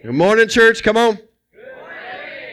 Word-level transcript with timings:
Good 0.00 0.14
morning, 0.14 0.46
church. 0.46 0.84
Come 0.84 0.96
on. 0.96 1.18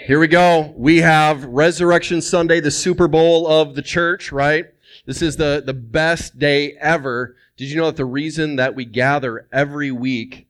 Here 0.08 0.20
we 0.20 0.26
go. 0.28 0.74
We 0.76 0.98
have 1.02 1.46
Resurrection 1.46 2.20
Sunday, 2.20 2.60
the 2.60 2.72
Super 2.72 3.08
Bowl 3.08 3.46
of 3.46 3.76
the 3.76 3.84
church, 3.84 4.32
right? 4.32 4.66
This 5.06 5.22
is 5.22 5.38
the, 5.38 5.62
the 5.64 5.76
best 5.76 6.40
day 6.40 6.76
ever. 6.82 7.36
Did 7.56 7.70
you 7.70 7.78
know 7.78 7.86
that 7.86 7.98
the 7.98 8.06
reason 8.06 8.56
that 8.56 8.74
we 8.74 8.84
gather 8.84 9.48
every 9.54 9.92
week 9.92 10.48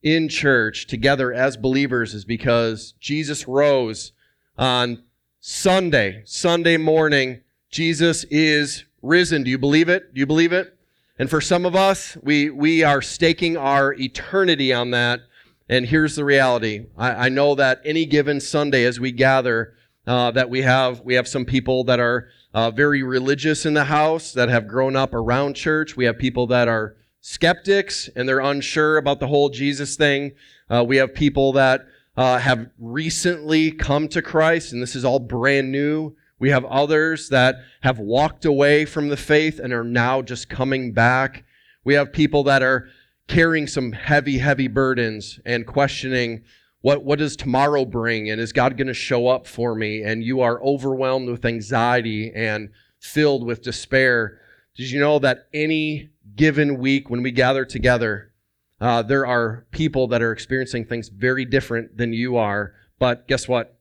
in 0.00 0.28
church 0.28 0.86
together 0.86 1.32
as 1.32 1.56
believers 1.56 2.14
is 2.14 2.24
because 2.24 2.94
Jesus 3.00 3.48
rose 3.48 4.12
on 4.56 5.02
Sunday, 5.40 6.22
Sunday 6.24 6.76
morning. 6.76 7.40
Jesus 7.68 8.22
is 8.30 8.84
risen. 9.02 9.42
Do 9.42 9.50
you 9.50 9.58
believe 9.58 9.88
it? 9.88 10.14
Do 10.14 10.20
you 10.20 10.26
believe 10.26 10.52
it? 10.52 10.78
And 11.18 11.28
for 11.28 11.40
some 11.40 11.66
of 11.66 11.74
us, 11.74 12.16
we, 12.22 12.48
we 12.48 12.84
are 12.84 13.02
staking 13.02 13.56
our 13.56 13.92
eternity 13.94 14.72
on 14.72 14.92
that. 14.92 15.22
And 15.68 15.86
here's 15.86 16.16
the 16.16 16.24
reality. 16.24 16.86
I, 16.96 17.26
I 17.26 17.28
know 17.28 17.54
that 17.54 17.80
any 17.84 18.06
given 18.06 18.40
Sunday 18.40 18.84
as 18.84 18.98
we 18.98 19.12
gather, 19.12 19.74
uh, 20.06 20.30
that 20.30 20.48
we 20.48 20.62
have, 20.62 21.00
we 21.00 21.14
have 21.14 21.28
some 21.28 21.44
people 21.44 21.84
that 21.84 22.00
are 22.00 22.28
uh, 22.54 22.70
very 22.70 23.02
religious 23.02 23.66
in 23.66 23.74
the 23.74 23.84
house 23.84 24.32
that 24.32 24.48
have 24.48 24.66
grown 24.66 24.96
up 24.96 25.12
around 25.12 25.54
church. 25.54 25.96
We 25.96 26.06
have 26.06 26.18
people 26.18 26.46
that 26.46 26.68
are 26.68 26.96
skeptics 27.20 28.08
and 28.16 28.26
they're 28.26 28.40
unsure 28.40 28.96
about 28.96 29.20
the 29.20 29.26
whole 29.26 29.50
Jesus 29.50 29.96
thing. 29.96 30.32
Uh, 30.70 30.84
we 30.86 30.96
have 30.96 31.14
people 31.14 31.52
that 31.52 31.86
uh, 32.16 32.38
have 32.38 32.70
recently 32.78 33.70
come 33.70 34.08
to 34.08 34.22
Christ, 34.22 34.72
and 34.72 34.82
this 34.82 34.96
is 34.96 35.04
all 35.04 35.20
brand 35.20 35.70
new. 35.70 36.16
We 36.38 36.50
have 36.50 36.64
others 36.64 37.28
that 37.28 37.56
have 37.82 37.98
walked 37.98 38.44
away 38.44 38.84
from 38.84 39.08
the 39.08 39.16
faith 39.16 39.58
and 39.58 39.72
are 39.72 39.84
now 39.84 40.22
just 40.22 40.48
coming 40.48 40.92
back. 40.92 41.44
We 41.84 41.94
have 41.94 42.12
people 42.12 42.44
that 42.44 42.62
are 42.62 42.88
carrying 43.28 43.66
some 43.66 43.92
heavy, 43.92 44.38
heavy 44.38 44.68
burdens 44.68 45.38
and 45.44 45.66
questioning 45.66 46.42
what, 46.80 47.04
what 47.04 47.18
does 47.18 47.36
tomorrow 47.36 47.84
bring? 47.84 48.30
And 48.30 48.40
is 48.40 48.52
God 48.52 48.76
going 48.76 48.86
to 48.88 48.94
show 48.94 49.28
up 49.28 49.46
for 49.46 49.74
me? 49.74 50.02
And 50.02 50.22
you 50.22 50.40
are 50.40 50.62
overwhelmed 50.62 51.28
with 51.28 51.44
anxiety 51.44 52.32
and 52.34 52.70
filled 53.00 53.44
with 53.44 53.62
despair. 53.62 54.40
Did 54.76 54.90
you 54.90 55.00
know 55.00 55.18
that 55.18 55.48
any 55.52 56.10
given 56.36 56.78
week 56.78 57.10
when 57.10 57.22
we 57.22 57.32
gather 57.32 57.64
together, 57.64 58.32
uh, 58.80 59.02
there 59.02 59.26
are 59.26 59.66
people 59.72 60.06
that 60.08 60.22
are 60.22 60.32
experiencing 60.32 60.84
things 60.84 61.08
very 61.08 61.44
different 61.44 61.96
than 61.96 62.12
you 62.12 62.36
are. 62.36 62.74
But 62.98 63.26
guess 63.26 63.48
what? 63.48 63.78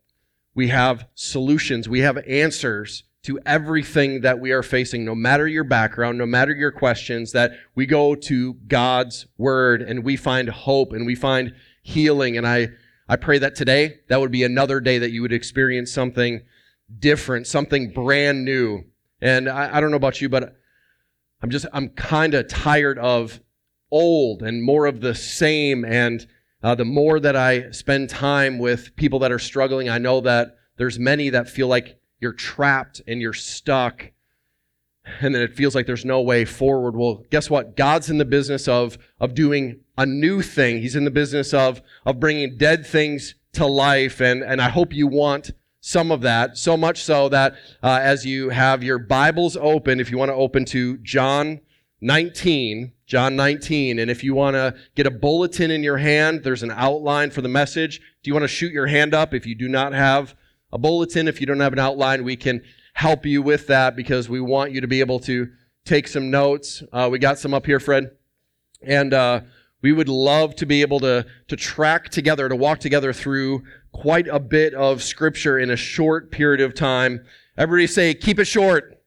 We 0.55 0.69
have 0.69 1.07
solutions, 1.13 1.88
we 1.88 2.00
have 2.00 2.17
answers 2.27 3.03
to 3.28 3.38
everything 3.45 4.22
that 4.22 4.39
we 4.39 4.53
are 4.53 4.64
facing, 4.64 5.03
no 5.03 5.14
matter 5.14 5.45
your 5.45 5.66
background, 5.66 6.17
no 6.17 6.25
matter 6.25 6.56
your 6.56 6.72
questions, 6.72 7.34
that 7.34 7.52
we 7.75 7.86
go 7.86 8.16
to 8.16 8.53
God's 8.69 9.28
word 9.38 9.81
and 9.81 10.02
we 10.06 10.16
find 10.16 10.47
hope 10.47 10.94
and 10.94 11.06
we 11.06 11.14
find 11.14 11.53
healing. 11.81 12.38
And 12.38 12.47
I, 12.47 12.69
I 13.09 13.17
pray 13.17 13.38
that 13.39 13.53
today, 13.53 14.00
that 14.08 14.22
would 14.22 14.31
be 14.31 14.45
another 14.45 14.80
day 14.80 14.97
that 15.00 15.11
you 15.11 15.22
would 15.23 15.34
experience 15.34 15.92
something 15.92 16.42
different, 17.00 17.47
something 17.47 17.92
brand 17.92 18.45
new. 18.45 18.86
And 19.19 19.50
I, 19.50 19.75
I 19.75 19.81
don't 19.81 19.91
know 19.91 19.97
about 19.97 20.22
you, 20.22 20.30
but 20.30 20.56
I'm 21.41 21.50
just, 21.50 21.66
I'm 21.73 21.89
kind 21.89 22.34
of 22.34 22.47
tired 22.47 22.97
of 22.97 23.41
old 23.91 24.41
and 24.41 24.64
more 24.64 24.86
of 24.86 25.02
the 25.02 25.14
same. 25.14 25.84
And 25.84 26.25
uh, 26.64 26.75
the 26.75 26.86
more 26.86 27.19
that 27.19 27.36
I 27.36 27.72
spend 27.72 28.09
time 28.09 28.58
with 28.58 28.95
people 28.95 29.19
that 29.19 29.34
are 29.34 29.39
struggling, 29.39 29.89
I 29.89 29.97
know 29.97 30.22
that 30.22 30.56
there's 30.78 30.97
many 30.97 31.30
that 31.31 31.50
feel 31.50 31.67
like 31.67 32.00
you're 32.19 32.33
trapped 32.33 33.01
and 33.07 33.21
you're 33.21 33.33
stuck 33.33 34.11
and 35.21 35.33
then 35.33 35.41
it 35.41 35.55
feels 35.55 35.75
like 35.75 35.85
there's 35.85 36.05
no 36.05 36.21
way 36.21 36.45
forward. 36.45 36.95
Well, 36.95 37.23
guess 37.29 37.49
what? 37.49 37.75
God's 37.75 38.09
in 38.09 38.17
the 38.17 38.25
business 38.25 38.67
of, 38.67 38.97
of 39.19 39.33
doing 39.33 39.79
a 39.97 40.05
new 40.05 40.41
thing. 40.41 40.81
He's 40.81 40.95
in 40.95 41.05
the 41.05 41.11
business 41.11 41.53
of, 41.53 41.81
of 42.05 42.19
bringing 42.19 42.57
dead 42.57 42.85
things 42.85 43.35
to 43.53 43.65
life. 43.65 44.21
And, 44.21 44.43
and 44.43 44.61
I 44.61 44.69
hope 44.69 44.93
you 44.93 45.07
want 45.07 45.51
some 45.79 46.11
of 46.11 46.21
that, 46.21 46.57
so 46.57 46.75
much 46.75 47.03
so 47.03 47.29
that 47.29 47.55
uh, 47.81 47.99
as 48.01 48.25
you 48.25 48.49
have 48.49 48.83
your 48.83 48.99
Bibles 48.99 49.55
open, 49.55 49.99
if 49.99 50.11
you 50.11 50.17
want 50.17 50.29
to 50.29 50.35
open 50.35 50.66
to 50.66 50.97
John 50.97 51.61
19, 52.01 52.91
John 53.06 53.35
19. 53.35 54.00
And 54.00 54.11
if 54.11 54.23
you 54.23 54.35
want 54.35 54.56
to 54.56 54.75
get 54.95 55.07
a 55.07 55.11
bulletin 55.11 55.72
in 55.72 55.83
your 55.83 55.97
hand, 55.97 56.44
there's 56.44 56.63
an 56.63 56.72
outline 56.72 57.31
for 57.31 57.41
the 57.41 57.47
message. 57.47 58.00
Do 58.22 58.29
you 58.29 58.33
want 58.33 58.44
to 58.44 58.50
shoot 58.50 58.73
your 58.73 58.88
hand 58.88 59.13
up 59.13 59.33
if 59.33 59.45
you 59.45 59.56
do 59.56 59.69
not 59.69 59.94
have 59.94 60.35
a 60.72 60.78
bulletin? 60.78 61.28
If 61.28 61.39
you 61.39 61.47
don't 61.47 61.59
have 61.59 61.73
an 61.73 61.79
outline, 61.79 62.23
we 62.23 62.35
can 62.35 62.61
help 62.94 63.25
you 63.25 63.41
with 63.41 63.67
that 63.67 63.95
because 63.95 64.28
we 64.28 64.41
want 64.41 64.72
you 64.72 64.81
to 64.81 64.88
be 64.88 65.00
able 65.00 65.19
to 65.22 65.47
take 65.85 66.07
some 66.07 66.29
notes. 66.29 66.83
Uh, 66.91 67.07
we 67.11 67.19
got 67.19 67.39
some 67.39 67.53
up 67.53 67.66
here, 67.66 67.79
Fred. 67.79 68.11
And 68.81 69.13
uh, 69.13 69.41
we 69.81 69.91
would 69.91 70.09
love 70.09 70.56
to 70.56 70.66
be 70.66 70.81
able 70.81 71.00
to, 71.01 71.25
to 71.47 71.56
track 71.56 72.09
together, 72.09 72.50
to 72.50 72.56
walk 72.56 72.79
together 72.79 73.13
through 73.13 73.63
quite 73.91 74.27
a 74.27 74.39
bit 74.39 74.73
of 74.73 75.01
scripture 75.01 75.57
in 75.57 75.69
a 75.69 75.75
short 75.75 76.31
period 76.31 76.61
of 76.61 76.73
time. 76.73 77.25
Everybody 77.57 77.88
say, 77.88 78.13
keep 78.13 78.39
it 78.39 78.45
short. 78.45 79.01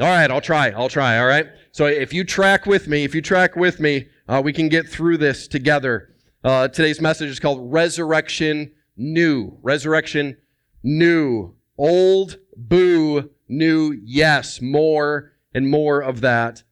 All 0.00 0.06
right, 0.06 0.30
I'll 0.30 0.40
try. 0.40 0.70
I'll 0.70 0.88
try. 0.88 1.18
All 1.18 1.26
right. 1.26 1.46
So 1.72 1.86
if 1.86 2.12
you 2.12 2.24
track 2.24 2.66
with 2.66 2.88
me, 2.88 3.04
if 3.04 3.14
you 3.14 3.20
track 3.20 3.56
with 3.56 3.80
me, 3.80 4.08
uh, 4.28 4.40
we 4.42 4.52
can 4.52 4.68
get 4.68 4.88
through 4.88 5.18
this 5.18 5.48
together. 5.48 6.14
Uh, 6.44 6.68
today's 6.68 7.00
message 7.00 7.28
is 7.28 7.40
called 7.40 7.72
Resurrection 7.72 8.72
New. 8.96 9.58
Resurrection 9.62 10.36
New. 10.82 11.54
Old, 11.78 12.38
boo, 12.56 13.30
new, 13.48 13.98
yes, 14.04 14.60
more 14.60 15.32
and 15.54 15.68
more 15.68 16.00
of 16.00 16.20
that. 16.20 16.62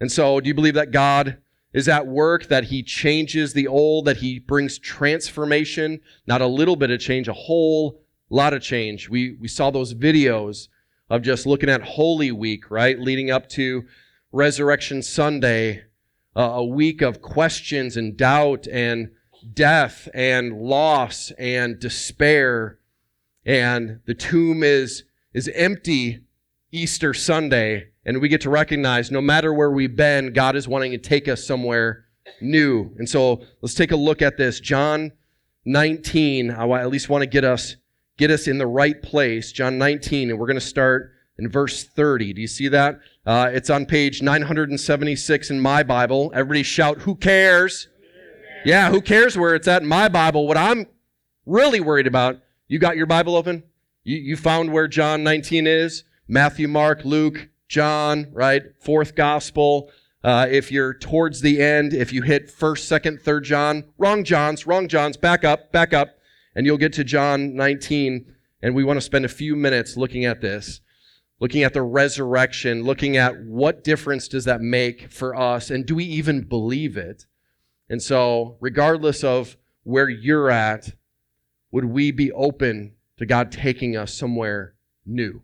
And 0.00 0.10
so, 0.10 0.40
do 0.40 0.48
you 0.48 0.54
believe 0.54 0.74
that 0.74 0.90
God 0.90 1.38
is 1.72 1.88
at 1.88 2.06
work, 2.06 2.46
that 2.46 2.64
He 2.64 2.82
changes 2.82 3.52
the 3.52 3.66
old, 3.66 4.04
that 4.06 4.18
He 4.18 4.38
brings 4.38 4.78
transformation? 4.78 6.00
Not 6.26 6.40
a 6.40 6.46
little 6.46 6.76
bit 6.76 6.90
of 6.90 7.00
change, 7.00 7.28
a 7.28 7.32
whole 7.32 8.00
lot 8.30 8.54
of 8.54 8.62
change. 8.62 9.08
We, 9.08 9.36
we 9.40 9.48
saw 9.48 9.70
those 9.70 9.94
videos 9.94 10.68
of 11.10 11.22
just 11.22 11.46
looking 11.46 11.70
at 11.70 11.82
Holy 11.82 12.30
Week, 12.30 12.70
right? 12.70 12.98
Leading 12.98 13.30
up 13.30 13.48
to 13.50 13.84
Resurrection 14.30 15.02
Sunday, 15.02 15.84
uh, 16.36 16.42
a 16.42 16.64
week 16.64 17.00
of 17.00 17.22
questions 17.22 17.96
and 17.96 18.16
doubt 18.16 18.66
and 18.68 19.10
death 19.54 20.08
and 20.12 20.52
loss 20.60 21.32
and 21.38 21.78
despair. 21.78 22.78
And 23.48 24.00
the 24.04 24.12
tomb 24.12 24.62
is, 24.62 25.04
is 25.32 25.48
empty 25.54 26.20
Easter 26.70 27.14
Sunday. 27.14 27.88
And 28.04 28.20
we 28.20 28.28
get 28.28 28.42
to 28.42 28.50
recognize 28.50 29.10
no 29.10 29.22
matter 29.22 29.54
where 29.54 29.70
we've 29.70 29.96
been, 29.96 30.34
God 30.34 30.54
is 30.54 30.68
wanting 30.68 30.92
to 30.92 30.98
take 30.98 31.28
us 31.28 31.46
somewhere 31.46 32.04
new. 32.42 32.94
And 32.98 33.08
so 33.08 33.42
let's 33.62 33.74
take 33.74 33.90
a 33.90 33.96
look 33.96 34.20
at 34.20 34.36
this. 34.36 34.60
John 34.60 35.12
19, 35.64 36.50
I 36.50 36.68
at 36.80 36.90
least 36.90 37.08
want 37.08 37.22
to 37.22 37.26
get 37.26 37.42
us, 37.42 37.76
get 38.18 38.30
us 38.30 38.48
in 38.48 38.58
the 38.58 38.66
right 38.66 39.00
place. 39.02 39.50
John 39.50 39.78
19, 39.78 40.28
and 40.30 40.38
we're 40.38 40.46
going 40.46 40.56
to 40.56 40.60
start 40.60 41.12
in 41.38 41.48
verse 41.48 41.84
30. 41.84 42.34
Do 42.34 42.42
you 42.42 42.46
see 42.46 42.68
that? 42.68 43.00
Uh, 43.24 43.48
it's 43.50 43.70
on 43.70 43.86
page 43.86 44.20
976 44.20 45.50
in 45.50 45.58
my 45.58 45.82
Bible. 45.82 46.30
Everybody 46.34 46.62
shout, 46.62 47.00
Who 47.02 47.14
cares? 47.14 47.88
Yeah, 48.66 48.90
who 48.90 49.00
cares 49.00 49.38
where 49.38 49.54
it's 49.54 49.68
at 49.68 49.82
in 49.82 49.88
my 49.88 50.08
Bible? 50.08 50.46
What 50.46 50.58
I'm 50.58 50.86
really 51.46 51.80
worried 51.80 52.06
about, 52.06 52.40
you 52.68 52.78
got 52.78 52.96
your 52.96 53.06
Bible 53.06 53.34
open? 53.34 53.64
You, 54.04 54.18
you 54.18 54.36
found 54.36 54.72
where 54.72 54.86
John 54.86 55.22
19 55.24 55.66
is? 55.66 56.04
Matthew, 56.28 56.68
Mark, 56.68 57.04
Luke, 57.04 57.48
John, 57.68 58.28
right? 58.32 58.62
Fourth 58.80 59.14
gospel. 59.14 59.90
Uh, 60.22 60.46
if 60.50 60.70
you're 60.70 60.94
towards 60.94 61.40
the 61.40 61.60
end, 61.62 61.92
if 61.92 62.12
you 62.12 62.22
hit 62.22 62.50
first, 62.50 62.88
second, 62.88 63.20
third 63.22 63.44
John, 63.44 63.84
wrong 63.98 64.24
Johns, 64.24 64.66
wrong 64.66 64.88
Johns, 64.88 65.16
back 65.16 65.44
up, 65.44 65.72
back 65.72 65.92
up, 65.92 66.18
and 66.54 66.66
you'll 66.66 66.76
get 66.76 66.92
to 66.94 67.04
John 67.04 67.54
19. 67.54 68.34
And 68.62 68.74
we 68.74 68.84
want 68.84 68.96
to 68.96 69.00
spend 69.00 69.24
a 69.24 69.28
few 69.28 69.56
minutes 69.56 69.96
looking 69.96 70.24
at 70.24 70.40
this 70.40 70.80
looking 71.40 71.62
at 71.62 71.72
the 71.72 71.82
resurrection, 71.82 72.82
looking 72.82 73.16
at 73.16 73.40
what 73.44 73.84
difference 73.84 74.28
does 74.28 74.44
that 74.44 74.60
make 74.60 75.10
for 75.10 75.36
us, 75.36 75.70
and 75.70 75.86
do 75.86 75.94
we 75.94 76.04
even 76.04 76.42
believe 76.42 76.96
it? 76.96 77.26
And 77.88 78.02
so, 78.02 78.56
regardless 78.60 79.24
of 79.24 79.56
where 79.84 80.08
you're 80.08 80.50
at, 80.50 80.94
would 81.70 81.84
we 81.84 82.10
be 82.10 82.32
open 82.32 82.94
to 83.18 83.26
God 83.26 83.52
taking 83.52 83.96
us 83.96 84.14
somewhere 84.14 84.74
new? 85.04 85.42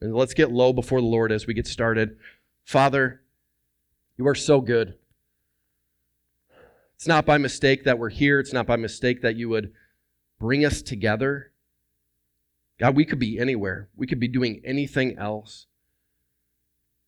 And 0.00 0.14
let's 0.14 0.34
get 0.34 0.50
low 0.50 0.72
before 0.72 1.00
the 1.00 1.06
Lord 1.06 1.30
as 1.30 1.46
we 1.46 1.54
get 1.54 1.66
started. 1.66 2.16
Father, 2.64 3.22
you 4.16 4.26
are 4.26 4.34
so 4.34 4.60
good. 4.60 4.94
It's 6.96 7.06
not 7.06 7.24
by 7.24 7.38
mistake 7.38 7.84
that 7.84 7.98
we're 7.98 8.10
here. 8.10 8.40
It's 8.40 8.52
not 8.52 8.66
by 8.66 8.76
mistake 8.76 9.22
that 9.22 9.36
you 9.36 9.48
would 9.48 9.72
bring 10.38 10.64
us 10.64 10.82
together. 10.82 11.52
God, 12.78 12.96
we 12.96 13.04
could 13.04 13.18
be 13.18 13.38
anywhere. 13.38 13.88
We 13.96 14.06
could 14.06 14.20
be 14.20 14.28
doing 14.28 14.60
anything 14.64 15.16
else. 15.18 15.66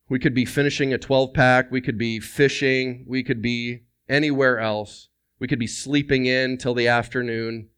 We 0.09 0.19
could 0.19 0.35
be 0.35 0.45
finishing 0.45 0.93
a 0.93 0.97
12 0.97 1.33
pack. 1.33 1.71
We 1.71 1.81
could 1.81 1.97
be 1.97 2.19
fishing. 2.19 3.05
We 3.07 3.23
could 3.23 3.41
be 3.41 3.83
anywhere 4.07 4.59
else. 4.59 5.09
We 5.39 5.47
could 5.47 5.59
be 5.59 5.67
sleeping 5.67 6.25
in 6.25 6.57
till 6.57 6.73
the 6.73 6.87
afternoon. 6.87 7.69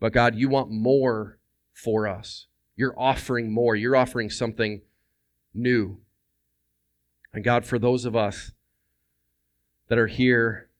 But 0.00 0.12
God, 0.14 0.34
you 0.34 0.48
want 0.48 0.70
more 0.70 1.38
for 1.72 2.08
us. 2.08 2.46
You're 2.74 2.98
offering 2.98 3.52
more. 3.52 3.76
You're 3.76 3.96
offering 3.96 4.30
something 4.30 4.80
new. 5.52 5.98
And 7.32 7.44
God, 7.44 7.64
for 7.64 7.78
those 7.78 8.06
of 8.06 8.16
us 8.16 8.52
that 9.88 9.98
are 9.98 10.06
here, 10.06 10.70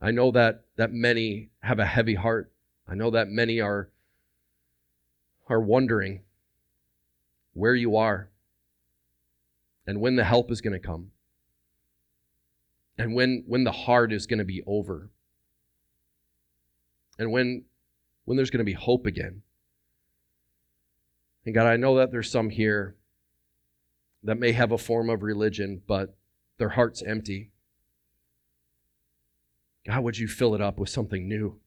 I 0.00 0.10
know 0.10 0.30
that 0.32 0.64
that 0.76 0.92
many 0.92 1.50
have 1.60 1.78
a 1.78 1.86
heavy 1.86 2.14
heart. 2.14 2.52
I 2.86 2.94
know 2.94 3.10
that 3.10 3.28
many 3.28 3.60
are, 3.60 3.90
are 5.48 5.60
wondering 5.60 6.22
where 7.52 7.74
you 7.74 7.96
are 7.96 8.30
and 9.86 10.00
when 10.00 10.16
the 10.16 10.24
help 10.24 10.50
is 10.50 10.60
going 10.60 10.74
to 10.74 10.86
come 10.86 11.10
and 12.96 13.14
when, 13.14 13.44
when 13.46 13.64
the 13.64 13.72
hard 13.72 14.12
is 14.12 14.26
going 14.26 14.38
to 14.38 14.44
be 14.44 14.62
over 14.66 15.10
and 17.18 17.32
when, 17.32 17.64
when 18.28 18.36
there's 18.36 18.50
going 18.50 18.58
to 18.58 18.64
be 18.64 18.74
hope 18.74 19.06
again. 19.06 19.40
And 21.46 21.54
God, 21.54 21.66
I 21.66 21.76
know 21.76 21.96
that 21.96 22.12
there's 22.12 22.30
some 22.30 22.50
here 22.50 22.94
that 24.22 24.38
may 24.38 24.52
have 24.52 24.70
a 24.70 24.76
form 24.76 25.08
of 25.08 25.22
religion, 25.22 25.80
but 25.88 26.14
their 26.58 26.68
heart's 26.68 27.02
empty. 27.02 27.52
God, 29.86 30.04
would 30.04 30.18
you 30.18 30.28
fill 30.28 30.54
it 30.54 30.60
up 30.60 30.78
with 30.78 30.90
something 30.90 31.26
new? 31.26 31.58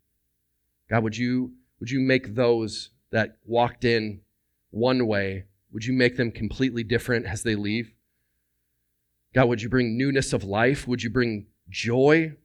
God, 0.88 1.02
would 1.02 1.18
you, 1.18 1.54
would 1.80 1.90
you 1.90 2.00
make 2.00 2.36
those 2.36 2.92
that 3.10 3.38
walked 3.44 3.84
in 3.84 4.22
one 4.70 5.08
way, 5.08 5.46
would 5.72 5.84
you 5.84 5.94
make 5.94 6.16
them 6.16 6.30
completely 6.30 6.84
different 6.84 7.26
as 7.26 7.42
they 7.42 7.56
leave? 7.56 7.92
God, 9.34 9.46
would 9.46 9.64
you 9.64 9.70
bring 9.70 9.98
newness 9.98 10.32
of 10.32 10.44
life? 10.44 10.88
Would 10.88 11.02
you 11.02 11.10
bring 11.10 11.48
joy? 11.72 12.36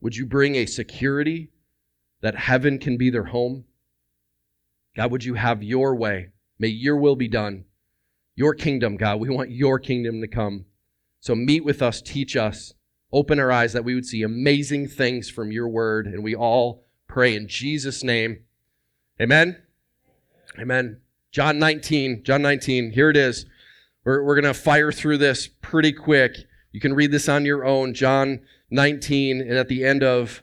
Would 0.00 0.16
you 0.16 0.24
bring 0.24 0.54
a 0.54 0.64
security 0.64 1.51
that 2.22 2.34
heaven 2.36 2.78
can 2.78 2.96
be 2.96 3.10
their 3.10 3.24
home? 3.24 3.64
God, 4.96 5.10
would 5.10 5.24
you 5.24 5.34
have 5.34 5.62
your 5.62 5.94
way? 5.94 6.30
May 6.58 6.68
your 6.68 6.96
will 6.96 7.16
be 7.16 7.28
done. 7.28 7.64
Your 8.34 8.54
kingdom, 8.54 8.96
God. 8.96 9.20
We 9.20 9.28
want 9.28 9.50
your 9.50 9.78
kingdom 9.78 10.20
to 10.20 10.28
come. 10.28 10.64
So 11.20 11.34
meet 11.34 11.64
with 11.64 11.82
us, 11.82 12.00
teach 12.00 12.36
us, 12.36 12.74
open 13.12 13.38
our 13.38 13.52
eyes 13.52 13.72
that 13.74 13.84
we 13.84 13.94
would 13.94 14.06
see 14.06 14.22
amazing 14.22 14.88
things 14.88 15.28
from 15.28 15.52
your 15.52 15.68
word. 15.68 16.06
And 16.06 16.24
we 16.24 16.34
all 16.34 16.84
pray 17.06 17.34
in 17.34 17.48
Jesus' 17.48 18.02
name. 18.02 18.44
Amen. 19.20 19.62
Amen. 20.58 21.00
John 21.30 21.58
19, 21.58 22.24
John 22.24 22.42
19, 22.42 22.92
here 22.92 23.10
it 23.10 23.16
is. 23.16 23.46
We're, 24.04 24.22
we're 24.22 24.40
going 24.40 24.52
to 24.52 24.58
fire 24.58 24.92
through 24.92 25.18
this 25.18 25.48
pretty 25.60 25.92
quick. 25.92 26.36
You 26.72 26.80
can 26.80 26.94
read 26.94 27.10
this 27.10 27.28
on 27.28 27.44
your 27.44 27.64
own. 27.64 27.94
John 27.94 28.40
19, 28.70 29.40
and 29.40 29.52
at 29.52 29.68
the 29.68 29.84
end 29.84 30.02
of 30.02 30.42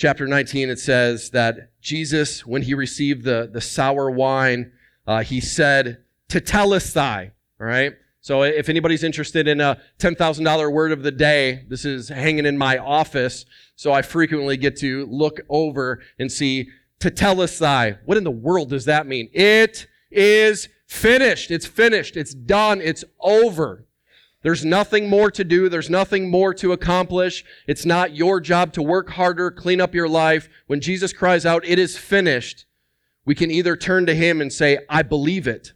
chapter 0.00 0.26
19, 0.26 0.70
it 0.70 0.78
says 0.78 1.28
that 1.30 1.78
Jesus, 1.82 2.46
when 2.46 2.62
he 2.62 2.72
received 2.72 3.22
the, 3.22 3.50
the 3.52 3.60
sour 3.60 4.10
wine, 4.10 4.72
uh, 5.06 5.22
he 5.22 5.42
said, 5.42 5.98
Tetelestai, 6.30 7.30
all 7.60 7.66
right? 7.66 7.92
So 8.22 8.42
if 8.42 8.70
anybody's 8.70 9.04
interested 9.04 9.46
in 9.46 9.60
a 9.60 9.78
$10,000 9.98 10.72
word 10.72 10.92
of 10.92 11.02
the 11.02 11.10
day, 11.10 11.66
this 11.68 11.84
is 11.84 12.08
hanging 12.08 12.46
in 12.46 12.56
my 12.56 12.78
office. 12.78 13.44
So 13.76 13.92
I 13.92 14.00
frequently 14.00 14.56
get 14.56 14.76
to 14.78 15.06
look 15.10 15.40
over 15.50 16.00
and 16.18 16.32
see 16.32 16.70
tetelestai. 16.98 17.98
What 18.06 18.16
in 18.16 18.24
the 18.24 18.30
world 18.30 18.70
does 18.70 18.86
that 18.86 19.06
mean? 19.06 19.28
It 19.34 19.86
is 20.10 20.70
finished. 20.86 21.50
It's 21.50 21.66
finished. 21.66 22.16
It's 22.16 22.32
done. 22.32 22.80
It's 22.80 23.04
over. 23.20 23.84
There's 24.42 24.64
nothing 24.64 25.08
more 25.08 25.30
to 25.30 25.44
do. 25.44 25.68
There's 25.68 25.90
nothing 25.90 26.30
more 26.30 26.54
to 26.54 26.72
accomplish. 26.72 27.44
It's 27.66 27.84
not 27.84 28.14
your 28.16 28.40
job 28.40 28.72
to 28.74 28.82
work 28.82 29.10
harder, 29.10 29.50
clean 29.50 29.80
up 29.80 29.94
your 29.94 30.08
life. 30.08 30.48
When 30.66 30.80
Jesus 30.80 31.12
cries 31.12 31.44
out, 31.44 31.64
it 31.66 31.78
is 31.78 31.98
finished, 31.98 32.64
we 33.26 33.34
can 33.34 33.50
either 33.50 33.76
turn 33.76 34.06
to 34.06 34.14
him 34.14 34.40
and 34.40 34.52
say, 34.52 34.78
I 34.88 35.02
believe 35.02 35.46
it. 35.46 35.74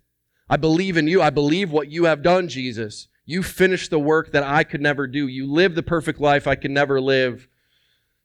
I 0.48 0.56
believe 0.56 0.96
in 0.96 1.08
you. 1.08 1.20
I 1.20 1.30
believe 1.30 1.70
what 1.70 1.90
you 1.90 2.04
have 2.04 2.22
done, 2.22 2.48
Jesus. 2.48 3.08
You 3.26 3.42
finished 3.42 3.90
the 3.90 3.98
work 3.98 4.32
that 4.32 4.42
I 4.42 4.64
could 4.64 4.80
never 4.80 5.06
do. 5.06 5.26
You 5.26 5.50
lived 5.50 5.74
the 5.74 5.82
perfect 5.82 6.20
life 6.20 6.46
I 6.46 6.54
could 6.54 6.70
never 6.70 7.00
live. 7.00 7.48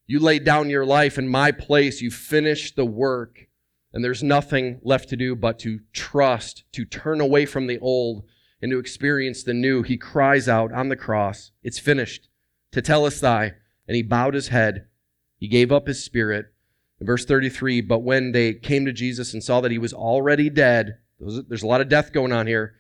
You 0.08 0.20
laid 0.20 0.44
down 0.44 0.70
your 0.70 0.86
life 0.86 1.18
in 1.18 1.28
my 1.28 1.52
place. 1.52 2.02
You 2.02 2.12
finished 2.12 2.76
the 2.76 2.86
work. 2.86 3.48
And 3.94 4.04
there's 4.04 4.24
nothing 4.24 4.80
left 4.84 5.10
to 5.10 5.16
do 5.16 5.36
but 5.36 5.60
to 5.60 5.80
trust, 5.94 6.64
to 6.74 6.86
turn 6.86 7.22
away 7.22 7.46
from 7.46 7.68
the 7.68 7.80
old 7.80 8.24
and 8.62 8.72
to 8.72 8.80
experience 8.80 9.44
the 9.44 9.54
new. 9.54 9.84
He 9.84 9.98
cries 9.98 10.48
out 10.48 10.74
on 10.74 10.90
the 10.90 10.96
cross, 10.96 11.52
It's 11.64 11.80
finished. 11.80 12.28
Tetelestai. 12.72 13.54
And 13.88 13.96
he 13.96 14.04
bowed 14.04 14.36
his 14.36 14.50
head. 14.50 14.86
He 15.38 15.48
gave 15.48 15.72
up 15.72 15.88
his 15.88 16.04
spirit. 16.04 16.54
In 17.00 17.08
verse 17.08 17.26
33, 17.26 17.82
but 17.82 18.00
when 18.00 18.34
they 18.34 18.54
came 18.54 18.86
to 18.86 18.92
Jesus 18.92 19.34
and 19.34 19.44
saw 19.44 19.62
that 19.62 19.72
he 19.72 19.78
was 19.78 19.94
already 19.94 20.50
dead, 20.50 20.98
there's 21.20 21.64
a 21.64 21.68
lot 21.68 21.82
of 21.82 21.90
death 21.90 22.12
going 22.12 22.34
on 22.34 22.46
here. 22.46 22.76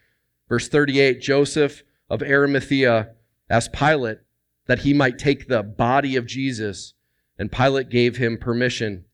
Verse 0.49 0.67
38 0.67 1.21
Joseph 1.21 1.83
of 2.09 2.21
Arimathea 2.21 3.11
asked 3.49 3.73
Pilate 3.73 4.19
that 4.67 4.79
he 4.79 4.93
might 4.93 5.17
take 5.17 5.47
the 5.47 5.63
body 5.63 6.15
of 6.15 6.25
Jesus, 6.25 6.93
and 7.37 7.51
Pilate 7.51 7.89
gave 7.89 8.17
him 8.17 8.37
permission. 8.37 9.05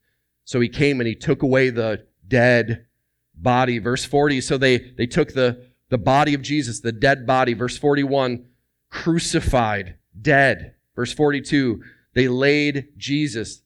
So 0.43 0.59
he 0.59 0.69
came 0.69 0.99
and 0.99 1.07
he 1.07 1.15
took 1.15 1.43
away 1.43 1.69
the 1.69 2.05
dead 2.27 2.85
body. 3.33 3.79
Verse 3.79 4.05
40 4.05 4.41
so 4.41 4.57
they, 4.57 4.77
they 4.77 5.05
took 5.05 5.33
the, 5.33 5.69
the 5.89 5.97
body 5.97 6.33
of 6.33 6.41
Jesus, 6.41 6.79
the 6.79 6.91
dead 6.91 7.25
body. 7.25 7.53
Verse 7.53 7.77
41 7.77 8.45
crucified, 8.89 9.95
dead. 10.19 10.75
Verse 10.95 11.13
42 11.13 11.81
they 12.13 12.29
laid 12.29 12.87
Jesus, 12.97 13.61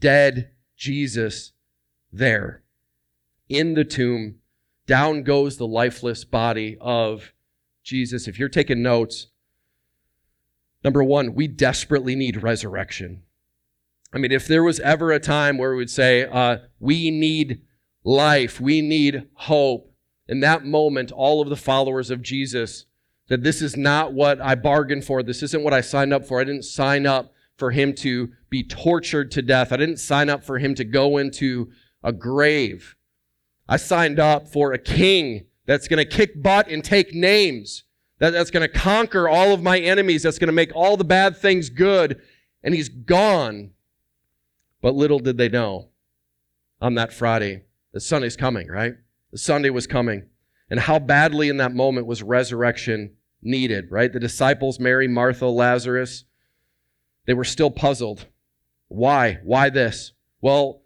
dead 0.00 0.52
Jesus, 0.76 1.52
there 2.10 2.62
in 3.48 3.74
the 3.74 3.84
tomb 3.84 4.36
down 4.86 5.22
goes 5.22 5.56
the 5.56 5.66
lifeless 5.66 6.24
body 6.24 6.76
of 6.80 7.32
Jesus. 7.82 8.26
If 8.26 8.38
you're 8.38 8.48
taking 8.48 8.82
notes, 8.82 9.28
number 10.82 11.04
one, 11.04 11.34
we 11.34 11.46
desperately 11.48 12.16
need 12.16 12.42
resurrection. 12.42 13.22
I 14.12 14.18
mean, 14.18 14.32
if 14.32 14.46
there 14.46 14.64
was 14.64 14.80
ever 14.80 15.12
a 15.12 15.20
time 15.20 15.58
where 15.58 15.70
we 15.70 15.76
would 15.76 15.90
say, 15.90 16.24
uh, 16.24 16.58
we 16.80 17.10
need 17.10 17.62
life, 18.04 18.60
we 18.60 18.82
need 18.82 19.28
hope, 19.34 19.91
in 20.28 20.40
that 20.40 20.64
moment, 20.64 21.12
all 21.12 21.40
of 21.40 21.48
the 21.48 21.56
followers 21.56 22.10
of 22.10 22.22
Jesus, 22.22 22.86
that 23.28 23.42
this 23.42 23.62
is 23.62 23.76
not 23.76 24.12
what 24.12 24.40
I 24.40 24.54
bargained 24.54 25.04
for, 25.04 25.22
this 25.22 25.42
isn't 25.42 25.62
what 25.62 25.74
I 25.74 25.80
signed 25.80 26.12
up 26.12 26.24
for. 26.24 26.40
I 26.40 26.44
didn't 26.44 26.64
sign 26.64 27.06
up 27.06 27.32
for 27.56 27.70
him 27.70 27.94
to 27.94 28.30
be 28.48 28.62
tortured 28.62 29.30
to 29.32 29.42
death, 29.42 29.72
I 29.72 29.76
didn't 29.76 29.98
sign 29.98 30.28
up 30.28 30.44
for 30.44 30.58
him 30.58 30.74
to 30.76 30.84
go 30.84 31.18
into 31.18 31.70
a 32.02 32.12
grave. 32.12 32.96
I 33.68 33.76
signed 33.76 34.18
up 34.18 34.48
for 34.48 34.72
a 34.72 34.78
king 34.78 35.46
that's 35.66 35.88
going 35.88 35.98
to 35.98 36.04
kick 36.04 36.42
butt 36.42 36.68
and 36.68 36.84
take 36.84 37.14
names, 37.14 37.84
that, 38.18 38.30
that's 38.30 38.50
going 38.50 38.68
to 38.68 38.72
conquer 38.72 39.28
all 39.28 39.52
of 39.52 39.62
my 39.62 39.78
enemies, 39.78 40.22
that's 40.22 40.38
going 40.38 40.48
to 40.48 40.52
make 40.52 40.74
all 40.74 40.96
the 40.96 41.04
bad 41.04 41.36
things 41.36 41.70
good, 41.70 42.20
and 42.62 42.74
he's 42.74 42.88
gone. 42.88 43.70
But 44.80 44.94
little 44.94 45.20
did 45.20 45.38
they 45.38 45.48
know 45.48 45.88
on 46.80 46.94
that 46.96 47.12
Friday 47.12 47.62
the 47.92 48.00
Sunday's 48.00 48.36
coming, 48.36 48.68
right? 48.68 48.94
The 49.32 49.38
Sunday 49.38 49.70
was 49.70 49.86
coming. 49.86 50.28
And 50.70 50.80
how 50.80 50.98
badly 50.98 51.48
in 51.48 51.56
that 51.58 51.74
moment 51.74 52.06
was 52.06 52.22
resurrection 52.22 53.14
needed, 53.42 53.90
right? 53.90 54.12
The 54.12 54.20
disciples, 54.20 54.78
Mary, 54.78 55.08
Martha, 55.08 55.46
Lazarus, 55.46 56.24
they 57.26 57.34
were 57.34 57.44
still 57.44 57.70
puzzled. 57.70 58.26
Why? 58.88 59.40
Why 59.42 59.68
this? 59.68 60.12
Well, 60.40 60.82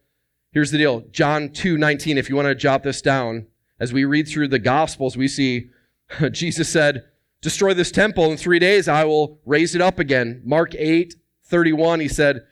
Here's 0.56 0.70
the 0.70 0.78
deal 0.78 1.02
John 1.10 1.50
2 1.50 1.76
19, 1.76 2.16
if 2.16 2.30
you 2.30 2.34
want 2.34 2.48
to 2.48 2.54
jot 2.54 2.82
this 2.82 3.02
down, 3.02 3.46
as 3.78 3.92
we 3.92 4.06
read 4.06 4.26
through 4.26 4.48
the 4.48 4.58
Gospels, 4.58 5.14
we 5.14 5.28
see 5.28 5.68
Jesus 6.30 6.70
said, 6.70 7.04
Destroy 7.42 7.74
this 7.74 7.90
temple 7.90 8.30
in 8.30 8.38
three 8.38 8.58
days, 8.58 8.88
I 8.88 9.04
will 9.04 9.38
raise 9.44 9.74
it 9.74 9.82
up 9.82 9.98
again. 9.98 10.40
Mark 10.46 10.74
8 10.74 11.14
31, 11.44 12.00
he 12.00 12.08
said, 12.08 12.46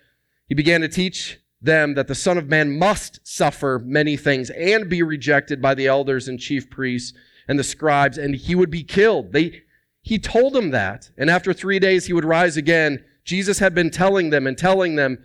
He 0.46 0.54
began 0.54 0.82
to 0.82 0.88
teach 0.88 1.40
them 1.64 1.94
that 1.94 2.08
the 2.08 2.14
Son 2.14 2.38
of 2.38 2.48
Man 2.48 2.78
must 2.78 3.20
suffer 3.26 3.80
many 3.84 4.16
things 4.16 4.50
and 4.50 4.88
be 4.88 5.02
rejected 5.02 5.60
by 5.60 5.74
the 5.74 5.86
elders 5.86 6.28
and 6.28 6.38
chief 6.38 6.70
priests 6.70 7.16
and 7.48 7.58
the 7.58 7.64
scribes, 7.64 8.18
and 8.18 8.34
he 8.34 8.54
would 8.54 8.70
be 8.70 8.82
killed. 8.82 9.32
They, 9.32 9.62
he 10.02 10.18
told 10.18 10.52
them 10.52 10.70
that. 10.70 11.10
And 11.18 11.28
after 11.30 11.52
three 11.52 11.78
days, 11.78 12.06
he 12.06 12.12
would 12.12 12.24
rise 12.24 12.56
again. 12.56 13.04
Jesus 13.24 13.58
had 13.58 13.74
been 13.74 13.90
telling 13.90 14.30
them 14.30 14.46
and 14.46 14.56
telling 14.56 14.96
them 14.96 15.18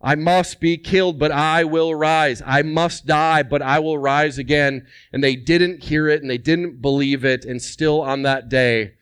I 0.00 0.14
must 0.14 0.60
be 0.60 0.76
killed, 0.76 1.18
but 1.18 1.32
I 1.32 1.64
will 1.64 1.94
rise. 1.94 2.42
I 2.44 2.62
must 2.62 3.06
die, 3.06 3.42
but 3.42 3.62
I 3.62 3.78
will 3.78 3.98
rise 3.98 4.38
again. 4.38 4.86
And 5.12 5.24
they 5.24 5.36
didn't 5.36 5.84
hear 5.84 6.08
it 6.08 6.20
and 6.20 6.30
they 6.30 6.38
didn't 6.38 6.82
believe 6.82 7.24
it. 7.24 7.44
And 7.44 7.60
still 7.62 8.02
on 8.02 8.22
that 8.22 8.48
day, 8.48 8.94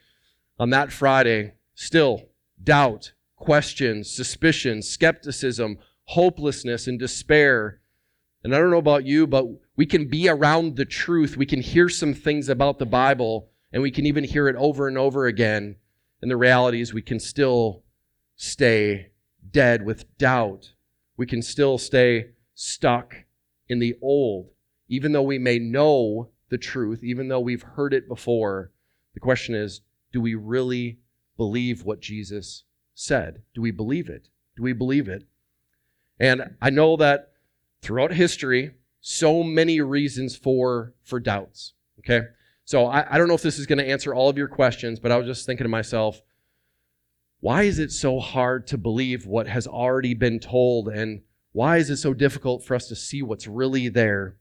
on 0.58 0.70
that 0.70 0.92
Friday, 0.92 1.52
still 1.74 2.28
doubt, 2.62 3.12
questions, 3.36 4.10
suspicions, 4.10 4.88
skepticism, 4.88 5.78
hopelessness, 6.04 6.86
and 6.86 6.98
despair. 6.98 7.80
And 8.42 8.54
I 8.54 8.58
don't 8.58 8.70
know 8.70 8.78
about 8.78 9.06
you, 9.06 9.26
but 9.26 9.46
we 9.76 9.86
can 9.86 10.08
be 10.08 10.28
around 10.28 10.76
the 10.76 10.84
truth. 10.84 11.36
We 11.36 11.46
can 11.46 11.60
hear 11.60 11.88
some 11.88 12.14
things 12.14 12.48
about 12.48 12.78
the 12.78 12.86
Bible, 12.86 13.48
and 13.72 13.82
we 13.82 13.90
can 13.90 14.06
even 14.06 14.24
hear 14.24 14.48
it 14.48 14.56
over 14.56 14.88
and 14.88 14.98
over 14.98 15.26
again. 15.26 15.76
And 16.20 16.30
the 16.30 16.36
reality 16.36 16.80
is, 16.80 16.94
we 16.94 17.02
can 17.02 17.20
still 17.20 17.82
stay 18.36 19.10
dead 19.50 19.84
with 19.84 20.16
doubt 20.18 20.72
we 21.16 21.26
can 21.26 21.42
still 21.42 21.78
stay 21.78 22.30
stuck 22.54 23.14
in 23.68 23.78
the 23.78 23.96
old, 24.02 24.50
even 24.88 25.12
though 25.12 25.22
we 25.22 25.38
may 25.38 25.58
know 25.58 26.30
the 26.48 26.58
truth, 26.58 27.02
even 27.02 27.28
though 27.28 27.40
we've 27.40 27.62
heard 27.62 27.94
it 27.94 28.08
before. 28.08 28.72
The 29.14 29.20
question 29.20 29.54
is 29.54 29.80
do 30.12 30.20
we 30.20 30.34
really 30.34 30.98
believe 31.36 31.84
what 31.84 32.00
Jesus 32.00 32.64
said? 32.94 33.42
Do 33.54 33.60
we 33.60 33.70
believe 33.70 34.08
it? 34.08 34.28
Do 34.56 34.62
we 34.62 34.72
believe 34.72 35.08
it? 35.08 35.24
And 36.18 36.56
I 36.60 36.70
know 36.70 36.96
that 36.96 37.32
throughout 37.82 38.12
history, 38.12 38.72
so 39.00 39.42
many 39.42 39.80
reasons 39.80 40.36
for 40.36 40.94
for 41.02 41.20
doubts. 41.20 41.74
Okay. 42.00 42.26
So 42.64 42.86
I, 42.86 43.14
I 43.14 43.18
don't 43.18 43.28
know 43.28 43.34
if 43.34 43.42
this 43.42 43.58
is 43.58 43.66
going 43.66 43.78
to 43.78 43.88
answer 43.88 44.14
all 44.14 44.30
of 44.30 44.38
your 44.38 44.48
questions, 44.48 44.98
but 44.98 45.12
I 45.12 45.16
was 45.16 45.26
just 45.26 45.44
thinking 45.44 45.64
to 45.64 45.68
myself, 45.68 46.22
why 47.40 47.64
is 47.64 47.78
it 47.78 47.92
so 47.92 48.20
hard 48.20 48.66
to 48.68 48.78
believe 48.78 49.26
what 49.26 49.46
has 49.46 49.66
already 49.66 50.14
been 50.14 50.40
told? 50.40 50.88
And 50.88 51.20
why 51.52 51.76
is 51.76 51.90
it 51.90 51.98
so 51.98 52.14
difficult 52.14 52.64
for 52.64 52.74
us 52.74 52.88
to 52.88 52.96
see 52.96 53.22
what's 53.22 53.46
really 53.46 53.88
there? 53.88 54.36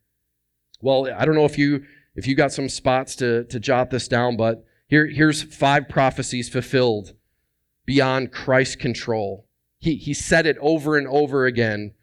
Well, 0.82 1.10
I 1.14 1.26
don't 1.26 1.36
know 1.36 1.46
if 1.46 1.58
you 1.58 1.84
if 2.16 2.28
you 2.28 2.36
got 2.36 2.54
some 2.54 2.70
spots 2.70 3.16
to, 3.18 3.44
to 3.46 3.60
jot 3.60 3.90
this 3.90 4.08
down, 4.08 4.38
but 4.38 4.64
here, 4.88 5.08
here's 5.08 5.42
five 5.42 5.90
prophecies 5.90 6.48
fulfilled 6.48 7.14
beyond 7.86 8.32
Christ's 8.32 8.76
control. 8.76 9.48
He, 9.84 9.98
he 9.98 10.14
said 10.14 10.46
it 10.46 10.58
over 10.62 10.98
and 10.98 11.08
over 11.10 11.46
again 11.46 11.94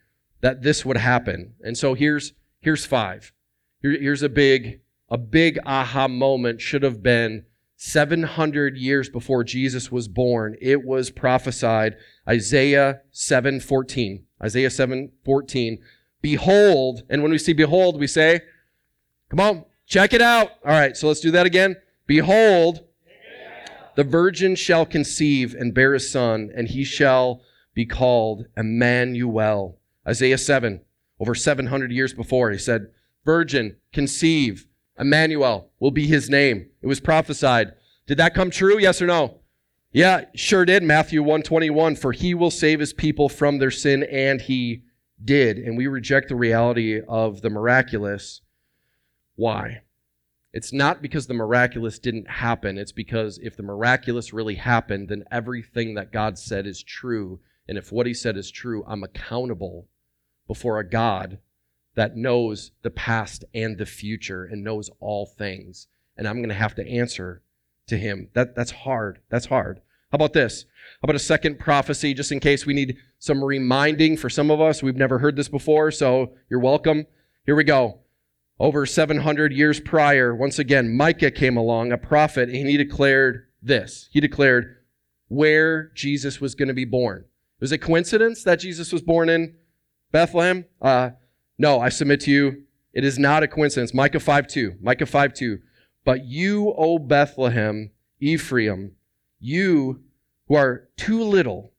that 0.43 0.63
this 0.63 0.85
would 0.85 0.99
happen. 0.99 1.55
And 1.63 1.79
so 1.79 1.95
here's, 1.95 2.35
here's 2.61 2.85
five. 2.85 3.33
Here, 3.81 3.99
here's 3.99 4.23
a 4.23 4.29
big, 4.29 4.81
a 5.09 5.17
big 5.17 5.59
aha 5.65 6.07
moment 6.07 6.61
should 6.61 6.83
have 6.83 7.03
been 7.03 7.47
700 7.77 8.77
years 8.77 9.09
before 9.09 9.45
Jesus 9.45 9.91
was 9.91 10.09
born. 10.09 10.57
It 10.61 10.85
was 10.85 11.11
prophesied, 11.11 11.97
Isaiah 12.29 13.01
7:14. 13.15 14.25
Isaiah 14.45 14.69
7:14. 14.69 15.79
Behold, 16.21 17.03
and 17.09 17.23
when 17.23 17.33
we 17.33 17.39
see 17.39 17.55
behold, 17.55 17.99
we 17.99 18.07
say, 18.07 18.43
come 19.31 19.41
on, 19.41 19.65
check 19.87 20.13
it 20.13 20.21
out. 20.21 20.51
All 20.63 20.73
right, 20.73 20.95
so 20.95 21.09
let's 21.09 21.21
do 21.21 21.31
that 21.31 21.47
again. 21.47 21.77
Behold, 22.07 22.85
the 23.97 24.05
virgin 24.05 24.55
shall 24.55 24.85
conceive 24.85 25.55
and 25.55 25.73
bear 25.73 25.95
a 25.95 26.01
son, 26.01 26.51
and 26.55 26.69
he 26.69 26.85
shall 26.85 27.41
be 27.75 27.87
called 27.87 28.47
Emmanuel. 28.57 29.79
Isaiah 30.07 30.39
7, 30.39 30.81
over 31.19 31.35
700 31.35 31.93
years 31.93 32.13
before, 32.13 32.51
he 32.51 32.59
said, 32.59 32.89
Virgin, 33.25 33.77
conceive, 33.93 34.67
Emmanuel 34.99 35.71
will 35.79 35.91
be 35.91 36.07
his 36.07 36.29
name. 36.31 36.71
It 36.83 36.87
was 36.87 37.01
prophesied. 37.01 37.73
Did 38.07 38.19
that 38.19 38.35
come 38.35 38.51
true? 38.51 38.79
Yes 38.79 39.01
or 39.01 39.07
no? 39.07 39.41
Yeah, 39.93 40.27
sure 40.35 40.65
did. 40.65 40.83
Matthew 40.83 41.21
121, 41.23 41.97
for 41.97 42.13
he 42.13 42.35
will 42.35 42.51
save 42.51 42.81
his 42.81 42.93
people 42.93 43.29
from 43.29 43.59
their 43.59 43.71
sin, 43.71 44.05
and 44.05 44.41
he 44.41 44.85
did. 45.25 45.59
And 45.59 45.77
we 45.77 45.87
reject 45.87 46.29
the 46.29 46.37
reality 46.37 47.01
of 47.09 47.43
the 47.43 47.51
miraculous. 47.51 48.41
Why? 49.35 49.83
It's 50.53 50.73
not 50.73 51.03
because 51.03 51.27
the 51.27 51.35
miraculous 51.35 51.99
didn't 51.99 52.29
happen. 52.29 52.79
It's 52.79 52.93
because 52.93 53.39
if 53.43 53.57
the 53.57 53.63
miraculous 53.63 54.33
really 54.33 54.57
happened, 54.57 55.09
then 55.09 55.25
everything 55.31 55.95
that 55.95 56.13
God 56.13 56.39
said 56.39 56.67
is 56.67 56.83
true. 56.83 57.41
And 57.71 57.79
if 57.79 57.93
what 57.93 58.07
he 58.07 58.15
said 58.15 58.37
is 58.37 58.51
true, 58.51 58.85
I'm 58.89 59.05
accountable 59.05 59.87
before 60.49 60.81
a 60.81 60.89
God 60.89 61.39
that 61.95 62.17
knows 62.17 62.73
the 62.83 62.91
past 62.91 63.45
and 63.55 63.79
the 63.79 63.87
future 63.87 64.45
and 64.45 64.65
knows 64.65 64.91
all 64.99 65.25
things. 65.25 65.87
And 66.17 66.27
I'm 66.27 66.39
going 66.39 66.49
to 66.49 66.55
have 66.57 66.75
to 66.75 66.89
answer 66.89 67.43
to 67.87 67.97
him. 67.97 68.29
That, 68.35 68.57
that's 68.57 68.73
hard. 68.73 69.21
That's 69.29 69.47
hard. 69.47 69.81
How 70.11 70.17
about 70.17 70.33
this? 70.33 70.65
How 71.01 71.05
about 71.05 71.15
a 71.15 71.21
second 71.21 71.61
prophecy, 71.61 72.13
just 72.13 72.33
in 72.33 72.41
case 72.41 72.67
we 72.67 72.75
need 72.75 72.97
some 73.21 73.45
reminding 73.45 74.17
for 74.17 74.29
some 74.29 74.51
of 74.51 74.61
us? 74.61 74.83
We've 74.83 74.97
never 74.97 75.21
heard 75.21 75.37
this 75.37 75.49
before, 75.49 75.93
so 75.93 76.33
you're 76.49 76.59
welcome. 76.59 77.07
Here 77.47 77.55
we 77.55 77.63
go 77.63 78.01
over 78.59 78.85
700 78.85 79.53
years 79.53 79.79
prior, 79.79 80.35
once 80.35 80.59
again, 80.59 80.97
Micah 80.97 81.31
came 81.31 81.57
along, 81.57 81.93
a 81.93 81.99
prophet, 81.99 82.49
and 82.49 82.69
he 82.69 82.77
declared 82.77 83.47
this. 83.63 84.09
He 84.11 84.21
declared 84.21 84.77
where 85.29 85.93
Jesus 85.95 86.41
was 86.41 86.57
going 86.57 86.67
to 86.67 86.75
be 86.75 86.85
born. 86.85 87.27
Was 87.61 87.73
it 87.73 87.79
coincidence 87.79 88.43
that 88.45 88.61
Jesus 88.61 88.93
was 88.93 89.03
born 89.03 89.29
in 89.29 89.55
Bethlehem? 90.13 90.65
Uh, 90.81 91.11
no, 91.59 91.79
I 91.81 91.91
submit 91.91 92.21
to 92.23 92.31
you, 92.31 92.65
it 92.93 93.05
is 93.05 93.19
not 93.19 93.43
a 93.43 93.49
coincidence. 93.49 93.95
Micah 93.95 94.19
5:2. 94.19 94.79
Micah 94.81 95.07
5:2. 95.07 95.61
But 96.05 96.25
you, 96.25 96.73
O 96.73 96.99
Bethlehem, 96.99 97.91
Ephraim, 98.19 98.97
you 99.39 100.03
who 100.49 100.55
are 100.55 100.89
too 100.97 101.23
little 101.23 101.73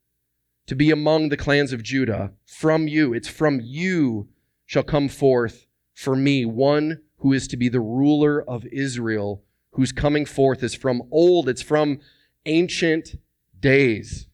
to 0.68 0.76
be 0.76 0.92
among 0.92 1.30
the 1.30 1.38
clans 1.38 1.74
of 1.74 1.84
Judah, 1.84 2.32
from 2.46 2.88
you, 2.88 3.14
it's 3.14 3.28
from 3.28 3.60
you 3.62 4.30
shall 4.66 4.84
come 4.84 5.10
forth 5.10 5.66
for 5.94 6.16
me 6.16 6.46
one 6.46 7.02
who 7.18 7.34
is 7.34 7.48
to 7.48 7.58
be 7.58 7.68
the 7.68 7.82
ruler 7.82 8.42
of 8.42 8.66
Israel, 8.68 9.44
whose 9.72 9.92
coming 9.92 10.26
forth 10.26 10.64
is 10.64 10.74
from 10.74 11.04
old, 11.12 11.50
it's 11.50 11.62
from 11.62 12.00
ancient 12.46 13.16
days. 13.60 14.28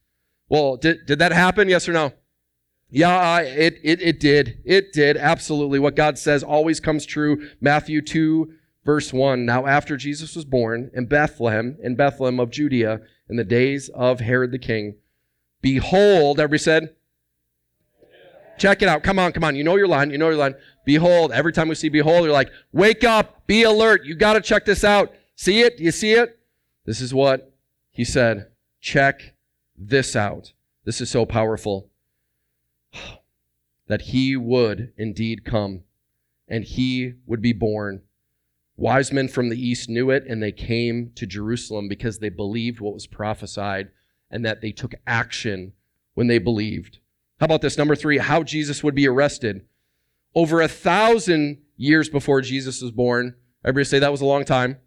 Well, 0.49 0.77
did, 0.77 1.05
did 1.05 1.19
that 1.19 1.31
happen? 1.31 1.69
Yes 1.69 1.87
or 1.87 1.93
no? 1.93 2.13
Yeah, 2.89 3.39
it, 3.41 3.79
it, 3.83 4.01
it 4.01 4.19
did. 4.19 4.59
It 4.63 4.93
did. 4.93 5.17
Absolutely. 5.17 5.79
What 5.79 5.95
God 5.95 6.17
says 6.17 6.43
always 6.43 6.79
comes 6.79 7.05
true. 7.05 7.49
Matthew 7.59 8.01
2, 8.01 8.53
verse 8.85 9.11
1. 9.11 9.45
Now, 9.45 9.65
after 9.65 9.97
Jesus 9.97 10.35
was 10.35 10.45
born 10.45 10.89
in 10.93 11.05
Bethlehem, 11.05 11.77
in 11.83 11.95
Bethlehem 11.95 12.39
of 12.39 12.49
Judea, 12.49 13.01
in 13.29 13.35
the 13.35 13.43
days 13.43 13.89
of 13.89 14.21
Herod 14.21 14.51
the 14.51 14.59
king, 14.59 14.95
behold, 15.61 16.39
everybody 16.39 16.59
said, 16.59 16.95
Check 18.57 18.81
it 18.81 18.87
out. 18.87 19.03
Come 19.03 19.19
on, 19.19 19.33
come 19.33 19.43
on. 19.43 19.55
You 19.55 19.63
know 19.63 19.75
your 19.75 19.87
line. 19.87 20.09
You 20.09 20.17
know 20.17 20.29
your 20.29 20.37
line. 20.37 20.55
Behold. 20.83 21.31
Every 21.31 21.53
time 21.53 21.67
we 21.67 21.75
see 21.75 21.89
behold, 21.89 22.23
you're 22.23 22.33
like, 22.33 22.49
wake 22.71 23.03
up, 23.03 23.45
be 23.45 23.63
alert. 23.63 24.03
You 24.03 24.15
got 24.15 24.33
to 24.33 24.41
check 24.41 24.65
this 24.65 24.83
out. 24.83 25.13
See 25.35 25.61
it? 25.61 25.79
You 25.79 25.91
see 25.91 26.13
it? 26.13 26.39
This 26.85 26.99
is 26.99 27.13
what 27.13 27.53
he 27.91 28.03
said. 28.03 28.47
Check 28.81 29.35
this 29.77 30.15
out. 30.15 30.53
This 30.85 31.01
is 31.01 31.09
so 31.09 31.25
powerful. 31.25 31.89
that 33.87 34.01
he 34.01 34.35
would 34.35 34.91
indeed 34.97 35.45
come 35.45 35.83
and 36.47 36.63
he 36.63 37.13
would 37.25 37.41
be 37.41 37.53
born. 37.53 38.01
Wise 38.75 39.11
men 39.11 39.27
from 39.27 39.49
the 39.49 39.59
east 39.59 39.89
knew 39.89 40.09
it 40.09 40.25
and 40.27 40.41
they 40.41 40.51
came 40.51 41.11
to 41.15 41.25
Jerusalem 41.25 41.87
because 41.87 42.19
they 42.19 42.29
believed 42.29 42.79
what 42.79 42.93
was 42.93 43.07
prophesied 43.07 43.89
and 44.29 44.45
that 44.45 44.61
they 44.61 44.71
took 44.71 44.93
action 45.05 45.73
when 46.13 46.27
they 46.27 46.37
believed. 46.37 46.99
How 47.39 47.45
about 47.45 47.61
this? 47.61 47.77
Number 47.77 47.95
three, 47.95 48.17
how 48.17 48.43
Jesus 48.43 48.83
would 48.83 48.95
be 48.95 49.07
arrested. 49.07 49.65
Over 50.35 50.61
a 50.61 50.67
thousand 50.67 51.59
years 51.75 52.09
before 52.09 52.41
Jesus 52.41 52.81
was 52.81 52.91
born, 52.91 53.35
everybody 53.63 53.85
say 53.85 53.99
that 53.99 54.11
was 54.11 54.21
a 54.21 54.25
long 54.25 54.45
time. 54.45 54.77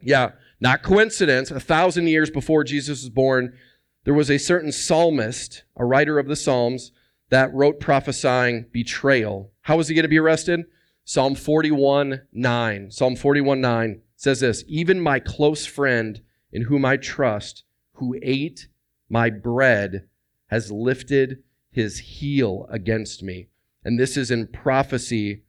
Yeah, 0.00 0.32
not 0.60 0.82
coincidence. 0.82 1.50
A 1.50 1.60
thousand 1.60 2.06
years 2.06 2.30
before 2.30 2.64
Jesus 2.64 3.02
was 3.02 3.10
born, 3.10 3.54
there 4.04 4.14
was 4.14 4.30
a 4.30 4.38
certain 4.38 4.72
psalmist, 4.72 5.64
a 5.76 5.84
writer 5.84 6.18
of 6.18 6.26
the 6.26 6.36
Psalms, 6.36 6.92
that 7.30 7.54
wrote 7.54 7.80
prophesying 7.80 8.66
betrayal. 8.72 9.52
How 9.62 9.76
was 9.76 9.88
he 9.88 9.94
going 9.94 10.02
to 10.02 10.08
be 10.08 10.18
arrested? 10.18 10.64
Psalm 11.04 11.34
41 11.34 12.22
9. 12.32 12.90
Psalm 12.90 13.16
41 13.16 13.60
9 13.60 14.00
says 14.16 14.40
this 14.40 14.64
Even 14.66 15.00
my 15.00 15.18
close 15.18 15.66
friend 15.66 16.20
in 16.52 16.62
whom 16.62 16.84
I 16.84 16.96
trust, 16.96 17.64
who 17.94 18.18
ate 18.22 18.68
my 19.08 19.30
bread, 19.30 20.08
has 20.48 20.70
lifted 20.70 21.42
his 21.70 21.98
heel 21.98 22.66
against 22.70 23.22
me. 23.22 23.48
And 23.84 23.98
this 23.98 24.16
is 24.16 24.30
in 24.30 24.48
prophecy 24.48 25.42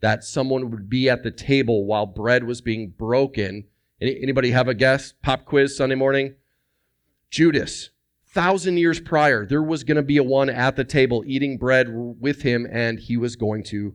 that 0.00 0.24
someone 0.24 0.70
would 0.70 0.88
be 0.88 1.08
at 1.08 1.22
the 1.22 1.30
table 1.30 1.86
while 1.86 2.06
bread 2.06 2.44
was 2.44 2.60
being 2.60 2.90
broken. 2.90 3.64
Anybody 4.00 4.50
have 4.50 4.68
a 4.68 4.74
guess? 4.74 5.12
Pop 5.22 5.44
quiz 5.46 5.76
Sunday 5.76 5.94
morning? 5.94 6.34
Judas. 7.30 7.90
Thousand 8.34 8.78
years 8.78 9.00
prior, 9.00 9.46
there 9.46 9.62
was 9.62 9.84
going 9.84 9.96
to 9.96 10.02
be 10.02 10.16
a 10.16 10.22
one 10.24 10.50
at 10.50 10.74
the 10.74 10.82
table 10.82 11.22
eating 11.24 11.56
bread 11.56 11.86
with 11.88 12.42
him, 12.42 12.66
and 12.68 12.98
he 12.98 13.16
was 13.16 13.36
going 13.36 13.62
to 13.64 13.94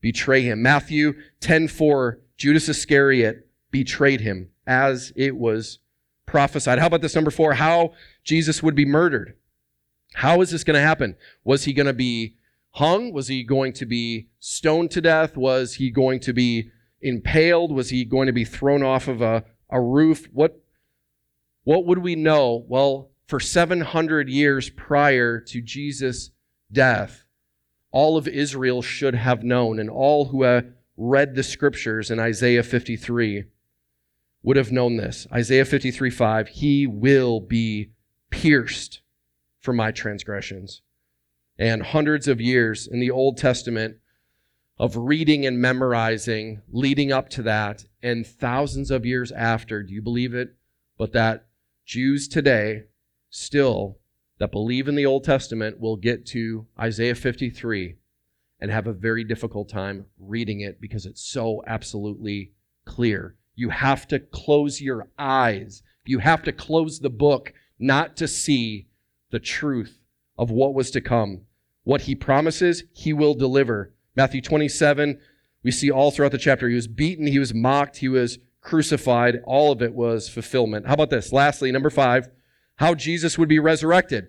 betray 0.00 0.40
him. 0.40 0.62
Matthew 0.62 1.12
10 1.40 1.68
4, 1.68 2.18
Judas 2.38 2.68
Iscariot 2.68 3.46
betrayed 3.70 4.22
him 4.22 4.48
as 4.66 5.12
it 5.16 5.36
was 5.36 5.80
prophesied. 6.24 6.78
How 6.78 6.86
about 6.86 7.02
this 7.02 7.14
number 7.14 7.30
four? 7.30 7.54
How 7.54 7.92
Jesus 8.22 8.62
would 8.62 8.74
be 8.74 8.86
murdered. 8.86 9.34
How 10.14 10.40
is 10.40 10.50
this 10.50 10.64
going 10.64 10.74
to 10.74 10.80
happen? 10.80 11.16
Was 11.44 11.64
he 11.64 11.72
going 11.72 11.86
to 11.86 11.92
be 11.92 12.36
hung? 12.70 13.12
Was 13.12 13.28
he 13.28 13.44
going 13.44 13.72
to 13.74 13.86
be 13.86 14.28
stoned 14.38 14.92
to 14.92 15.00
death? 15.00 15.36
Was 15.36 15.74
he 15.74 15.90
going 15.90 16.20
to 16.20 16.32
be 16.32 16.70
impaled? 17.02 17.70
Was 17.72 17.90
he 17.90 18.04
going 18.04 18.26
to 18.26 18.32
be 18.32 18.44
thrown 18.44 18.82
off 18.82 19.08
of 19.08 19.20
a, 19.20 19.44
a 19.68 19.80
roof? 19.80 20.26
What, 20.32 20.58
what 21.64 21.84
would 21.84 21.98
we 21.98 22.16
know? 22.16 22.64
Well, 22.66 23.10
for 23.26 23.40
700 23.40 24.28
years 24.28 24.70
prior 24.70 25.40
to 25.40 25.60
Jesus' 25.60 26.30
death, 26.70 27.24
all 27.90 28.16
of 28.16 28.28
Israel 28.28 28.82
should 28.82 29.14
have 29.14 29.42
known, 29.42 29.78
and 29.78 29.88
all 29.88 30.26
who 30.26 30.42
have 30.42 30.66
read 30.96 31.34
the 31.34 31.42
scriptures 31.42 32.10
in 32.10 32.18
Isaiah 32.18 32.62
53 32.62 33.44
would 34.42 34.56
have 34.56 34.72
known 34.72 34.96
this. 34.96 35.26
Isaiah 35.32 35.64
53 35.64 36.10
5, 36.10 36.48
he 36.48 36.86
will 36.86 37.40
be 37.40 37.92
pierced 38.30 39.00
for 39.60 39.72
my 39.72 39.90
transgressions. 39.90 40.82
And 41.58 41.82
hundreds 41.82 42.26
of 42.28 42.40
years 42.40 42.86
in 42.86 43.00
the 43.00 43.10
Old 43.10 43.38
Testament 43.38 43.96
of 44.76 44.96
reading 44.96 45.46
and 45.46 45.60
memorizing 45.60 46.60
leading 46.70 47.12
up 47.12 47.28
to 47.30 47.42
that, 47.42 47.84
and 48.02 48.26
thousands 48.26 48.90
of 48.90 49.06
years 49.06 49.30
after, 49.32 49.82
do 49.82 49.94
you 49.94 50.02
believe 50.02 50.34
it? 50.34 50.56
But 50.98 51.12
that 51.12 51.46
Jews 51.86 52.28
today 52.28 52.84
still 53.34 53.98
that 54.38 54.52
believe 54.52 54.86
in 54.86 54.94
the 54.94 55.06
Old 55.06 55.24
Testament 55.24 55.80
will 55.80 55.96
get 55.96 56.24
to 56.26 56.66
Isaiah 56.78 57.14
53 57.14 57.96
and 58.60 58.70
have 58.70 58.86
a 58.86 58.92
very 58.92 59.24
difficult 59.24 59.68
time 59.68 60.06
reading 60.18 60.60
it 60.60 60.80
because 60.80 61.04
it's 61.04 61.22
so 61.22 61.62
absolutely 61.66 62.52
clear. 62.84 63.34
You 63.56 63.70
have 63.70 64.06
to 64.08 64.20
close 64.20 64.80
your 64.80 65.08
eyes. 65.18 65.82
You 66.06 66.20
have 66.20 66.42
to 66.44 66.52
close 66.52 67.00
the 67.00 67.10
book 67.10 67.52
not 67.78 68.16
to 68.18 68.28
see 68.28 68.86
the 69.30 69.40
truth 69.40 69.98
of 70.38 70.50
what 70.50 70.74
was 70.74 70.90
to 70.92 71.00
come. 71.00 71.42
What 71.82 72.02
he 72.02 72.14
promises, 72.14 72.84
he 72.92 73.12
will 73.12 73.34
deliver. 73.34 73.92
Matthew 74.16 74.42
27, 74.42 75.18
we 75.62 75.70
see 75.70 75.90
all 75.90 76.10
throughout 76.10 76.32
the 76.32 76.38
chapter. 76.38 76.68
He 76.68 76.76
was 76.76 76.88
beaten, 76.88 77.26
he 77.26 77.38
was 77.40 77.52
mocked, 77.52 77.96
he 77.96 78.08
was 78.08 78.38
crucified. 78.60 79.40
All 79.44 79.72
of 79.72 79.82
it 79.82 79.92
was 79.92 80.28
fulfillment. 80.28 80.86
How 80.86 80.94
about 80.94 81.10
this? 81.10 81.32
Lastly, 81.32 81.72
number 81.72 81.90
five, 81.90 82.28
how 82.76 82.94
Jesus 82.94 83.38
would 83.38 83.48
be 83.48 83.58
resurrected. 83.58 84.28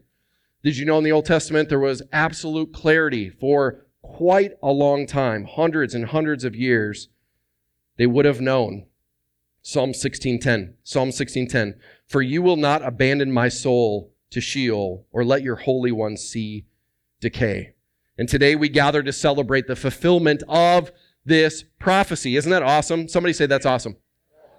Did 0.64 0.78
you 0.78 0.86
know 0.86 0.98
in 0.98 1.04
the 1.04 1.12
Old 1.12 1.26
Testament 1.26 1.70
there 1.70 1.80
was 1.80 2.02
absolute 2.12 2.74
clarity 2.74 3.30
for 3.30 3.86
quite 4.02 4.54
a 4.62 4.72
long 4.72 5.08
time, 5.08 5.46
hundreds 5.46 5.94
and 5.94 6.06
hundreds 6.06 6.44
of 6.44 6.56
years, 6.56 7.10
they 7.98 8.06
would 8.06 8.26
have 8.26 8.42
known. 8.42 8.86
Psalm 9.62 9.94
16:10. 9.94 10.76
Psalm 10.84 11.12
16:10. 11.12 11.76
For 12.08 12.22
you 12.22 12.42
will 12.42 12.56
not 12.56 12.86
abandon 12.86 13.32
my 13.32 13.50
soul 13.50 14.14
to 14.30 14.40
Sheol 14.40 15.08
or 15.12 15.26
let 15.26 15.42
your 15.42 15.56
holy 15.56 15.92
one 15.92 16.18
see 16.18 16.66
decay. 17.20 17.74
And 18.18 18.30
today 18.30 18.56
we 18.56 18.70
gather 18.70 19.02
to 19.02 19.12
celebrate 19.12 19.68
the 19.68 19.76
fulfillment 19.76 20.44
of 20.48 20.92
this 21.26 21.64
prophecy. 21.80 22.36
Isn't 22.36 22.52
that 22.52 22.64
awesome? 22.64 23.08
Somebody 23.08 23.34
say 23.34 23.48
that's 23.48 23.66
awesome. 23.66 23.98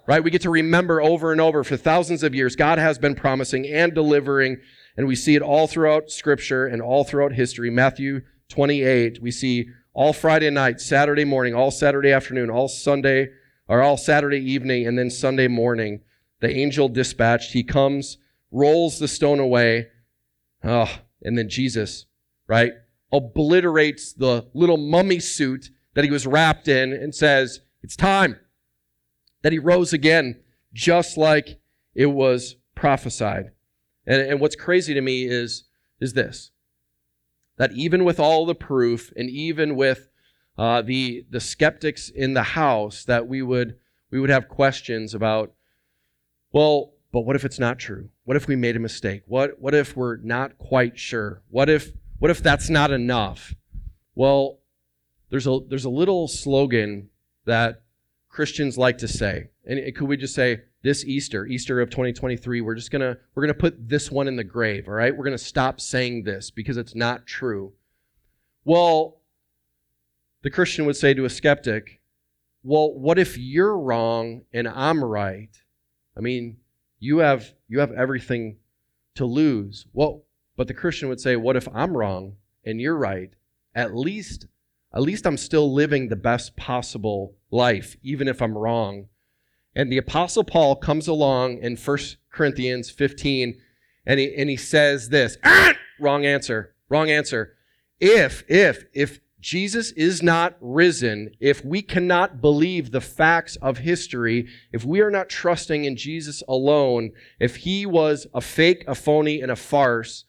Right? 0.06 0.22
We 0.22 0.30
get 0.30 0.42
to 0.42 0.50
remember 0.50 1.02
over 1.02 1.32
and 1.32 1.40
over 1.40 1.64
for 1.64 1.76
thousands 1.76 2.22
of 2.22 2.34
years 2.34 2.54
God 2.54 2.78
has 2.78 2.98
been 2.98 3.14
promising 3.14 3.66
and 3.66 3.92
delivering 3.92 4.58
and 4.96 5.06
we 5.06 5.16
see 5.16 5.34
it 5.34 5.42
all 5.42 5.66
throughout 5.66 6.10
scripture 6.10 6.66
and 6.66 6.80
all 6.80 7.04
throughout 7.04 7.32
history. 7.32 7.70
Matthew 7.70 8.22
28, 8.48 9.20
we 9.20 9.30
see 9.30 9.68
all 9.92 10.12
Friday 10.12 10.50
night, 10.50 10.80
Saturday 10.80 11.24
morning, 11.24 11.54
all 11.54 11.70
Saturday 11.70 12.12
afternoon, 12.12 12.50
all 12.50 12.68
Sunday, 12.68 13.28
or 13.68 13.82
all 13.82 13.96
Saturday 13.96 14.38
evening, 14.38 14.86
and 14.86 14.98
then 14.98 15.10
Sunday 15.10 15.48
morning. 15.48 16.00
The 16.40 16.50
angel 16.50 16.88
dispatched. 16.88 17.52
He 17.52 17.62
comes, 17.62 18.18
rolls 18.50 18.98
the 18.98 19.08
stone 19.08 19.40
away. 19.40 19.88
Oh, 20.62 20.98
and 21.22 21.36
then 21.36 21.48
Jesus, 21.48 22.06
right, 22.46 22.72
obliterates 23.12 24.12
the 24.12 24.48
little 24.54 24.76
mummy 24.76 25.20
suit 25.20 25.70
that 25.94 26.04
he 26.04 26.10
was 26.10 26.26
wrapped 26.26 26.68
in 26.68 26.92
and 26.92 27.14
says, 27.14 27.60
It's 27.82 27.96
time. 27.96 28.38
That 29.46 29.52
he 29.52 29.60
rose 29.60 29.92
again, 29.92 30.40
just 30.72 31.16
like 31.16 31.60
it 31.94 32.06
was 32.06 32.56
prophesied. 32.74 33.52
And, 34.04 34.20
and 34.20 34.40
what's 34.40 34.56
crazy 34.56 34.92
to 34.92 35.00
me 35.00 35.22
is, 35.22 35.62
is 36.00 36.14
this 36.14 36.50
that 37.56 37.70
even 37.70 38.04
with 38.04 38.18
all 38.18 38.44
the 38.44 38.56
proof 38.56 39.12
and 39.14 39.30
even 39.30 39.76
with 39.76 40.08
uh, 40.58 40.82
the, 40.82 41.26
the 41.30 41.38
skeptics 41.38 42.08
in 42.08 42.34
the 42.34 42.42
house, 42.42 43.04
that 43.04 43.28
we 43.28 43.40
would, 43.40 43.76
we 44.10 44.18
would 44.18 44.30
have 44.30 44.48
questions 44.48 45.14
about, 45.14 45.52
well, 46.50 46.94
but 47.12 47.20
what 47.20 47.36
if 47.36 47.44
it's 47.44 47.60
not 47.60 47.78
true? 47.78 48.08
What 48.24 48.36
if 48.36 48.48
we 48.48 48.56
made 48.56 48.74
a 48.74 48.80
mistake? 48.80 49.22
What, 49.26 49.60
what 49.60 49.76
if 49.76 49.96
we're 49.96 50.16
not 50.16 50.58
quite 50.58 50.98
sure? 50.98 51.40
What 51.50 51.70
if, 51.70 51.92
what 52.18 52.32
if 52.32 52.42
that's 52.42 52.68
not 52.68 52.90
enough? 52.90 53.54
Well, 54.16 54.58
there's 55.30 55.46
a, 55.46 55.60
there's 55.68 55.84
a 55.84 55.88
little 55.88 56.26
slogan 56.26 57.10
that 57.44 57.82
Christians 58.36 58.76
like 58.76 58.98
to 58.98 59.08
say. 59.08 59.48
And 59.64 59.80
could 59.94 60.08
we 60.08 60.18
just 60.18 60.34
say, 60.34 60.60
this 60.82 61.06
Easter, 61.06 61.46
Easter 61.46 61.80
of 61.80 61.88
2023, 61.88 62.60
we're 62.60 62.74
just 62.74 62.90
gonna 62.90 63.16
we're 63.34 63.42
gonna 63.42 63.54
put 63.54 63.88
this 63.88 64.10
one 64.10 64.28
in 64.28 64.36
the 64.36 64.44
grave, 64.44 64.88
all 64.88 64.94
right? 64.94 65.16
We're 65.16 65.24
gonna 65.24 65.38
stop 65.38 65.80
saying 65.80 66.24
this 66.24 66.50
because 66.50 66.76
it's 66.76 66.94
not 66.94 67.26
true. 67.26 67.72
Well, 68.66 69.22
the 70.42 70.50
Christian 70.50 70.84
would 70.84 70.96
say 70.96 71.14
to 71.14 71.24
a 71.24 71.30
skeptic, 71.30 72.02
well, 72.62 72.92
what 72.92 73.18
if 73.18 73.38
you're 73.38 73.78
wrong 73.78 74.42
and 74.52 74.68
I'm 74.68 75.02
right? 75.02 75.50
I 76.14 76.20
mean, 76.20 76.58
you 77.00 77.18
have 77.18 77.54
you 77.68 77.80
have 77.80 77.92
everything 77.92 78.58
to 79.14 79.24
lose. 79.24 79.86
Well, 79.94 80.24
but 80.58 80.68
the 80.68 80.74
Christian 80.74 81.08
would 81.08 81.20
say, 81.20 81.36
what 81.36 81.56
if 81.56 81.66
I'm 81.74 81.96
wrong 81.96 82.34
and 82.66 82.82
you're 82.82 82.98
right? 82.98 83.30
At 83.74 83.96
least 83.96 84.46
at 84.92 85.00
least 85.00 85.26
I'm 85.26 85.38
still 85.38 85.72
living 85.72 86.08
the 86.08 86.16
best 86.16 86.54
possible 86.54 87.34
life, 87.50 87.96
even 88.02 88.28
if 88.28 88.40
I'm 88.40 88.56
wrong. 88.56 89.08
And 89.74 89.92
the 89.92 89.98
Apostle 89.98 90.44
Paul 90.44 90.76
comes 90.76 91.06
along 91.06 91.58
in 91.58 91.76
1 91.76 91.98
Corinthians 92.30 92.90
15 92.90 93.60
and 94.06 94.20
he, 94.20 94.34
and 94.34 94.48
he 94.48 94.56
says 94.56 95.08
this 95.08 95.36
ah! 95.44 95.74
wrong 96.00 96.24
answer, 96.24 96.74
wrong 96.88 97.10
answer. 97.10 97.54
If, 98.00 98.44
if, 98.48 98.84
if 98.92 99.20
Jesus 99.40 99.92
is 99.92 100.22
not 100.22 100.56
risen, 100.60 101.30
if 101.40 101.64
we 101.64 101.82
cannot 101.82 102.40
believe 102.40 102.90
the 102.90 103.00
facts 103.00 103.56
of 103.56 103.78
history, 103.78 104.48
if 104.72 104.84
we 104.84 105.00
are 105.00 105.10
not 105.10 105.28
trusting 105.28 105.84
in 105.84 105.96
Jesus 105.96 106.42
alone, 106.48 107.12
if 107.38 107.56
he 107.56 107.86
was 107.86 108.26
a 108.34 108.40
fake, 108.40 108.84
a 108.86 108.94
phony, 108.94 109.40
and 109.40 109.50
a 109.50 109.56
farce, 109.56 110.24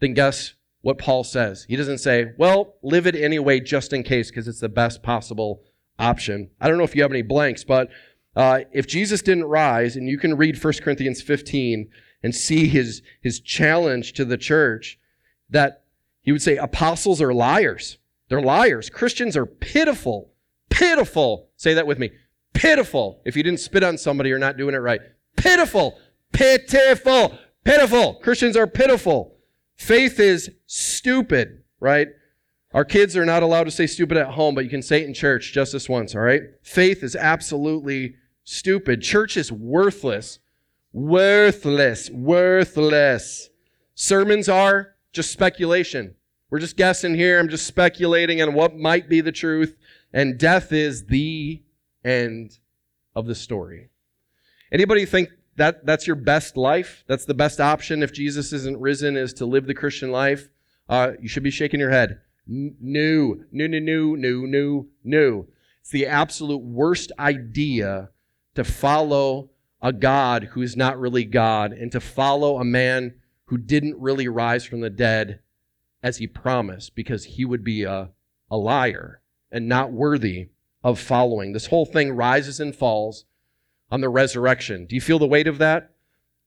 then 0.00 0.14
guess 0.14 0.54
what 0.80 0.98
Paul 0.98 1.24
says? 1.24 1.66
He 1.68 1.76
doesn't 1.76 1.98
say, 1.98 2.32
well, 2.38 2.76
live 2.82 3.06
it 3.06 3.16
anyway 3.16 3.60
just 3.60 3.92
in 3.92 4.02
case 4.02 4.30
because 4.30 4.46
it's 4.46 4.60
the 4.60 4.68
best 4.68 5.02
possible 5.02 5.62
option. 5.98 6.50
I 6.60 6.68
don't 6.68 6.78
know 6.78 6.84
if 6.84 6.94
you 6.94 7.02
have 7.02 7.12
any 7.12 7.22
blanks, 7.22 7.64
but 7.64 7.88
uh, 8.34 8.60
if 8.72 8.86
Jesus 8.86 9.22
didn't 9.22 9.44
rise, 9.44 9.96
and 9.96 10.08
you 10.08 10.18
can 10.18 10.36
read 10.36 10.62
1 10.62 10.72
Corinthians 10.82 11.22
15 11.22 11.88
and 12.22 12.34
see 12.34 12.68
his, 12.68 13.02
his 13.22 13.40
challenge 13.40 14.12
to 14.14 14.24
the 14.24 14.36
church, 14.36 14.98
that 15.50 15.84
he 16.22 16.32
would 16.32 16.42
say 16.42 16.56
apostles 16.56 17.22
are 17.22 17.32
liars. 17.32 17.98
They're 18.28 18.42
liars. 18.42 18.90
Christians 18.90 19.36
are 19.36 19.46
pitiful. 19.46 20.32
Pitiful. 20.68 21.48
Say 21.56 21.74
that 21.74 21.86
with 21.86 21.98
me. 21.98 22.10
Pitiful. 22.52 23.22
If 23.24 23.36
you 23.36 23.42
didn't 23.42 23.60
spit 23.60 23.84
on 23.84 23.96
somebody, 23.96 24.30
you're 24.30 24.38
not 24.38 24.56
doing 24.56 24.74
it 24.74 24.78
right. 24.78 25.00
Pitiful. 25.36 25.98
Pitiful. 26.32 27.38
Pitiful. 27.64 28.14
Christians 28.14 28.56
are 28.56 28.66
pitiful. 28.66 29.36
Faith 29.76 30.18
is 30.18 30.50
stupid, 30.66 31.62
right? 31.80 32.08
Our 32.74 32.84
kids 32.84 33.16
are 33.16 33.24
not 33.24 33.42
allowed 33.42 33.64
to 33.64 33.70
say 33.70 33.86
stupid 33.86 34.16
at 34.16 34.28
home, 34.28 34.54
but 34.54 34.64
you 34.64 34.70
can 34.70 34.82
say 34.82 35.02
it 35.02 35.06
in 35.06 35.14
church 35.14 35.52
just 35.52 35.72
this 35.72 35.88
once, 35.88 36.14
all 36.14 36.20
right? 36.20 36.42
Faith 36.62 37.02
is 37.02 37.16
absolutely 37.16 38.16
stupid. 38.44 39.02
Church 39.02 39.36
is 39.36 39.50
worthless. 39.52 40.38
Worthless. 40.92 42.10
Worthless. 42.10 43.50
Sermons 43.94 44.48
are 44.48 44.94
just 45.12 45.30
speculation. 45.30 46.14
We're 46.50 46.58
just 46.58 46.76
guessing 46.76 47.14
here. 47.14 47.38
I'm 47.38 47.48
just 47.48 47.66
speculating 47.66 48.42
on 48.42 48.54
what 48.54 48.76
might 48.76 49.08
be 49.08 49.20
the 49.20 49.32
truth. 49.32 49.76
And 50.12 50.38
death 50.38 50.72
is 50.72 51.06
the 51.06 51.62
end 52.04 52.58
of 53.14 53.26
the 53.26 53.34
story. 53.34 53.90
Anybody 54.70 55.06
think 55.06 55.30
that 55.56 55.86
that's 55.86 56.06
your 56.06 56.16
best 56.16 56.56
life? 56.56 57.04
That's 57.06 57.24
the 57.24 57.34
best 57.34 57.60
option 57.60 58.02
if 58.02 58.12
Jesus 58.12 58.52
isn't 58.52 58.78
risen 58.78 59.16
is 59.16 59.32
to 59.34 59.46
live 59.46 59.66
the 59.66 59.74
Christian 59.74 60.10
life? 60.10 60.48
Uh, 60.88 61.12
you 61.20 61.28
should 61.28 61.42
be 61.42 61.50
shaking 61.50 61.80
your 61.80 61.90
head. 61.90 62.20
No, 62.46 63.38
new, 63.50 63.68
new, 63.68 63.80
new, 63.80 64.16
new, 64.16 64.46
new, 64.46 64.88
no. 65.02 65.46
It's 65.80 65.90
the 65.90 66.06
absolute 66.06 66.62
worst 66.62 67.12
idea 67.18 68.10
to 68.54 68.64
follow 68.64 69.50
a 69.82 69.92
God 69.92 70.44
who 70.52 70.62
is 70.62 70.76
not 70.76 70.98
really 70.98 71.24
God 71.24 71.72
and 71.72 71.92
to 71.92 72.00
follow 72.00 72.58
a 72.58 72.64
man 72.64 73.14
who 73.46 73.58
didn't 73.58 74.00
really 74.00 74.28
rise 74.28 74.64
from 74.64 74.80
the 74.80 74.90
dead 74.90 75.40
as 76.02 76.18
he 76.18 76.26
promised 76.26 76.94
because 76.94 77.24
he 77.24 77.44
would 77.44 77.64
be 77.64 77.82
a, 77.84 78.10
a 78.50 78.56
liar 78.56 79.20
and 79.50 79.68
not 79.68 79.92
worthy 79.92 80.48
of 80.82 80.98
following. 81.00 81.52
This 81.52 81.66
whole 81.66 81.86
thing 81.86 82.12
rises 82.12 82.60
and 82.60 82.74
falls 82.74 83.24
on 83.90 84.00
the 84.00 84.08
resurrection. 84.08 84.86
Do 84.86 84.94
you 84.94 85.00
feel 85.00 85.18
the 85.18 85.26
weight 85.26 85.48
of 85.48 85.58
that? 85.58 85.90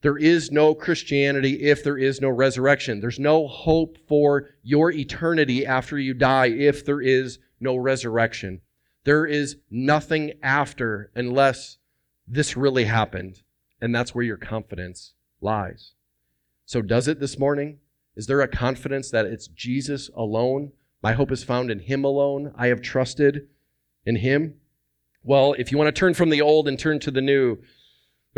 There 0.01 0.17
is 0.17 0.51
no 0.51 0.73
Christianity 0.73 1.63
if 1.63 1.83
there 1.83 1.97
is 1.97 2.21
no 2.21 2.29
resurrection. 2.29 3.01
There's 3.01 3.19
no 3.19 3.47
hope 3.47 3.97
for 4.07 4.49
your 4.63 4.91
eternity 4.91 5.65
after 5.65 5.99
you 5.99 6.13
die 6.13 6.47
if 6.47 6.85
there 6.85 7.01
is 7.01 7.39
no 7.59 7.75
resurrection. 7.75 8.61
There 9.03 9.25
is 9.25 9.57
nothing 9.69 10.33
after 10.41 11.11
unless 11.15 11.77
this 12.27 12.55
really 12.55 12.85
happened. 12.85 13.41
And 13.81 13.93
that's 13.93 14.15
where 14.15 14.23
your 14.23 14.37
confidence 14.37 15.13
lies. 15.41 15.91
So, 16.65 16.81
does 16.81 17.07
it 17.07 17.19
this 17.19 17.39
morning? 17.39 17.79
Is 18.15 18.27
there 18.27 18.41
a 18.41 18.47
confidence 18.47 19.09
that 19.11 19.25
it's 19.25 19.47
Jesus 19.47 20.09
alone? 20.15 20.71
My 21.01 21.13
hope 21.13 21.31
is 21.31 21.43
found 21.43 21.71
in 21.71 21.79
Him 21.79 22.03
alone. 22.03 22.53
I 22.57 22.67
have 22.67 22.81
trusted 22.81 23.47
in 24.05 24.17
Him. 24.17 24.55
Well, 25.23 25.55
if 25.57 25.71
you 25.71 25.77
want 25.77 25.87
to 25.87 25.99
turn 25.99 26.13
from 26.13 26.29
the 26.29 26.41
old 26.41 26.67
and 26.67 26.77
turn 26.77 26.99
to 26.99 27.11
the 27.11 27.21
new, 27.21 27.57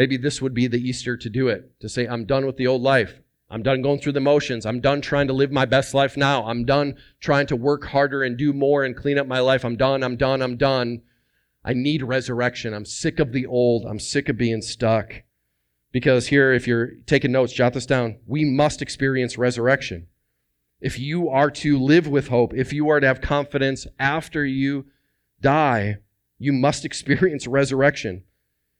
maybe 0.02 0.18
this 0.18 0.42
would 0.42 0.56
be 0.56 0.66
the 0.66 0.82
Easter 0.82 1.16
to 1.16 1.30
do 1.30 1.48
it, 1.48 1.80
to 1.80 1.88
say, 1.88 2.08
I'm 2.08 2.26
done 2.26 2.48
with 2.48 2.58
the 2.58 2.66
old 2.66 2.82
life. 2.82 3.22
I'm 3.52 3.62
done 3.62 3.84
going 3.84 4.00
through 4.00 4.14
the 4.14 4.20
motions. 4.20 4.66
I'm 4.66 4.82
done 4.82 5.00
trying 5.00 5.28
to 5.28 5.34
live 5.34 5.52
my 5.52 5.66
best 5.66 5.94
life 5.94 6.18
now. 6.18 6.44
I'm 6.48 6.66
done 6.66 6.96
trying 7.20 7.46
to 7.46 7.56
work 7.56 7.86
harder 7.86 8.24
and 8.24 8.36
do 8.36 8.52
more 8.52 8.84
and 8.84 8.98
clean 8.98 9.20
up 9.20 9.28
my 9.28 9.42
life. 9.42 9.64
I'm 9.64 9.76
done, 9.76 10.02
I'm 10.02 10.18
done, 10.18 10.42
I'm 10.42 10.58
done. 10.58 11.04
I 11.64 11.74
need 11.74 12.02
resurrection. 12.02 12.74
I'm 12.74 12.84
sick 12.84 13.20
of 13.20 13.32
the 13.32 13.46
old. 13.46 13.86
I'm 13.86 14.00
sick 14.00 14.28
of 14.28 14.38
being 14.38 14.64
stuck. 14.64 15.22
Because 15.92 16.30
here, 16.30 16.52
if 16.52 16.66
you're 16.66 16.94
taking 17.06 17.32
notes, 17.32 17.54
jot 17.54 17.74
this 17.74 17.86
down. 17.86 18.18
We 18.26 18.44
must 18.44 18.82
experience 18.82 19.38
resurrection. 19.38 20.08
If 20.80 20.98
you 20.98 21.30
are 21.30 21.52
to 21.52 21.78
live 21.78 22.08
with 22.08 22.30
hope, 22.30 22.56
if 22.56 22.74
you 22.74 22.90
are 22.90 23.00
to 23.00 23.06
have 23.06 23.22
confidence 23.22 23.86
after 24.00 24.44
you 24.44 24.88
die, 25.42 25.98
you 26.40 26.54
must 26.54 26.86
experience 26.86 27.46
resurrection. 27.46 28.24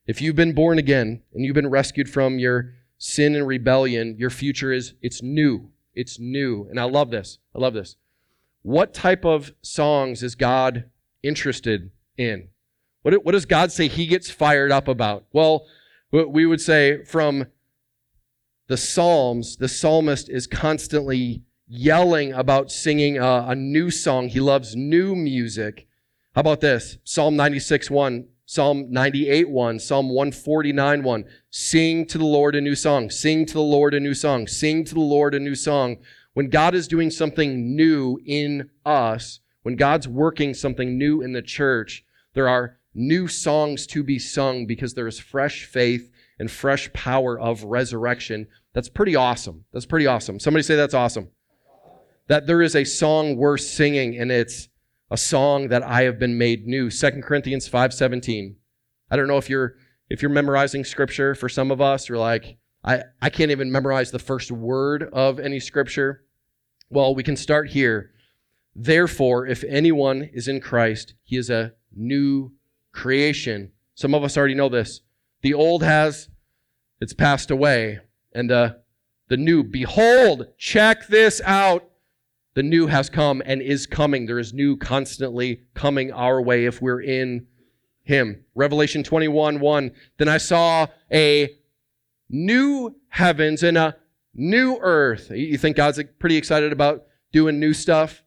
If 0.08 0.22
you've 0.22 0.36
been 0.36 0.54
born 0.54 0.78
again 0.78 1.22
and 1.34 1.46
you've 1.46 1.56
been 1.56 1.70
rescued 1.70 2.10
from 2.10 2.40
your 2.40 2.74
sin 2.98 3.36
and 3.36 3.48
rebellion, 3.48 4.16
your 4.18 4.30
future 4.30 4.72
is 4.72 4.94
it's 5.02 5.22
new. 5.22 5.72
It's 5.94 6.20
new. 6.20 6.68
And 6.70 6.80
I 6.80 6.84
love 6.84 7.12
this. 7.12 7.40
I 7.56 7.60
love 7.60 7.74
this. 7.74 7.98
What 8.64 8.94
type 8.94 9.26
of 9.26 9.54
songs 9.62 10.24
is 10.24 10.36
God 10.36 10.86
interested 11.24 11.92
in? 12.18 12.50
What, 13.02 13.26
what 13.26 13.32
does 13.32 13.46
God 13.46 13.72
say 13.72 13.88
he 13.88 14.06
gets 14.06 14.30
fired 14.30 14.72
up 14.72 14.88
about? 14.88 15.26
Well, 15.34 15.66
we 16.12 16.46
would 16.46 16.62
say 16.62 17.04
from 17.04 17.48
the 18.68 18.78
Psalms, 18.78 19.58
the 19.58 19.68
psalmist 19.68 20.30
is 20.30 20.48
constantly 20.48 21.44
yelling 21.68 22.34
about 22.34 22.72
singing 22.72 23.18
a, 23.18 23.46
a 23.50 23.56
new 23.56 23.90
song. 23.90 24.30
He 24.30 24.40
loves 24.40 24.76
new 24.76 25.16
music. 25.16 25.88
How 26.36 26.42
about 26.42 26.62
this? 26.62 26.98
Psalm 27.04 27.36
96 27.36 27.90
1, 27.90 28.28
Psalm 28.52 28.88
98 28.90 29.50
1, 29.50 29.80
Psalm 29.80 30.10
149 30.10 31.04
1. 31.04 31.26
Sing 31.52 32.06
to 32.06 32.18
the 32.18 32.26
Lord 32.26 32.54
a 32.54 32.60
new 32.60 32.76
song. 32.76 33.10
Sing 33.10 33.46
to 33.46 33.54
the 33.54 33.62
Lord 33.62 33.94
a 33.94 34.00
new 34.02 34.14
song. 34.14 34.46
Sing 34.46 34.84
to 34.84 34.94
the 34.94 35.00
Lord 35.00 35.34
a 35.34 35.40
new 35.40 35.56
song. 35.56 35.96
When 36.34 36.50
God 36.50 36.76
is 36.76 36.90
doing 36.90 37.12
something 37.12 37.78
new 37.78 38.20
in 38.26 38.70
us, 38.86 39.40
when 39.62 39.78
God's 39.78 40.06
working 40.06 40.54
something 40.54 40.98
new 40.98 41.22
in 41.22 41.32
the 41.32 41.42
church, 41.42 42.04
there 42.34 42.50
are 42.50 42.78
new 42.94 43.30
songs 43.30 43.88
to 43.88 44.04
be 44.04 44.20
sung 44.20 44.66
because 44.66 44.96
there 44.96 45.08
is 45.08 45.18
fresh 45.18 45.64
faith 45.64 46.12
and 46.38 46.52
fresh 46.52 46.92
power 46.92 47.40
of 47.40 47.64
resurrection. 47.64 48.48
That's 48.74 48.90
pretty 48.90 49.16
awesome. 49.16 49.64
That's 49.72 49.86
pretty 49.86 50.08
awesome. 50.08 50.42
Somebody 50.42 50.64
say 50.64 50.76
that's 50.76 50.94
awesome. 50.94 51.30
That 52.28 52.48
there 52.48 52.62
is 52.62 52.76
a 52.76 52.84
song 52.84 53.38
worth 53.38 53.62
singing 53.62 54.18
and 54.18 54.30
it's 54.30 54.68
a 55.12 55.18
song 55.18 55.68
that 55.68 55.84
I 55.84 56.04
have 56.04 56.18
been 56.18 56.38
made 56.38 56.66
new. 56.66 56.90
2 56.90 57.22
Corinthians 57.22 57.70
5:17. 57.70 58.56
I 59.12 59.16
don't 59.18 59.28
know 59.28 59.38
if 59.38 59.50
you're 59.50 59.76
if 60.10 60.22
you're 60.22 60.32
memorizing 60.32 60.84
scripture 60.84 61.36
for 61.36 61.50
some 61.50 61.70
of 61.70 61.80
us, 61.80 62.10
you're 62.10 62.18
like, 62.18 62.58
I, 62.84 63.04
I 63.22 63.30
can't 63.30 63.52
even 63.52 63.72
memorize 63.72 64.12
the 64.12 64.20
first 64.20 64.52
word 64.52 65.04
of 65.14 65.40
any 65.40 65.60
scripture. 65.60 66.24
Well, 66.90 67.14
we 67.14 67.24
can 67.24 67.38
start 67.38 67.70
here. 67.70 68.12
Therefore, 68.76 69.46
if 69.46 69.64
anyone 69.66 70.30
is 70.34 70.48
in 70.48 70.60
Christ, 70.60 71.14
he 71.24 71.38
is 71.38 71.50
a 71.50 71.74
new 71.96 72.54
creation. 72.92 73.72
Some 73.96 74.14
of 74.14 74.24
us 74.24 74.38
already 74.38 74.56
know 74.56 74.70
this. 74.70 75.02
The 75.42 75.54
old 75.54 75.84
has, 75.84 76.30
it's 77.00 77.14
passed 77.14 77.52
away, 77.52 78.00
and 78.34 78.50
the, 78.50 78.82
the 79.28 79.38
new, 79.38 79.64
behold, 79.64 80.48
check 80.58 81.08
this 81.08 81.42
out. 81.46 81.91
The 82.54 82.64
new 82.64 82.88
has 82.88 83.10
come 83.10 83.42
and 83.46 83.62
is 83.62 83.86
coming. 83.88 84.26
There 84.26 84.40
is 84.40 84.54
new 84.54 84.76
constantly 84.76 85.64
coming 85.74 86.12
our 86.12 86.42
way 86.42 86.66
if 86.66 86.82
we're 86.82 87.02
in 87.02 87.48
Him. 88.04 88.44
Revelation 88.56 89.04
21 89.04 89.60
1. 89.60 89.92
Then 90.18 90.28
I 90.28 90.38
saw 90.38 90.88
a 91.12 91.56
new 92.30 92.96
heavens 93.10 93.64
and 93.64 93.78
a 93.78 93.96
new 94.34 94.78
earth. 94.82 95.32
You 95.32 95.58
think 95.58 95.78
God's 95.78 96.02
pretty 96.20 96.36
excited 96.36 96.74
about 96.74 97.06
doing 97.32 97.60
new 97.60 97.74
stuff? 97.74 98.24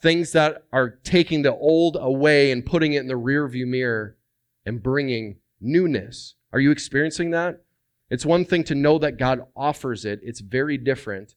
Things 0.00 0.32
that 0.32 0.64
are 0.72 0.98
taking 1.04 1.42
the 1.42 1.54
old 1.54 1.98
away 2.00 2.52
and 2.52 2.64
putting 2.64 2.94
it 2.94 3.00
in 3.00 3.08
the 3.08 3.14
rearview 3.14 3.66
mirror 3.66 4.16
and 4.64 4.82
bringing 4.82 5.36
newness. 5.60 6.34
Are 6.52 6.60
you 6.60 6.70
experiencing 6.70 7.30
that? 7.32 7.62
It's 8.08 8.24
one 8.24 8.46
thing 8.46 8.64
to 8.64 8.74
know 8.74 8.98
that 8.98 9.18
God 9.18 9.46
offers 9.54 10.06
it, 10.06 10.20
it's 10.22 10.40
very 10.40 10.78
different 10.78 11.34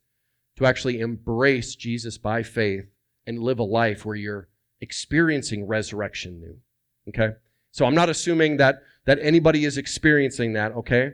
to 0.55 0.65
actually 0.65 0.99
embrace 0.99 1.75
Jesus 1.75 2.17
by 2.17 2.43
faith 2.43 2.85
and 3.25 3.39
live 3.39 3.59
a 3.59 3.63
life 3.63 4.05
where 4.05 4.15
you're 4.15 4.49
experiencing 4.81 5.65
resurrection 5.65 6.39
new. 6.39 6.57
Okay? 7.09 7.35
So 7.71 7.85
I'm 7.85 7.95
not 7.95 8.09
assuming 8.09 8.57
that 8.57 8.81
that 9.05 9.19
anybody 9.21 9.65
is 9.65 9.77
experiencing 9.77 10.53
that, 10.53 10.71
okay? 10.71 11.13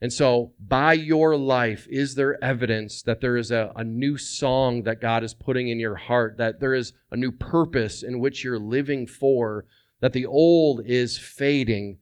And 0.00 0.12
so, 0.12 0.52
by 0.60 0.92
your 0.92 1.36
life, 1.36 1.86
is 1.90 2.14
there 2.14 2.42
evidence 2.44 3.02
that 3.02 3.20
there 3.20 3.36
is 3.36 3.50
a, 3.50 3.72
a 3.76 3.84
new 3.84 4.18
song 4.18 4.82
that 4.82 5.00
God 5.00 5.24
is 5.24 5.32
putting 5.32 5.68
in 5.68 5.80
your 5.80 5.96
heart, 5.96 6.36
that 6.36 6.60
there 6.60 6.74
is 6.74 6.92
a 7.10 7.16
new 7.16 7.32
purpose 7.32 8.02
in 8.02 8.20
which 8.20 8.44
you're 8.44 8.58
living 8.58 9.06
for, 9.06 9.64
that 10.00 10.12
the 10.12 10.26
old 10.26 10.82
is 10.84 11.18
fading 11.18 11.98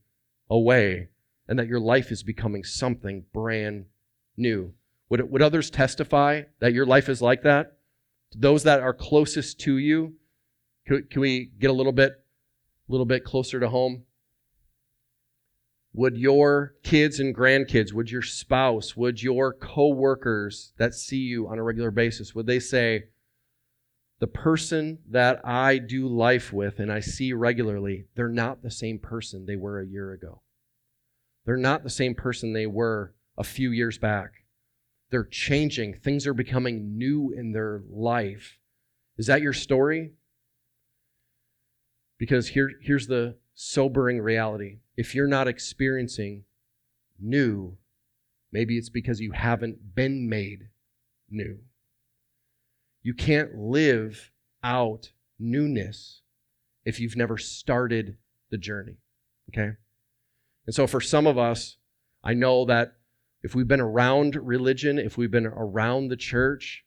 away, 0.50 1.08
and 1.46 1.58
that 1.58 1.68
your 1.68 1.80
life 1.80 2.10
is 2.10 2.24
becoming 2.24 2.64
something 2.64 3.26
brand 3.32 3.86
new? 4.36 4.74
Would, 5.14 5.30
would 5.30 5.42
others 5.42 5.70
testify 5.70 6.42
that 6.58 6.72
your 6.72 6.86
life 6.86 7.08
is 7.08 7.22
like 7.22 7.42
that? 7.42 7.76
To 8.32 8.38
Those 8.38 8.64
that 8.64 8.80
are 8.80 8.92
closest 8.92 9.60
to 9.60 9.78
you, 9.78 10.14
can, 10.88 11.06
can 11.08 11.20
we 11.20 11.52
get 11.56 11.70
a 11.70 11.72
little 11.72 11.92
bit, 11.92 12.10
a 12.10 12.92
little 12.92 13.06
bit 13.06 13.22
closer 13.22 13.60
to 13.60 13.68
home? 13.68 14.02
Would 15.92 16.16
your 16.16 16.74
kids 16.82 17.20
and 17.20 17.32
grandkids, 17.32 17.92
would 17.92 18.10
your 18.10 18.22
spouse, 18.22 18.96
would 18.96 19.22
your 19.22 19.52
coworkers 19.52 20.72
that 20.78 20.94
see 20.94 21.18
you 21.18 21.46
on 21.46 21.60
a 21.60 21.62
regular 21.62 21.92
basis, 21.92 22.34
would 22.34 22.48
they 22.48 22.58
say, 22.58 23.04
the 24.18 24.26
person 24.26 24.98
that 25.08 25.40
I 25.46 25.78
do 25.78 26.08
life 26.08 26.52
with 26.52 26.80
and 26.80 26.90
I 26.90 26.98
see 26.98 27.32
regularly, 27.32 28.06
they're 28.16 28.28
not 28.28 28.64
the 28.64 28.70
same 28.72 28.98
person 28.98 29.46
they 29.46 29.54
were 29.54 29.78
a 29.78 29.86
year 29.86 30.10
ago. 30.10 30.42
They're 31.46 31.56
not 31.56 31.84
the 31.84 31.90
same 31.90 32.16
person 32.16 32.52
they 32.52 32.66
were 32.66 33.14
a 33.38 33.44
few 33.44 33.70
years 33.70 33.96
back. 33.96 34.43
They're 35.10 35.24
changing. 35.24 35.94
Things 35.94 36.26
are 36.26 36.34
becoming 36.34 36.98
new 36.98 37.32
in 37.36 37.52
their 37.52 37.82
life. 37.88 38.58
Is 39.16 39.26
that 39.26 39.42
your 39.42 39.52
story? 39.52 40.12
Because 42.18 42.48
here, 42.48 42.70
here's 42.80 43.06
the 43.06 43.36
sobering 43.54 44.20
reality 44.20 44.78
if 44.96 45.14
you're 45.14 45.26
not 45.26 45.48
experiencing 45.48 46.44
new, 47.20 47.76
maybe 48.52 48.78
it's 48.78 48.88
because 48.88 49.20
you 49.20 49.32
haven't 49.32 49.94
been 49.94 50.28
made 50.28 50.68
new. 51.30 51.58
You 53.02 53.14
can't 53.14 53.54
live 53.56 54.30
out 54.62 55.10
newness 55.38 56.22
if 56.84 57.00
you've 57.00 57.16
never 57.16 57.36
started 57.36 58.16
the 58.50 58.58
journey. 58.58 58.98
Okay? 59.50 59.72
And 60.66 60.74
so 60.74 60.86
for 60.86 61.00
some 61.00 61.26
of 61.26 61.36
us, 61.36 61.76
I 62.22 62.34
know 62.34 62.64
that 62.66 62.96
if 63.44 63.54
we've 63.54 63.68
been 63.68 63.80
around 63.80 64.36
religion, 64.36 64.98
if 64.98 65.18
we've 65.18 65.30
been 65.30 65.46
around 65.46 66.08
the 66.08 66.16
church, 66.16 66.82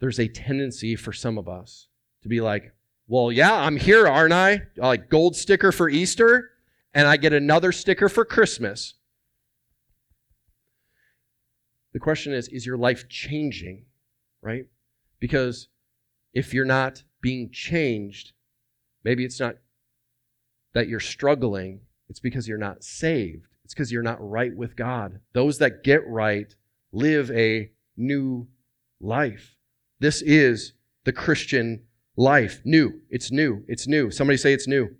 there's 0.00 0.18
a 0.18 0.28
tendency 0.28 0.96
for 0.96 1.12
some 1.12 1.36
of 1.36 1.46
us 1.46 1.88
to 2.22 2.28
be 2.28 2.40
like, 2.40 2.72
well, 3.06 3.30
yeah, 3.30 3.54
I'm 3.54 3.76
here, 3.76 4.08
aren't 4.08 4.32
I? 4.32 4.54
Uh, 4.80 4.86
like 4.88 5.10
gold 5.10 5.36
sticker 5.36 5.72
for 5.72 5.90
Easter 5.90 6.52
and 6.94 7.06
I 7.06 7.18
get 7.18 7.34
another 7.34 7.70
sticker 7.70 8.08
for 8.08 8.24
Christmas. 8.24 8.94
The 11.92 12.00
question 12.00 12.32
is 12.32 12.48
is 12.48 12.64
your 12.64 12.78
life 12.78 13.06
changing, 13.08 13.84
right? 14.40 14.64
Because 15.20 15.68
if 16.32 16.54
you're 16.54 16.64
not 16.64 17.02
being 17.20 17.50
changed, 17.52 18.32
maybe 19.04 19.24
it's 19.24 19.38
not 19.38 19.56
that 20.72 20.88
you're 20.88 20.98
struggling, 20.98 21.80
it's 22.08 22.20
because 22.20 22.48
you're 22.48 22.56
not 22.56 22.82
saved. 22.82 23.55
It's 23.66 23.74
because 23.74 23.90
you're 23.90 24.00
not 24.04 24.18
right 24.20 24.56
with 24.56 24.76
God. 24.76 25.18
Those 25.32 25.58
that 25.58 25.82
get 25.82 26.06
right 26.06 26.54
live 26.92 27.32
a 27.32 27.72
new 27.96 28.46
life. 29.00 29.56
This 29.98 30.22
is 30.22 30.74
the 31.02 31.12
Christian 31.12 31.82
life. 32.16 32.62
New. 32.64 33.00
It's 33.10 33.32
new. 33.32 33.64
It's 33.66 33.88
new. 33.88 34.12
Somebody 34.12 34.36
say 34.36 34.52
it's 34.52 34.68
new. 34.68 34.90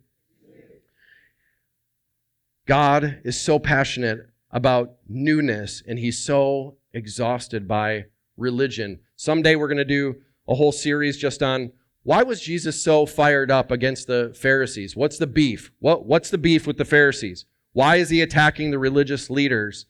God 2.66 3.20
is 3.22 3.40
so 3.40 3.60
passionate 3.60 4.30
about 4.50 4.96
newness 5.08 5.84
and 5.86 5.96
he's 5.96 6.18
so 6.18 6.76
exhausted 6.92 7.68
by 7.68 8.06
religion. 8.36 8.98
Someday 9.14 9.54
we're 9.54 9.68
going 9.68 9.76
to 9.76 9.84
do 9.84 10.16
a 10.48 10.56
whole 10.56 10.72
series 10.72 11.16
just 11.16 11.40
on 11.40 11.70
why 12.02 12.24
was 12.24 12.40
Jesus 12.40 12.82
so 12.82 13.06
fired 13.06 13.48
up 13.48 13.70
against 13.70 14.08
the 14.08 14.34
Pharisees? 14.36 14.96
What's 14.96 15.18
the 15.18 15.28
beef? 15.28 15.70
What, 15.78 16.04
what's 16.04 16.30
the 16.30 16.38
beef 16.38 16.66
with 16.66 16.78
the 16.78 16.84
Pharisees? 16.84 17.46
Why 17.76 17.96
is 17.96 18.08
he 18.08 18.22
attacking 18.22 18.70
the 18.70 18.78
religious 18.78 19.28
leaders? 19.28 19.84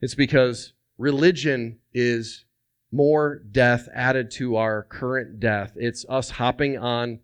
It's 0.00 0.14
because 0.14 0.74
religion 0.96 1.80
is 1.92 2.44
more 2.92 3.42
death 3.50 3.88
added 3.92 4.30
to 4.36 4.54
our 4.54 4.84
current 4.84 5.40
death. 5.40 5.72
It's 5.74 6.06
us 6.08 6.30
hopping 6.30 6.78
on 6.78 7.18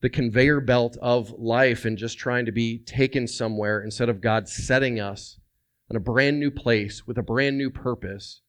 the 0.00 0.08
conveyor 0.08 0.60
belt 0.60 0.96
of 1.02 1.32
life 1.36 1.84
and 1.84 1.98
just 1.98 2.18
trying 2.18 2.46
to 2.46 2.52
be 2.52 2.78
taken 2.78 3.26
somewhere 3.26 3.82
instead 3.82 4.08
of 4.08 4.20
God 4.20 4.48
setting 4.48 5.00
us 5.00 5.40
in 5.90 5.96
a 5.96 6.00
brand 6.00 6.38
new 6.38 6.52
place 6.52 7.04
with 7.04 7.18
a 7.18 7.22
brand 7.22 7.58
new 7.58 7.68
purpose. 7.68 8.42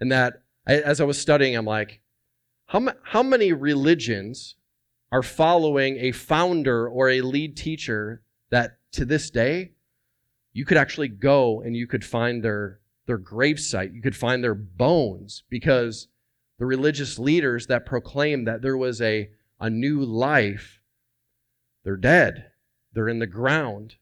And 0.00 0.10
that, 0.10 0.42
as 0.66 1.00
I 1.00 1.04
was 1.04 1.16
studying, 1.16 1.54
I'm 1.54 1.64
like, 1.64 2.00
how, 2.66 2.88
how 3.04 3.22
many 3.22 3.52
religions 3.52 4.56
are 5.12 5.22
following 5.22 5.96
a 5.98 6.10
founder 6.10 6.88
or 6.88 7.08
a 7.08 7.20
lead 7.20 7.56
teacher 7.56 8.22
that 8.50 8.79
to 8.92 9.04
this 9.04 9.30
day 9.30 9.72
you 10.52 10.64
could 10.64 10.76
actually 10.76 11.08
go 11.08 11.60
and 11.60 11.76
you 11.76 11.86
could 11.86 12.04
find 12.04 12.42
their 12.42 12.80
their 13.06 13.18
gravesite. 13.18 13.92
You 13.92 14.02
could 14.02 14.16
find 14.16 14.42
their 14.42 14.54
bones 14.54 15.42
because 15.50 16.06
the 16.60 16.66
religious 16.66 17.18
leaders 17.18 17.66
that 17.66 17.84
proclaimed 17.84 18.46
that 18.46 18.62
there 18.62 18.76
was 18.76 19.00
a, 19.00 19.30
a 19.58 19.68
new 19.68 20.04
life, 20.04 20.80
they're 21.82 21.96
dead. 21.96 22.52
They're 22.92 23.08
in 23.08 23.18
the 23.18 23.26
ground. 23.26 23.96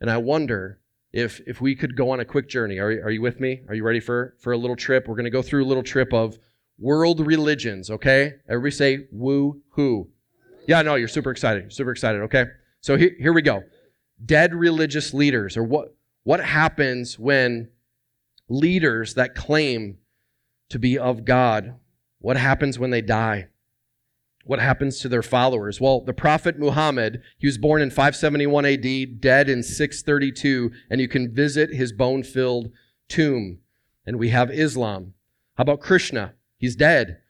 And 0.00 0.08
I 0.08 0.18
wonder 0.18 0.78
if, 1.12 1.40
if 1.46 1.60
we 1.60 1.74
could 1.74 1.96
go 1.96 2.10
on 2.10 2.20
a 2.20 2.24
quick 2.24 2.48
journey. 2.48 2.78
Are, 2.78 2.86
are 2.86 3.10
you 3.10 3.20
with 3.22 3.40
me? 3.40 3.62
Are 3.68 3.74
you 3.74 3.82
ready 3.82 4.00
for, 4.00 4.36
for 4.38 4.52
a 4.52 4.58
little 4.58 4.76
trip? 4.76 5.08
We're 5.08 5.16
going 5.16 5.24
to 5.24 5.30
go 5.30 5.42
through 5.42 5.64
a 5.64 5.66
little 5.66 5.82
trip 5.82 6.12
of 6.12 6.38
world 6.78 7.18
religions, 7.18 7.90
okay? 7.90 8.34
Everybody 8.48 8.70
say 8.70 8.98
woo 9.10 9.60
hoo. 9.70 10.08
Yeah, 10.68 10.82
no, 10.82 10.94
you're 10.94 11.08
super 11.08 11.30
excited. 11.32 11.72
Super 11.72 11.90
excited, 11.90 12.22
okay? 12.22 12.46
So 12.80 12.96
here, 12.96 13.10
here 13.18 13.32
we 13.32 13.42
go. 13.42 13.64
Dead 14.24 14.54
religious 14.54 15.12
leaders, 15.12 15.56
or 15.56 15.62
what, 15.62 15.94
what 16.22 16.40
happens 16.40 17.18
when 17.18 17.68
leaders 18.48 19.14
that 19.14 19.34
claim 19.34 19.98
to 20.70 20.78
be 20.78 20.98
of 20.98 21.24
God, 21.24 21.74
what 22.18 22.36
happens 22.36 22.78
when 22.78 22.90
they 22.90 23.02
die? 23.02 23.48
What 24.44 24.60
happens 24.60 24.98
to 25.00 25.08
their 25.08 25.22
followers? 25.22 25.80
Well, 25.80 26.00
the 26.00 26.12
prophet 26.12 26.58
Muhammad, 26.58 27.22
he 27.38 27.46
was 27.46 27.56
born 27.56 27.80
in 27.80 27.90
571 27.90 28.66
AD, 28.66 29.20
dead 29.20 29.48
in 29.48 29.62
632, 29.62 30.70
and 30.90 31.00
you 31.00 31.08
can 31.08 31.34
visit 31.34 31.70
his 31.70 31.92
bone 31.92 32.22
filled 32.22 32.70
tomb. 33.08 33.60
And 34.06 34.18
we 34.18 34.28
have 34.30 34.50
Islam. 34.50 35.14
How 35.54 35.62
about 35.62 35.80
Krishna? 35.80 36.34
He's 36.58 36.76
dead. 36.76 37.20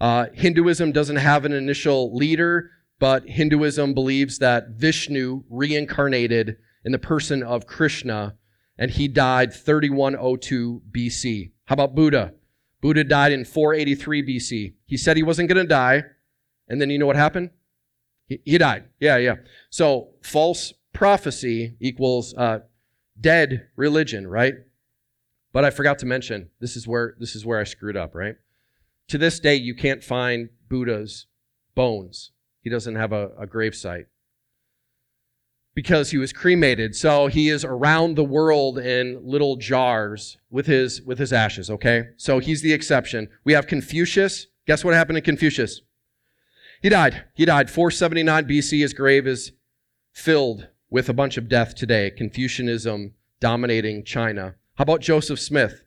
Uh, 0.00 0.26
Hinduism 0.32 0.92
doesn't 0.92 1.16
have 1.16 1.44
an 1.44 1.52
initial 1.52 2.14
leader, 2.14 2.70
but 3.00 3.26
Hinduism 3.26 3.94
believes 3.94 4.38
that 4.38 4.68
Vishnu 4.68 5.42
reincarnated 5.48 6.58
in 6.84 6.92
the 6.92 6.98
person 6.98 7.42
of 7.42 7.66
Krishna, 7.66 8.36
and 8.78 8.90
he 8.90 9.08
died 9.08 9.52
3102 9.52 10.82
BC. 10.92 11.50
How 11.64 11.72
about 11.72 11.94
Buddha? 11.94 12.34
Buddha 12.82 13.02
died 13.02 13.32
in 13.32 13.44
483 13.44 14.22
BC. 14.22 14.74
He 14.86 14.96
said 14.96 15.16
he 15.16 15.22
wasn't 15.22 15.48
going 15.48 15.62
to 15.62 15.68
die, 15.68 16.04
and 16.68 16.80
then 16.80 16.90
you 16.90 16.98
know 16.98 17.06
what 17.06 17.16
happened? 17.16 17.50
He, 18.26 18.40
he 18.44 18.58
died. 18.58 18.84
Yeah, 19.00 19.16
yeah. 19.16 19.36
So 19.70 20.10
false 20.22 20.74
prophecy 20.92 21.76
equals 21.80 22.34
uh, 22.34 22.60
dead 23.18 23.68
religion, 23.76 24.26
right? 24.26 24.54
But 25.52 25.64
I 25.64 25.70
forgot 25.70 25.98
to 26.00 26.06
mention 26.06 26.50
this 26.60 26.76
is 26.76 26.86
where 26.86 27.16
this 27.18 27.34
is 27.34 27.44
where 27.46 27.58
I 27.58 27.64
screwed 27.64 27.96
up, 27.96 28.14
right? 28.14 28.36
To 29.08 29.18
this 29.18 29.40
day, 29.40 29.56
you 29.56 29.74
can't 29.74 30.04
find 30.04 30.50
Buddha's 30.68 31.26
bones. 31.74 32.30
He 32.62 32.70
doesn't 32.70 32.96
have 32.96 33.12
a, 33.12 33.30
a 33.38 33.46
grave 33.46 33.74
site 33.74 34.06
because 35.74 36.10
he 36.10 36.18
was 36.18 36.32
cremated. 36.32 36.94
So 36.94 37.28
he 37.28 37.48
is 37.48 37.64
around 37.64 38.16
the 38.16 38.24
world 38.24 38.78
in 38.78 39.20
little 39.22 39.56
jars 39.56 40.38
with 40.50 40.66
his 40.66 41.02
with 41.02 41.18
his 41.18 41.32
ashes, 41.32 41.70
okay? 41.70 42.08
So 42.16 42.38
he's 42.38 42.62
the 42.62 42.72
exception. 42.72 43.28
We 43.44 43.52
have 43.52 43.66
Confucius. 43.66 44.46
Guess 44.66 44.84
what 44.84 44.94
happened 44.94 45.16
to 45.16 45.22
Confucius? 45.22 45.82
He 46.82 46.88
died. 46.88 47.24
He 47.34 47.44
died 47.44 47.70
479 47.70 48.46
BC. 48.46 48.80
His 48.80 48.92
grave 48.92 49.26
is 49.26 49.52
filled 50.12 50.68
with 50.88 51.08
a 51.08 51.14
bunch 51.14 51.36
of 51.36 51.48
death 51.48 51.74
today. 51.74 52.10
Confucianism 52.10 53.14
dominating 53.38 54.04
China. 54.04 54.56
How 54.74 54.82
about 54.82 55.00
Joseph 55.00 55.40
Smith? 55.40 55.84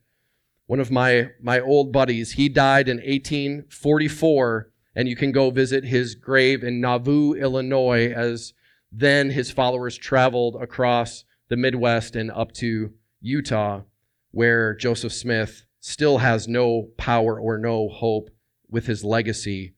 One 0.65 0.79
of 0.79 0.91
my 0.91 1.31
my 1.41 1.59
old 1.59 1.91
buddies. 1.91 2.33
He 2.33 2.49
died 2.49 2.87
in 2.87 2.97
1844 2.97 4.71
and 4.95 5.07
you 5.07 5.15
can 5.15 5.31
go 5.31 5.49
visit 5.49 5.83
his 5.83 6.15
grave 6.15 6.63
in 6.63 6.81
Nauvoo, 6.81 7.33
Illinois 7.33 8.11
as 8.11 8.53
then 8.91 9.31
his 9.31 9.51
followers 9.51 9.97
traveled 9.97 10.55
across 10.61 11.25
the 11.49 11.57
Midwest 11.57 12.15
and 12.15 12.31
up 12.31 12.51
to 12.53 12.93
Utah, 13.21 13.81
where 14.31 14.75
Joseph 14.75 15.13
Smith 15.13 15.65
still 15.79 16.19
has 16.19 16.47
no 16.47 16.89
power 16.97 17.39
or 17.39 17.57
no 17.57 17.89
hope 17.89 18.29
with 18.69 18.85
his 18.85 19.03
legacy 19.03 19.73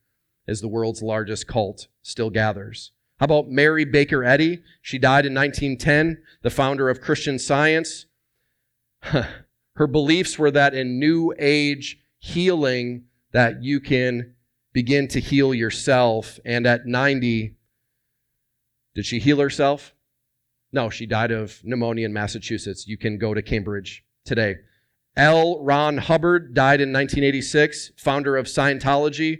as 0.48 0.62
the 0.62 0.68
world's 0.68 1.02
largest 1.02 1.48
cult 1.48 1.88
still 2.02 2.30
gathers. 2.30 2.92
How 3.20 3.26
about 3.26 3.50
Mary 3.50 3.86
Baker 3.86 4.24
Eddy? 4.24 4.62
She 4.82 5.00
died 5.00 5.26
in 5.26 5.34
1910, 5.34 6.22
the 6.42 6.50
founder 6.50 6.90
of 6.90 7.02
Christian 7.02 7.40
Science. 7.40 8.06
Her 9.02 9.88
beliefs 9.88 10.38
were 10.38 10.52
that 10.52 10.74
in 10.74 11.00
new 11.00 11.34
age 11.40 12.00
healing 12.20 13.06
that 13.32 13.64
you 13.64 13.80
can 13.80 14.35
begin 14.76 15.08
to 15.08 15.22
heal 15.22 15.54
yourself 15.54 16.38
and 16.44 16.68
at 16.68 16.86
90 16.86 17.56
did 18.94 19.06
she 19.06 19.20
heal 19.20 19.40
herself? 19.40 19.96
No, 20.74 20.90
she 20.90 21.06
died 21.06 21.32
of 21.32 21.62
pneumonia 21.64 22.06
in 22.06 22.14
Massachusetts. 22.14 22.86
You 22.86 22.98
can 22.98 23.18
go 23.18 23.34
to 23.34 23.42
Cambridge 23.42 24.04
today. 24.26 24.56
L. 25.16 25.64
Ron 25.64 25.98
Hubbard 25.98 26.54
died 26.54 26.82
in 26.82 26.92
1986, 26.92 27.92
founder 27.96 28.36
of 28.36 28.48
Scientology, 28.48 29.40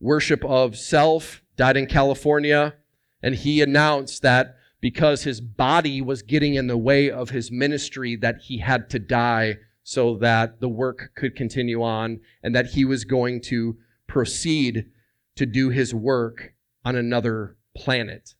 worship 0.00 0.44
of 0.44 0.76
self, 0.76 1.42
died 1.56 1.76
in 1.76 1.86
California, 1.86 2.74
and 3.22 3.36
he 3.36 3.62
announced 3.62 4.22
that 4.22 4.56
because 4.80 5.22
his 5.22 5.40
body 5.40 6.00
was 6.00 6.22
getting 6.22 6.54
in 6.54 6.66
the 6.66 6.76
way 6.76 7.10
of 7.10 7.30
his 7.30 7.52
ministry 7.52 8.16
that 8.16 8.38
he 8.42 8.58
had 8.58 8.90
to 8.90 8.98
die 8.98 9.56
so 9.84 10.16
that 10.16 10.60
the 10.60 10.68
work 10.68 11.12
could 11.14 11.36
continue 11.36 11.80
on 11.80 12.18
and 12.42 12.56
that 12.56 12.66
he 12.66 12.84
was 12.84 13.04
going 13.04 13.40
to 13.40 13.76
proceed 14.14 14.86
to 15.34 15.44
do 15.44 15.70
his 15.70 15.92
work 15.92 16.54
on 16.84 16.94
another 16.94 17.56
planet. 17.76 18.34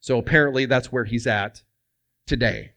So 0.00 0.18
apparently 0.18 0.66
that's 0.66 0.90
where 0.90 1.04
he's 1.04 1.28
at 1.28 1.62
today. 2.26 2.72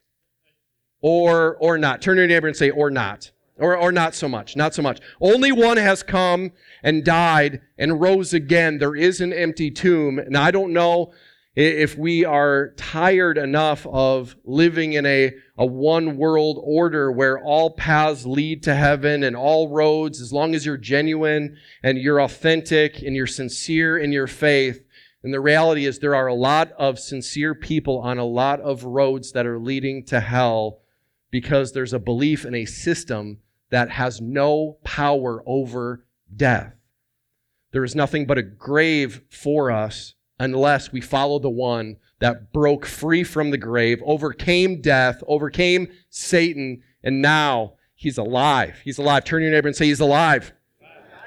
Or 1.01 1.57
or 1.57 1.79
not. 1.79 2.03
Turn 2.03 2.17
to 2.17 2.21
your 2.21 2.27
neighbor 2.27 2.47
and 2.47 2.55
say, 2.55 2.69
or 2.69 2.91
not. 2.91 3.31
Or, 3.57 3.75
or 3.77 3.91
not 3.91 4.13
so 4.13 4.27
much, 4.27 4.57
not 4.57 4.75
so 4.75 4.81
much. 4.81 4.99
Only 5.21 5.51
one 5.51 5.77
has 5.77 6.03
come 6.03 6.51
and 6.83 7.05
died 7.05 7.61
and 7.77 8.01
rose 8.01 8.33
again. 8.33 8.79
There 8.79 8.95
is 8.95 9.21
an 9.21 9.31
empty 9.31 9.71
tomb. 9.71 10.19
And 10.19 10.37
I 10.37 10.51
don't 10.51 10.73
know 10.73 11.13
if 11.55 11.97
we 11.97 12.25
are 12.25 12.73
tired 12.75 13.37
enough 13.37 13.87
of 13.87 14.35
living 14.43 14.93
in 14.93 15.05
a, 15.05 15.33
a 15.57 15.65
one 15.65 16.17
world 16.17 16.59
order 16.61 17.11
where 17.11 17.39
all 17.39 17.71
paths 17.71 18.25
lead 18.25 18.61
to 18.63 18.75
heaven 18.75 19.23
and 19.23 19.35
all 19.35 19.69
roads, 19.69 20.19
as 20.21 20.33
long 20.33 20.53
as 20.53 20.65
you're 20.65 20.77
genuine 20.77 21.57
and 21.81 21.97
you're 21.97 22.21
authentic 22.21 23.01
and 23.01 23.15
you're 23.15 23.27
sincere 23.27 23.97
in 23.97 24.11
your 24.11 24.27
faith, 24.27 24.85
and 25.25 25.33
the 25.33 25.39
reality 25.39 25.87
is, 25.87 25.97
there 25.97 26.13
are 26.13 26.27
a 26.27 26.35
lot 26.35 26.71
of 26.73 26.99
sincere 26.99 27.55
people 27.55 27.97
on 27.97 28.19
a 28.19 28.25
lot 28.25 28.61
of 28.61 28.83
roads 28.83 29.31
that 29.31 29.47
are 29.47 29.57
leading 29.57 30.03
to 30.05 30.19
hell 30.19 30.81
because 31.31 31.71
there's 31.71 31.93
a 31.93 31.99
belief 31.99 32.45
in 32.45 32.53
a 32.53 32.65
system 32.65 33.39
that 33.71 33.89
has 33.89 34.21
no 34.21 34.77
power 34.83 35.41
over 35.47 36.05
death. 36.35 36.73
There 37.71 37.83
is 37.83 37.95
nothing 37.95 38.27
but 38.27 38.37
a 38.37 38.43
grave 38.43 39.23
for 39.29 39.71
us 39.71 40.13
unless 40.39 40.91
we 40.91 41.01
follow 41.01 41.39
the 41.39 41.49
one 41.49 41.97
that 42.19 42.51
broke 42.51 42.85
free 42.85 43.23
from 43.23 43.51
the 43.51 43.57
grave, 43.57 44.01
overcame 44.05 44.81
death, 44.81 45.23
overcame 45.27 45.87
Satan, 46.09 46.81
and 47.03 47.21
now 47.21 47.73
he's 47.93 48.17
alive. 48.17 48.79
He's 48.83 48.97
alive. 48.97 49.23
Turn 49.23 49.41
your 49.41 49.51
neighbor 49.51 49.67
and 49.67 49.75
say, 49.75 49.85
He's 49.85 49.99
alive. 49.99 50.53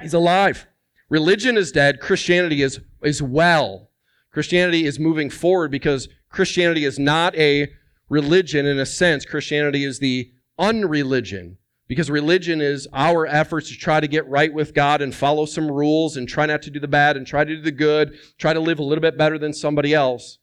He's 0.00 0.14
alive. 0.14 0.66
Religion 1.08 1.56
is 1.56 1.72
dead. 1.72 2.00
Christianity 2.00 2.62
is, 2.62 2.80
is 3.02 3.22
well. 3.22 3.90
Christianity 4.32 4.84
is 4.86 4.98
moving 4.98 5.30
forward 5.30 5.70
because 5.70 6.08
Christianity 6.30 6.84
is 6.84 6.98
not 6.98 7.34
a 7.36 7.68
religion 8.08 8.66
in 8.66 8.78
a 8.78 8.86
sense. 8.86 9.24
Christianity 9.24 9.84
is 9.84 9.98
the 9.98 10.30
unreligion 10.58 11.57
because 11.88 12.10
religion 12.10 12.60
is 12.60 12.86
our 12.92 13.26
efforts 13.26 13.70
to 13.70 13.74
try 13.74 13.98
to 13.98 14.06
get 14.06 14.28
right 14.28 14.52
with 14.52 14.74
God 14.74 15.00
and 15.00 15.14
follow 15.14 15.46
some 15.46 15.70
rules 15.70 16.16
and 16.16 16.28
try 16.28 16.44
not 16.44 16.62
to 16.62 16.70
do 16.70 16.78
the 16.78 16.86
bad 16.86 17.16
and 17.16 17.26
try 17.26 17.44
to 17.44 17.56
do 17.56 17.62
the 17.62 17.72
good, 17.72 18.16
try 18.36 18.52
to 18.52 18.60
live 18.60 18.78
a 18.78 18.84
little 18.84 19.02
bit 19.02 19.16
better 19.16 19.38
than 19.38 19.54
somebody 19.54 19.94
else. 19.94 20.38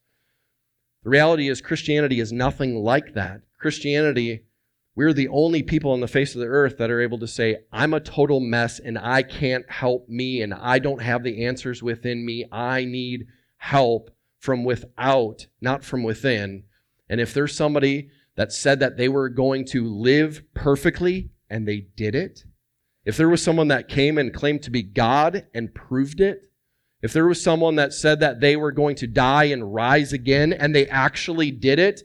The 1.04 1.12
reality 1.12 1.48
is 1.48 1.62
Christianity 1.62 2.20
is 2.20 2.34
nothing 2.34 2.84
like 2.84 3.14
that. 3.14 3.42
Christianity, 3.60 4.46
we're 4.96 5.14
the 5.14 5.28
only 5.28 5.62
people 5.62 5.92
on 5.92 6.02
the 6.02 6.08
face 6.08 6.34
of 6.34 6.42
the 6.42 6.48
earth 6.48 6.78
that 6.80 6.90
are 6.90 7.02
able 7.02 7.20
to 7.20 7.28
say, 7.28 7.58
I'm 7.72 7.94
a 7.94 8.00
total 8.00 8.40
mess 8.40 8.80
and 8.80 8.98
I 8.98 9.22
can't 9.22 9.70
help 9.70 10.10
me 10.10 10.42
and 10.42 10.52
I 10.52 10.80
don't 10.80 11.02
have 11.02 11.24
the 11.24 11.46
answers 11.46 11.84
within 11.84 12.26
me. 12.26 12.46
I 12.52 12.86
need 12.86 13.28
help 13.58 14.10
from 14.40 14.64
without, 14.64 15.46
not 15.62 15.84
from 15.84 16.02
within. 16.02 16.64
And 17.08 17.22
if 17.22 17.36
there's 17.36 17.56
somebody 17.56 18.10
that 18.36 18.52
said 18.52 18.80
that 18.80 18.98
they 18.98 19.08
were 19.08 19.30
going 19.30 19.66
to 19.66 19.88
live 19.88 20.42
perfectly 20.56 21.30
and 21.56 21.66
they 21.66 21.88
did 21.96 22.16
it, 22.16 22.44
if 23.06 23.16
there 23.16 23.30
was 23.30 23.42
someone 23.42 23.70
that 23.70 23.88
came 23.88 24.18
and 24.18 24.34
claimed 24.34 24.62
to 24.64 24.70
be 24.70 24.84
God 24.84 25.46
and 25.54 25.74
proved 25.74 26.20
it, 26.20 26.52
if 27.02 27.14
there 27.14 27.28
was 27.28 27.42
someone 27.42 27.76
that 27.76 27.94
said 27.94 28.20
that 28.20 28.42
they 28.42 28.58
were 28.58 28.74
going 28.74 28.98
to 28.98 29.08
die 29.08 29.46
and 29.46 29.74
rise 29.74 30.12
again 30.12 30.52
and 30.52 30.76
they 30.76 30.86
actually 30.88 31.50
did 31.50 31.80
it, 31.80 32.02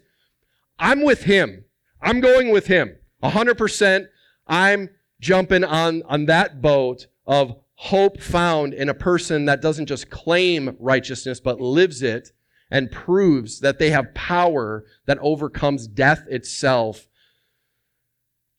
I'm 0.78 1.02
with 1.02 1.24
him. 1.24 1.64
I'm 2.00 2.20
going 2.20 2.50
with 2.50 2.68
him. 2.68 2.96
100%. 3.24 4.06
I'm 4.46 4.90
jumping 5.20 5.64
on, 5.64 6.04
on 6.04 6.26
that 6.26 6.62
boat 6.62 7.08
of 7.26 7.56
hope 7.74 8.20
found 8.20 8.72
in 8.72 8.88
a 8.88 8.94
person 8.94 9.46
that 9.46 9.60
doesn't 9.60 9.86
just 9.86 10.10
claim 10.10 10.76
righteousness, 10.78 11.40
but 11.40 11.60
lives 11.60 12.02
it 12.02 12.30
and 12.70 12.92
proves 12.92 13.58
that 13.60 13.80
they 13.80 13.90
have 13.90 14.14
power 14.14 14.84
that 15.06 15.18
overcomes 15.20 15.88
death 15.88 16.24
itself. 16.28 17.08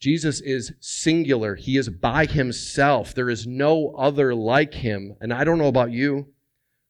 Jesus 0.02 0.42
is 0.42 0.74
singular. 0.80 1.56
He 1.56 1.78
is 1.78 1.88
by 1.88 2.26
himself. 2.26 3.14
There 3.14 3.30
is 3.30 3.46
no 3.46 3.94
other 3.96 4.34
like 4.34 4.74
him. 4.74 5.16
And 5.22 5.32
I 5.32 5.44
don't 5.44 5.60
know 5.60 5.68
about 5.68 5.92
you, 5.92 6.34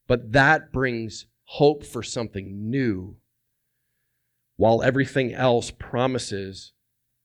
but 0.07 0.31
that 0.31 0.71
brings 0.71 1.27
hope 1.43 1.85
for 1.85 2.01
something 2.01 2.69
new 2.69 3.17
while 4.55 4.81
everything 4.81 5.33
else 5.33 5.71
promises 5.71 6.71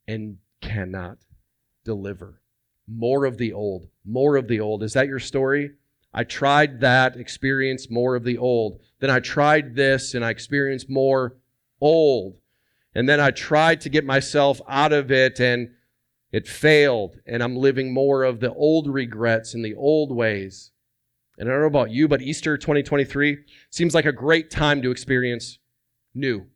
and 0.09 0.39
cannot 0.61 1.19
deliver. 1.85 2.41
More 2.89 3.25
of 3.25 3.39
the 3.39 3.53
old, 3.53 3.87
more 4.05 4.37
of 4.37 4.49
the 4.49 4.59
old. 4.59 4.83
Is 4.83 4.95
that 4.95 5.07
your 5.07 5.21
story? 5.21 5.71
I 6.13 6.25
tried 6.25 6.81
that, 6.81 7.17
experienced 7.17 7.93
more 7.93 8.17
of 8.17 8.25
the 8.25 8.39
old. 8.39 8.81
Then 8.99 9.11
I 9.11 9.21
tried 9.21 9.77
this 9.77 10.15
and 10.15 10.25
I 10.25 10.31
experienced 10.31 10.91
more 10.91 11.37
old. 11.81 12.39
And 12.97 13.07
then 13.07 13.21
I 13.21 13.31
tried 13.31 13.83
to 13.83 13.91
get 13.91 14.07
myself 14.07 14.59
out 14.67 14.95
of 14.95 15.13
it 15.13 15.39
and 15.39 15.69
it 16.33 16.49
failed. 16.49 17.17
And 17.27 17.43
I'm 17.43 17.55
living 17.55 17.93
more 17.93 18.25
of 18.25 18.41
the 18.41 18.55
old 18.55 18.89
regrets 18.89 19.53
and 19.53 19.63
the 19.63 19.75
old 19.75 20.17
ways. 20.17 20.71
And 21.37 21.47
I 21.47 21.53
don't 21.53 21.61
know 21.61 21.67
about 21.67 21.91
you, 21.91 22.09
but 22.09 22.23
Easter 22.23 22.57
2023 22.57 23.37
seems 23.69 23.95
like 23.95 24.07
a 24.07 24.13
great 24.13 24.51
time 24.51 24.81
to 24.81 24.91
experience 24.91 25.59
new, 26.15 26.47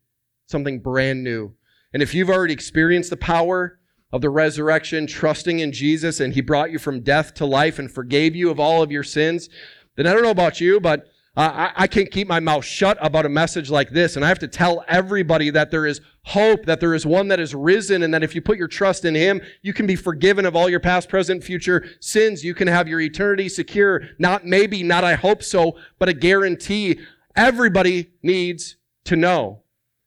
something 0.46 0.80
brand 0.80 1.22
new. 1.22 1.52
And 1.92 2.02
if 2.02 2.14
you've 2.14 2.30
already 2.30 2.54
experienced 2.54 3.10
the 3.10 3.18
power 3.18 3.78
of 4.10 4.22
the 4.22 4.30
resurrection, 4.30 5.06
trusting 5.06 5.58
in 5.58 5.72
Jesus, 5.72 6.20
and 6.20 6.32
He 6.32 6.40
brought 6.40 6.70
you 6.70 6.78
from 6.78 7.02
death 7.02 7.34
to 7.34 7.44
life 7.44 7.78
and 7.78 7.92
forgave 7.92 8.34
you 8.34 8.48
of 8.48 8.58
all 8.58 8.82
of 8.82 8.90
your 8.90 9.02
sins, 9.02 9.50
then 9.96 10.06
I 10.06 10.14
don't 10.14 10.22
know 10.22 10.30
about 10.30 10.58
you, 10.58 10.80
but 10.80 11.09
I, 11.36 11.70
I 11.76 11.86
can't 11.86 12.10
keep 12.10 12.26
my 12.26 12.40
mouth 12.40 12.64
shut 12.64 12.98
about 13.00 13.24
a 13.24 13.28
message 13.30 13.70
like 13.70 13.90
this. 13.90 14.16
And 14.16 14.24
I 14.24 14.28
have 14.28 14.40
to 14.40 14.48
tell 14.48 14.84
everybody 14.88 15.50
that 15.50 15.70
there 15.70 15.86
is 15.86 16.00
hope, 16.24 16.66
that 16.66 16.80
there 16.80 16.94
is 16.94 17.06
one 17.06 17.28
that 17.28 17.38
is 17.38 17.54
risen, 17.54 18.02
and 18.02 18.12
that 18.12 18.24
if 18.24 18.34
you 18.34 18.42
put 18.42 18.58
your 18.58 18.68
trust 18.68 19.04
in 19.04 19.14
Him, 19.14 19.40
you 19.62 19.72
can 19.72 19.86
be 19.86 19.94
forgiven 19.94 20.44
of 20.44 20.56
all 20.56 20.68
your 20.68 20.80
past, 20.80 21.08
present, 21.08 21.44
future 21.44 21.86
sins. 22.00 22.44
You 22.44 22.54
can 22.54 22.66
have 22.66 22.88
your 22.88 23.00
eternity 23.00 23.48
secure. 23.48 24.02
Not 24.18 24.44
maybe, 24.44 24.82
not 24.82 25.04
I 25.04 25.14
hope 25.14 25.42
so, 25.42 25.78
but 25.98 26.08
a 26.08 26.14
guarantee. 26.14 26.98
Everybody 27.36 28.10
needs 28.22 28.76
to 29.04 29.14
know. 29.14 29.62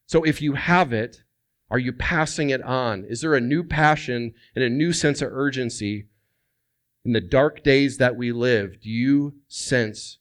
So 0.08 0.24
if 0.24 0.42
you 0.42 0.54
have 0.54 0.92
it, 0.92 1.24
are 1.72 1.80
you 1.80 1.94
passing 1.94 2.50
it 2.50 2.62
on? 2.62 3.06
Is 3.06 3.22
there 3.22 3.34
a 3.34 3.42
new 3.42 3.64
passion 3.64 4.34
and 4.56 4.64
a 4.64 4.70
new 4.70 4.92
sense 4.92 5.22
of 5.22 5.32
urgency 5.32 6.08
in 7.06 7.14
the 7.14 7.22
dark 7.22 7.64
days 7.64 7.98
that 7.98 8.18
we 8.18 8.32
live? 8.34 8.82
Do 8.82 8.90
you 8.90 9.36
sense 9.48 10.20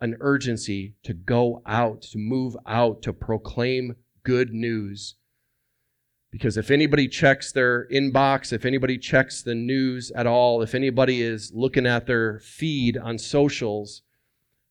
an 0.00 0.16
urgency 0.20 0.94
to 1.02 1.12
go 1.12 1.62
out, 1.66 2.02
to 2.02 2.18
move 2.18 2.56
out, 2.66 3.02
to 3.02 3.12
proclaim 3.12 3.96
good 4.22 4.52
news? 4.52 5.16
Because 6.30 6.56
if 6.56 6.70
anybody 6.70 7.08
checks 7.08 7.52
their 7.52 7.88
inbox, 7.88 8.52
if 8.52 8.64
anybody 8.64 8.98
checks 8.98 9.42
the 9.42 9.54
news 9.54 10.12
at 10.12 10.26
all, 10.26 10.62
if 10.62 10.74
anybody 10.74 11.22
is 11.22 11.50
looking 11.54 11.86
at 11.86 12.06
their 12.06 12.38
feed 12.38 12.96
on 12.96 13.18
socials, 13.18 14.02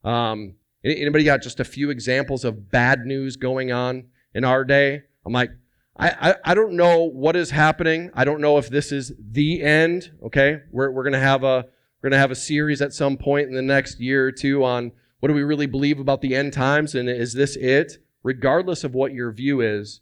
um, 0.03 0.55
anybody 0.85 1.25
got 1.25 1.41
just 1.41 1.59
a 1.59 1.65
few 1.65 1.89
examples 1.89 2.45
of 2.45 2.71
bad 2.71 3.05
news 3.05 3.35
going 3.35 3.71
on 3.71 4.05
in 4.33 4.45
our 4.45 4.63
day? 4.63 5.03
I'm 5.25 5.33
like, 5.33 5.51
I, 5.97 6.29
I, 6.31 6.35
I 6.45 6.53
don't 6.53 6.73
know 6.73 7.03
what 7.03 7.35
is 7.35 7.51
happening. 7.51 8.09
I 8.13 8.23
don't 8.23 8.39
know 8.39 8.57
if 8.57 8.69
this 8.69 8.93
is 8.93 9.11
the 9.19 9.61
end. 9.61 10.11
Okay, 10.23 10.61
we're, 10.71 10.91
we're 10.91 11.03
gonna 11.03 11.19
have 11.19 11.43
a 11.43 11.65
we're 12.01 12.09
gonna 12.09 12.21
have 12.21 12.31
a 12.31 12.35
series 12.35 12.81
at 12.81 12.93
some 12.93 13.17
point 13.17 13.49
in 13.49 13.53
the 13.53 13.61
next 13.61 13.99
year 13.99 14.27
or 14.27 14.31
two 14.31 14.63
on 14.63 14.93
what 15.19 15.27
do 15.29 15.33
we 15.33 15.43
really 15.43 15.65
believe 15.65 15.99
about 15.99 16.21
the 16.21 16.35
end 16.35 16.53
times, 16.53 16.95
and 16.95 17.09
is 17.09 17.33
this 17.33 17.55
it? 17.55 17.97
Regardless 18.23 18.83
of 18.83 18.93
what 18.93 19.13
your 19.13 19.31
view 19.31 19.61
is, 19.61 20.01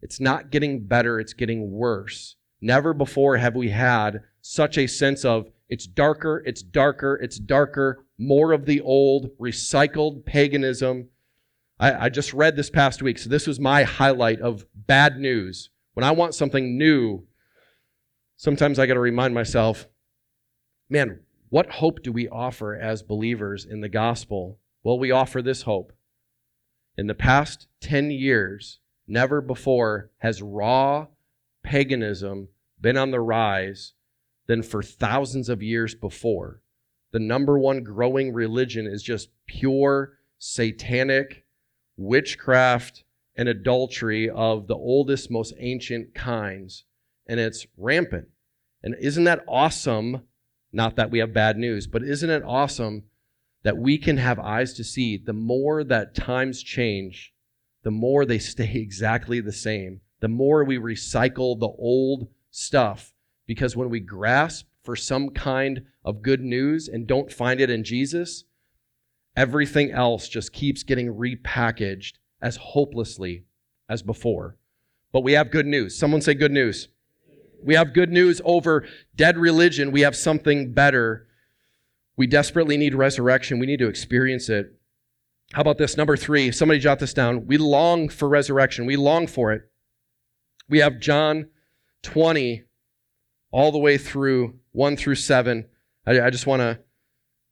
it's 0.00 0.20
not 0.20 0.50
getting 0.50 0.86
better; 0.86 1.18
it's 1.20 1.32
getting 1.34 1.70
worse. 1.70 2.36
Never 2.60 2.92
before 2.92 3.36
have 3.36 3.54
we 3.54 3.70
had 3.70 4.22
such 4.40 4.78
a 4.78 4.86
sense 4.86 5.24
of 5.24 5.50
it's 5.68 5.86
darker, 5.86 6.42
it's 6.46 6.62
darker, 6.62 7.18
it's 7.22 7.38
darker, 7.38 8.04
more 8.18 8.52
of 8.52 8.64
the 8.64 8.80
old, 8.80 9.30
recycled 9.38 10.24
paganism 10.24 11.08
I, 11.80 12.06
I 12.06 12.08
just 12.08 12.32
read 12.32 12.56
this 12.56 12.70
past 12.70 13.02
week, 13.02 13.18
so 13.18 13.28
this 13.28 13.46
was 13.46 13.60
my 13.60 13.84
highlight 13.84 14.40
of 14.40 14.66
bad 14.74 15.18
news. 15.18 15.70
When 15.94 16.04
I 16.04 16.10
want 16.10 16.34
something 16.34 16.76
new, 16.76 17.24
sometimes 18.36 18.78
I 18.78 18.86
got 18.86 18.94
to 18.94 19.00
remind 19.00 19.34
myself, 19.34 19.86
man, 20.88 21.20
what 21.50 21.70
hope 21.70 22.02
do 22.02 22.12
we 22.12 22.28
offer 22.28 22.74
as 22.74 23.02
believers 23.02 23.64
in 23.64 23.80
the 23.80 23.88
gospel? 23.88 24.58
Well, 24.82 24.98
we 24.98 25.10
offer 25.10 25.42
this 25.42 25.62
hope. 25.62 25.92
In 26.96 27.06
the 27.06 27.14
past 27.14 27.68
10 27.80 28.10
years, 28.10 28.80
never 29.06 29.40
before 29.40 30.10
has 30.18 30.42
raw 30.42 31.06
paganism 31.62 32.48
been 32.80 32.96
on 32.96 33.10
the 33.10 33.20
rise 33.20 33.94
than 34.46 34.62
for 34.62 34.82
thousands 34.82 35.48
of 35.48 35.62
years 35.62 35.94
before. 35.94 36.62
The 37.12 37.18
number 37.18 37.58
one 37.58 37.82
growing 37.82 38.32
religion 38.32 38.86
is 38.86 39.02
just 39.02 39.30
pure 39.46 40.18
satanic 40.38 41.44
witchcraft 41.96 43.04
and 43.36 43.48
adultery 43.48 44.28
of 44.28 44.66
the 44.66 44.74
oldest, 44.74 45.30
most 45.30 45.54
ancient 45.58 46.14
kinds. 46.14 46.84
And 47.26 47.38
it's 47.38 47.66
rampant. 47.76 48.28
And 48.82 48.94
isn't 49.00 49.24
that 49.24 49.44
awesome? 49.48 50.22
Not 50.72 50.96
that 50.96 51.10
we 51.10 51.18
have 51.18 51.32
bad 51.32 51.56
news, 51.56 51.86
but 51.86 52.02
isn't 52.02 52.30
it 52.30 52.42
awesome 52.44 53.04
that 53.62 53.76
we 53.76 53.98
can 53.98 54.18
have 54.18 54.38
eyes 54.38 54.72
to 54.74 54.84
see? 54.84 55.16
The 55.16 55.32
more 55.32 55.82
that 55.84 56.14
times 56.14 56.62
change, 56.62 57.32
the 57.82 57.90
more 57.90 58.24
they 58.24 58.38
stay 58.38 58.74
exactly 58.74 59.40
the 59.40 59.52
same. 59.52 60.00
The 60.20 60.28
more 60.28 60.64
we 60.64 60.78
recycle 60.78 61.58
the 61.58 61.68
old 61.68 62.28
stuff. 62.50 63.12
Because 63.46 63.76
when 63.76 63.88
we 63.88 64.00
grasp 64.00 64.66
for 64.82 64.94
some 64.94 65.30
kind 65.30 65.82
of 66.04 66.22
good 66.22 66.40
news 66.40 66.88
and 66.88 67.06
don't 67.06 67.32
find 67.32 67.60
it 67.60 67.70
in 67.70 67.82
Jesus, 67.84 68.44
Everything 69.38 69.92
else 69.92 70.28
just 70.28 70.52
keeps 70.52 70.82
getting 70.82 71.14
repackaged 71.14 72.14
as 72.42 72.56
hopelessly 72.56 73.44
as 73.88 74.02
before. 74.02 74.56
But 75.12 75.20
we 75.20 75.34
have 75.34 75.52
good 75.52 75.64
news. 75.64 75.96
Someone 75.96 76.20
say 76.22 76.34
good 76.34 76.50
news. 76.50 76.88
We 77.62 77.74
have 77.74 77.94
good 77.94 78.10
news 78.10 78.40
over 78.44 78.86
dead 79.14 79.36
religion. 79.36 79.92
We 79.92 80.02
have 80.02 80.16
something 80.16 80.72
better. 80.72 81.26
We 82.16 82.26
desperately 82.26 82.76
need 82.76 82.94
resurrection. 82.94 83.58
We 83.58 83.66
need 83.66 83.78
to 83.78 83.88
experience 83.88 84.48
it. 84.48 84.74
How 85.52 85.62
about 85.62 85.78
this? 85.78 85.96
Number 85.96 86.16
three, 86.16 86.52
somebody 86.52 86.80
jot 86.80 86.98
this 86.98 87.14
down. 87.14 87.46
We 87.46 87.56
long 87.56 88.08
for 88.08 88.28
resurrection. 88.28 88.86
We 88.86 88.96
long 88.96 89.26
for 89.26 89.52
it. 89.52 89.62
We 90.68 90.78
have 90.78 91.00
John 91.00 91.48
20 92.02 92.64
all 93.50 93.72
the 93.72 93.78
way 93.78 93.96
through 93.96 94.58
1 94.72 94.96
through 94.96 95.14
7. 95.14 95.66
I, 96.06 96.20
I 96.20 96.30
just 96.30 96.46
want 96.46 96.60
to 96.60 96.80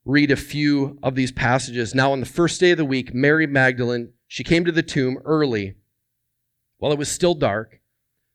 read 0.05 0.31
a 0.31 0.35
few 0.35 0.99
of 1.03 1.15
these 1.15 1.31
passages. 1.31 1.95
Now, 1.95 2.11
on 2.11 2.19
the 2.19 2.25
first 2.25 2.59
day 2.59 2.71
of 2.71 2.77
the 2.77 2.85
week, 2.85 3.13
Mary 3.13 3.47
Magdalene, 3.47 4.13
she 4.27 4.43
came 4.43 4.63
to 4.65 4.71
the 4.71 4.83
tomb 4.83 5.17
early 5.25 5.75
while 6.77 6.91
it 6.91 6.99
was 6.99 7.09
still 7.09 7.33
dark, 7.33 7.81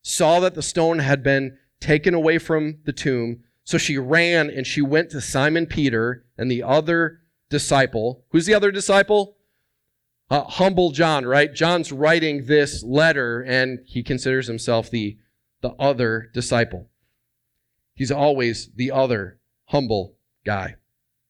saw 0.03 0.41
that 0.41 0.55
the 0.55 0.63
stone 0.63 0.99
had 0.99 1.23
been 1.23 1.57
taken 1.83 2.15
away 2.15 2.39
from 2.39 2.79
the 2.85 2.93
tomb. 2.93 3.43
So 3.65 3.79
she 3.79 3.99
ran 3.99 4.49
and 4.49 4.67
she 4.67 4.81
went 4.81 5.11
to 5.11 5.21
Simon 5.21 5.67
Peter 5.67 6.25
and 6.39 6.51
the 6.51 6.63
other 6.63 7.21
disciple. 7.51 8.25
Who's 8.31 8.47
the 8.47 8.55
other 8.55 8.71
disciple? 8.71 9.37
Uh, 10.31 10.45
humble 10.45 10.93
John, 10.93 11.27
right? 11.27 11.53
John's 11.53 11.93
writing 11.93 12.47
this 12.47 12.83
letter 12.83 13.43
and 13.43 13.81
he 13.85 14.03
considers 14.03 14.47
himself 14.47 14.91
the, 14.91 15.19
the 15.61 15.71
other 15.79 16.31
disciple. 16.33 16.89
He's 17.95 18.11
always 18.11 18.71
the 18.75 18.91
other 18.91 19.39
humble 19.67 20.15
guy. 20.47 20.77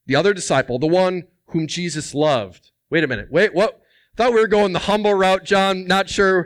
The 0.06 0.16
other 0.16 0.32
disciple, 0.32 0.78
the 0.78 0.86
one 0.86 1.24
whom 1.46 1.66
Jesus 1.66 2.14
loved. 2.14 2.70
Wait 2.90 3.04
a 3.04 3.08
minute. 3.08 3.30
Wait, 3.30 3.54
what? 3.54 3.80
Thought 4.16 4.34
we 4.34 4.40
were 4.40 4.46
going 4.46 4.72
the 4.72 4.80
humble 4.80 5.14
route, 5.14 5.44
John. 5.44 5.86
Not 5.86 6.08
sure. 6.08 6.40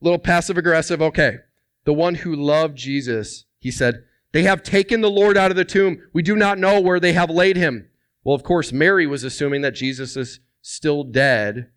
A 0.00 0.04
little 0.04 0.18
passive 0.18 0.56
aggressive. 0.56 1.02
Okay. 1.02 1.36
The 1.84 1.92
one 1.92 2.16
who 2.16 2.34
loved 2.34 2.76
Jesus, 2.76 3.44
he 3.60 3.70
said, 3.70 4.04
They 4.32 4.42
have 4.42 4.62
taken 4.62 5.02
the 5.02 5.10
Lord 5.10 5.36
out 5.36 5.50
of 5.50 5.56
the 5.56 5.64
tomb. 5.64 6.02
We 6.12 6.22
do 6.22 6.34
not 6.34 6.58
know 6.58 6.80
where 6.80 6.98
they 6.98 7.12
have 7.12 7.30
laid 7.30 7.56
him. 7.56 7.88
Well, 8.24 8.34
of 8.34 8.42
course, 8.42 8.72
Mary 8.72 9.06
was 9.06 9.22
assuming 9.22 9.60
that 9.62 9.74
Jesus 9.74 10.16
is 10.16 10.40
still 10.62 11.04
dead. 11.04 11.70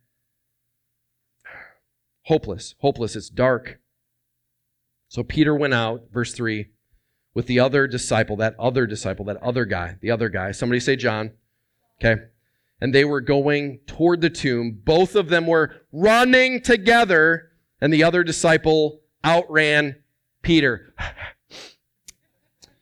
Hopeless. 2.24 2.76
Hopeless. 2.80 3.16
It's 3.16 3.30
dark. 3.30 3.80
So 5.10 5.24
Peter 5.24 5.54
went 5.54 5.74
out, 5.74 6.06
verse 6.12 6.34
3, 6.34 6.70
with 7.36 7.46
the 7.46 7.60
other 7.60 7.86
disciple, 7.86 8.36
that 8.38 8.56
other 8.58 8.88
disciple, 8.88 9.26
that 9.26 9.42
other 9.44 9.66
guy, 9.66 9.98
the 10.02 10.10
other 10.10 10.30
guy. 10.30 10.52
Somebody 10.52 10.80
say 10.80 10.96
John. 10.96 11.34
Okay. 12.02 12.24
And 12.82 12.96
they 12.96 13.06
were 13.06 13.22
going 13.22 13.80
toward 13.86 14.22
the 14.22 14.30
tomb. 14.30 14.80
Both 14.84 15.16
of 15.16 15.30
them 15.30 15.48
were 15.48 15.76
running 15.92 16.62
together, 16.62 17.52
and 17.80 17.94
the 17.94 18.04
other 18.04 18.24
disciple 18.24 19.02
outran 19.24 19.98
Peter. 20.42 20.96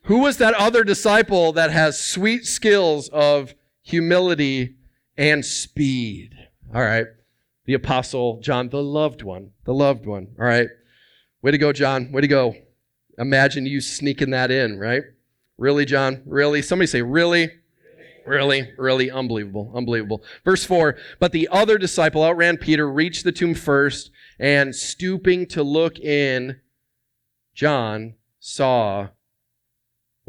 Who 0.04 0.20
was 0.20 0.38
that 0.38 0.54
other 0.56 0.84
disciple 0.84 1.52
that 1.54 1.72
has 1.72 2.00
sweet 2.00 2.46
skills 2.46 3.10
of 3.10 3.54
humility 3.82 4.76
and 5.18 5.46
speed? 5.46 6.34
All 6.74 6.82
right. 6.82 7.06
the 7.66 7.74
apostle 7.76 8.40
John, 8.42 8.70
the 8.70 8.82
loved 8.82 9.22
one, 9.22 9.52
the 9.66 9.74
loved 9.74 10.06
one. 10.06 10.30
All 10.40 10.46
right. 10.46 10.68
Way 11.42 11.52
to 11.52 11.58
go, 11.58 11.72
John. 11.72 12.12
Way 12.12 12.22
to 12.22 12.28
go. 12.28 12.56
Imagine 13.18 13.66
you 13.66 13.82
sneaking 13.82 14.32
that 14.32 14.52
in, 14.52 14.80
right? 14.80 15.04
Really, 15.58 15.86
John? 15.86 16.24
Really? 16.26 16.62
Somebody 16.62 16.88
say, 16.88 17.02
really? 17.02 17.50
Really, 18.26 18.72
really 18.78 19.10
unbelievable, 19.10 19.72
unbelievable. 19.76 20.24
Verse 20.46 20.64
4 20.64 20.96
But 21.20 21.32
the 21.32 21.48
other 21.52 21.78
disciple 21.78 22.24
outran 22.24 22.58
Peter, 22.58 22.90
reached 22.90 23.24
the 23.24 23.32
tomb 23.32 23.56
first, 23.56 24.12
and 24.40 24.76
stooping 24.76 25.48
to 25.48 25.64
look 25.64 26.00
in, 26.00 26.62
John 27.54 28.16
saw 28.40 29.10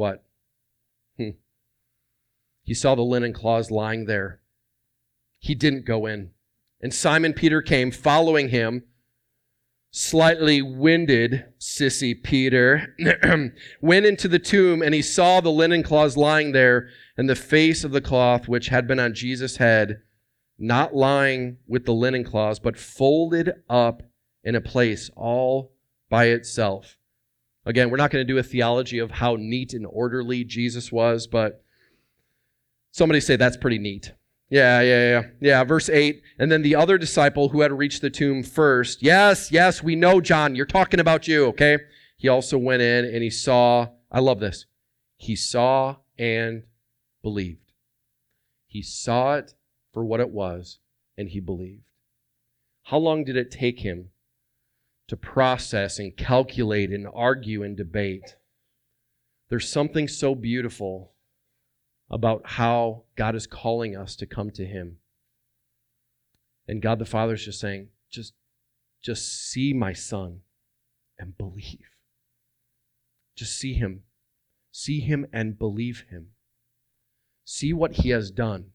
what? 0.02 0.24
Hmm. 1.16 1.36
He 2.64 2.74
saw 2.74 2.96
the 2.96 3.02
linen 3.02 3.32
cloths 3.32 3.70
lying 3.70 4.06
there. 4.06 4.40
He 5.38 5.54
didn't 5.54 5.86
go 5.86 6.06
in. 6.06 6.32
And 6.80 6.92
Simon 6.92 7.32
Peter 7.32 7.62
came, 7.62 7.92
following 7.92 8.48
him 8.48 8.82
slightly 9.92 10.60
winded, 10.60 11.44
sissy 11.60 12.20
Peter, 12.20 12.96
went 13.80 14.06
into 14.06 14.26
the 14.26 14.40
tomb 14.40 14.82
and 14.82 14.92
he 14.92 15.02
saw 15.02 15.40
the 15.40 15.52
linen 15.52 15.84
cloths 15.84 16.16
lying 16.16 16.50
there 16.50 16.88
and 17.16 17.28
the 17.30 17.36
face 17.36 17.84
of 17.84 17.92
the 17.92 18.00
cloth 18.00 18.48
which 18.48 18.68
had 18.68 18.88
been 18.88 18.98
on 18.98 19.14
Jesus' 19.14 19.58
head, 19.58 20.00
not 20.58 20.96
lying 20.96 21.58
with 21.68 21.84
the 21.84 21.94
linen 21.94 22.24
cloths, 22.24 22.58
but 22.58 22.76
folded 22.76 23.52
up 23.68 24.02
in 24.42 24.56
a 24.56 24.60
place 24.60 25.10
all 25.14 25.72
by 26.10 26.24
itself. 26.24 26.96
Again, 27.64 27.90
we're 27.90 27.96
not 27.96 28.10
going 28.10 28.26
to 28.26 28.32
do 28.32 28.38
a 28.38 28.42
theology 28.42 28.98
of 28.98 29.10
how 29.10 29.36
neat 29.36 29.72
and 29.72 29.86
orderly 29.88 30.44
Jesus 30.44 30.90
was, 30.90 31.26
but 31.26 31.62
somebody 32.90 33.20
say 33.20 33.36
that's 33.36 33.56
pretty 33.56 33.78
neat. 33.78 34.12
Yeah, 34.50 34.82
yeah, 34.82 35.08
yeah. 35.08 35.22
Yeah, 35.40 35.64
verse 35.64 35.88
8. 35.88 36.22
And 36.38 36.52
then 36.52 36.62
the 36.62 36.74
other 36.74 36.98
disciple 36.98 37.48
who 37.48 37.62
had 37.62 37.72
reached 37.72 38.02
the 38.02 38.10
tomb 38.10 38.42
first. 38.42 39.02
Yes, 39.02 39.50
yes, 39.50 39.82
we 39.82 39.96
know, 39.96 40.20
John. 40.20 40.54
You're 40.54 40.66
talking 40.66 41.00
about 41.00 41.26
you, 41.26 41.46
okay? 41.46 41.78
He 42.18 42.28
also 42.28 42.58
went 42.58 42.82
in 42.82 43.06
and 43.06 43.22
he 43.22 43.30
saw, 43.30 43.88
I 44.10 44.20
love 44.20 44.40
this. 44.40 44.66
He 45.16 45.36
saw 45.36 45.96
and 46.18 46.64
believed. 47.22 47.72
He 48.66 48.82
saw 48.82 49.36
it 49.36 49.54
for 49.92 50.04
what 50.04 50.20
it 50.20 50.30
was 50.30 50.80
and 51.16 51.30
he 51.30 51.40
believed. 51.40 51.84
How 52.84 52.98
long 52.98 53.24
did 53.24 53.36
it 53.36 53.50
take 53.50 53.80
him 53.80 54.10
to 55.12 55.16
process 55.18 55.98
and 55.98 56.16
calculate 56.16 56.88
and 56.88 57.06
argue 57.14 57.62
and 57.62 57.76
debate? 57.76 58.36
There's 59.50 59.68
something 59.68 60.08
so 60.08 60.34
beautiful 60.34 61.12
about 62.10 62.40
how 62.46 63.02
God 63.14 63.34
is 63.34 63.46
calling 63.46 63.94
us 63.94 64.16
to 64.16 64.26
come 64.26 64.50
to 64.52 64.64
Him. 64.64 64.96
And 66.66 66.80
God 66.80 66.98
the 66.98 67.04
Father 67.04 67.34
is 67.34 67.44
just 67.44 67.60
saying, 67.60 67.88
just, 68.10 68.32
just 69.02 69.50
see 69.50 69.74
my 69.74 69.92
son 69.92 70.40
and 71.18 71.36
believe. 71.36 71.90
Just 73.36 73.58
see 73.58 73.74
him. 73.74 74.04
See 74.70 75.00
him 75.00 75.26
and 75.30 75.58
believe 75.58 76.06
him. 76.08 76.28
See 77.44 77.74
what 77.74 77.92
he 77.96 78.08
has 78.08 78.30
done 78.30 78.70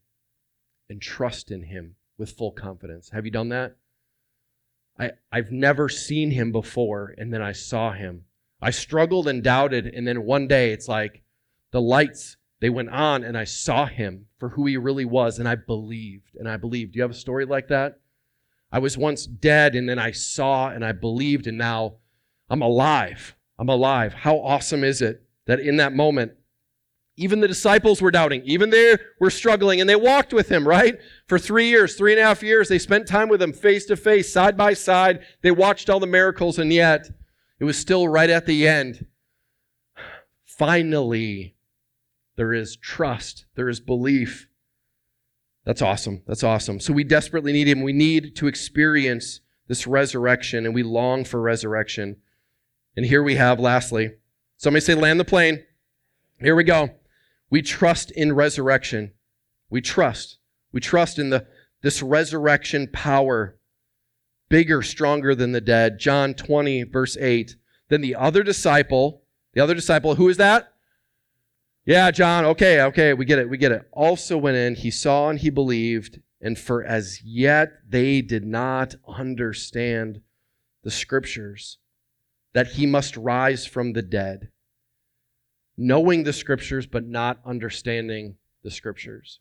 and 0.87 1.01
trust 1.01 1.49
in 1.49 1.63
him 1.63 1.95
with 2.15 2.29
full 2.29 2.51
confidence. 2.51 3.09
Have 3.09 3.25
you 3.25 3.31
done 3.31 3.49
that? 3.49 3.77
I, 4.99 5.11
I've 5.31 5.51
never 5.51 5.89
seen 5.89 6.31
him 6.31 6.51
before, 6.51 7.13
and 7.17 7.33
then 7.33 7.41
I 7.41 7.51
saw 7.51 7.91
him. 7.91 8.23
I 8.61 8.71
struggled 8.71 9.27
and 9.27 9.43
doubted, 9.43 9.85
and 9.87 10.07
then 10.07 10.25
one 10.25 10.47
day 10.47 10.71
it's 10.71 10.87
like 10.87 11.21
the 11.71 11.81
lights 11.81 12.37
they 12.59 12.69
went 12.69 12.89
on 12.89 13.23
and 13.23 13.37
I 13.37 13.43
saw 13.43 13.85
him 13.85 14.25
for 14.39 14.49
who 14.49 14.65
he 14.65 14.77
really 14.77 15.05
was 15.05 15.37
and 15.37 15.47
I 15.47 15.55
believed 15.55 16.35
and 16.35 16.49
I 16.49 16.57
believed. 16.57 16.93
Do 16.93 16.97
you 16.97 17.03
have 17.03 17.11
a 17.11 17.15
story 17.15 17.45
like 17.45 17.67
that? 17.67 17.99
I 18.71 18.79
was 18.79 18.97
once 18.97 19.25
dead 19.25 19.75
and 19.75 19.87
then 19.87 19.99
I 19.99 20.11
saw 20.11 20.69
and 20.69 20.83
I 20.83 20.91
believed 20.91 21.47
and 21.47 21.57
now 21.57 21.97
I'm 22.49 22.61
alive. 22.61 23.35
I'm 23.59 23.69
alive. 23.69 24.13
How 24.13 24.37
awesome 24.37 24.83
is 24.83 25.01
it 25.01 25.23
that 25.45 25.59
in 25.59 25.77
that 25.77 25.93
moment, 25.93 26.33
even 27.17 27.39
the 27.39 27.47
disciples 27.47 28.01
were 28.01 28.11
doubting, 28.11 28.43
even 28.45 28.69
they 28.69 28.95
were 29.19 29.31
struggling, 29.31 29.81
and 29.81 29.89
they 29.89 29.95
walked 29.95 30.33
with 30.33 30.49
him, 30.49 30.67
right? 30.67 30.99
For 31.25 31.39
three 31.39 31.67
years, 31.67 31.95
three 31.95 32.13
and 32.13 32.21
a 32.21 32.23
half 32.23 32.43
years, 32.43 32.69
they 32.69 32.77
spent 32.77 33.07
time 33.07 33.27
with 33.27 33.41
him 33.41 33.53
face 33.53 33.85
to 33.87 33.97
face, 33.97 34.31
side 34.31 34.55
by 34.55 34.73
side. 34.73 35.25
They 35.41 35.49
watched 35.49 35.89
all 35.89 35.99
the 35.99 36.05
miracles, 36.05 36.59
and 36.59 36.71
yet 36.71 37.09
it 37.59 37.63
was 37.63 37.75
still 37.77 38.07
right 38.07 38.29
at 38.29 38.45
the 38.45 38.67
end. 38.67 39.07
Finally, 40.45 41.55
there 42.35 42.53
is 42.53 42.77
trust, 42.77 43.45
there 43.55 43.67
is 43.67 43.79
belief. 43.79 44.47
That's 45.65 45.81
awesome. 45.81 46.21
That's 46.27 46.43
awesome. 46.43 46.79
So 46.79 46.93
we 46.93 47.03
desperately 47.03 47.51
need 47.51 47.67
him. 47.67 47.81
We 47.81 47.93
need 47.93 48.35
to 48.37 48.47
experience 48.47 49.41
this 49.67 49.87
resurrection, 49.87 50.65
and 50.65 50.73
we 50.73 50.83
long 50.83 51.25
for 51.25 51.41
resurrection. 51.41 52.17
And 52.95 53.05
here 53.05 53.23
we 53.23 53.35
have, 53.35 53.59
lastly, 53.59 54.11
somebody 54.55 54.85
say, 54.85 54.93
land 54.93 55.19
the 55.19 55.25
plane. 55.25 55.65
Here 56.39 56.55
we 56.55 56.63
go. 56.63 56.91
We 57.49 57.61
trust 57.61 58.11
in 58.11 58.33
resurrection. 58.33 59.13
We 59.69 59.81
trust. 59.81 60.37
We 60.71 60.81
trust 60.81 61.17
in 61.17 61.29
the, 61.29 61.47
this 61.81 62.01
resurrection 62.01 62.89
power, 62.91 63.57
bigger, 64.49 64.81
stronger 64.81 65.33
than 65.33 65.51
the 65.51 65.61
dead. 65.61 65.99
John 65.99 66.33
20, 66.33 66.83
verse 66.83 67.17
8. 67.17 67.55
Then 67.89 68.01
the 68.01 68.15
other 68.15 68.43
disciple, 68.43 69.23
the 69.53 69.61
other 69.61 69.73
disciple, 69.73 70.15
who 70.15 70.29
is 70.29 70.37
that? 70.37 70.73
Yeah, 71.85 72.11
John, 72.11 72.43
okay, 72.43 72.81
okay, 72.81 73.13
we 73.13 73.23
get 73.23 73.39
it, 73.39 73.49
we 73.49 73.57
get 73.57 73.71
it. 73.71 73.87
Also 73.93 74.37
went 74.37 74.57
in, 74.57 74.75
he 74.75 74.91
saw 74.91 75.29
and 75.29 75.39
he 75.39 75.49
believed, 75.49 76.19
and 76.41 76.59
for 76.59 76.83
as 76.83 77.21
yet 77.23 77.71
they 77.87 78.21
did 78.21 78.45
not 78.45 78.95
understand 79.07 80.19
the 80.83 80.91
scriptures, 80.91 81.77
that 82.53 82.67
he 82.67 82.85
must 82.85 83.15
rise 83.15 83.65
from 83.65 83.93
the 83.93 84.01
dead. 84.01 84.49
Knowing 85.77 86.23
the 86.23 86.33
scriptures, 86.33 86.87
but 86.87 87.05
not 87.05 87.39
understanding 87.45 88.35
the 88.63 88.71
scriptures. 88.71 89.39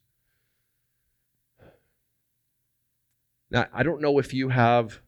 Now, 3.51 3.67
I 3.73 3.83
don't 3.83 4.03
know 4.03 4.19
if 4.19 4.35
you 4.35 4.51
have 4.51 5.01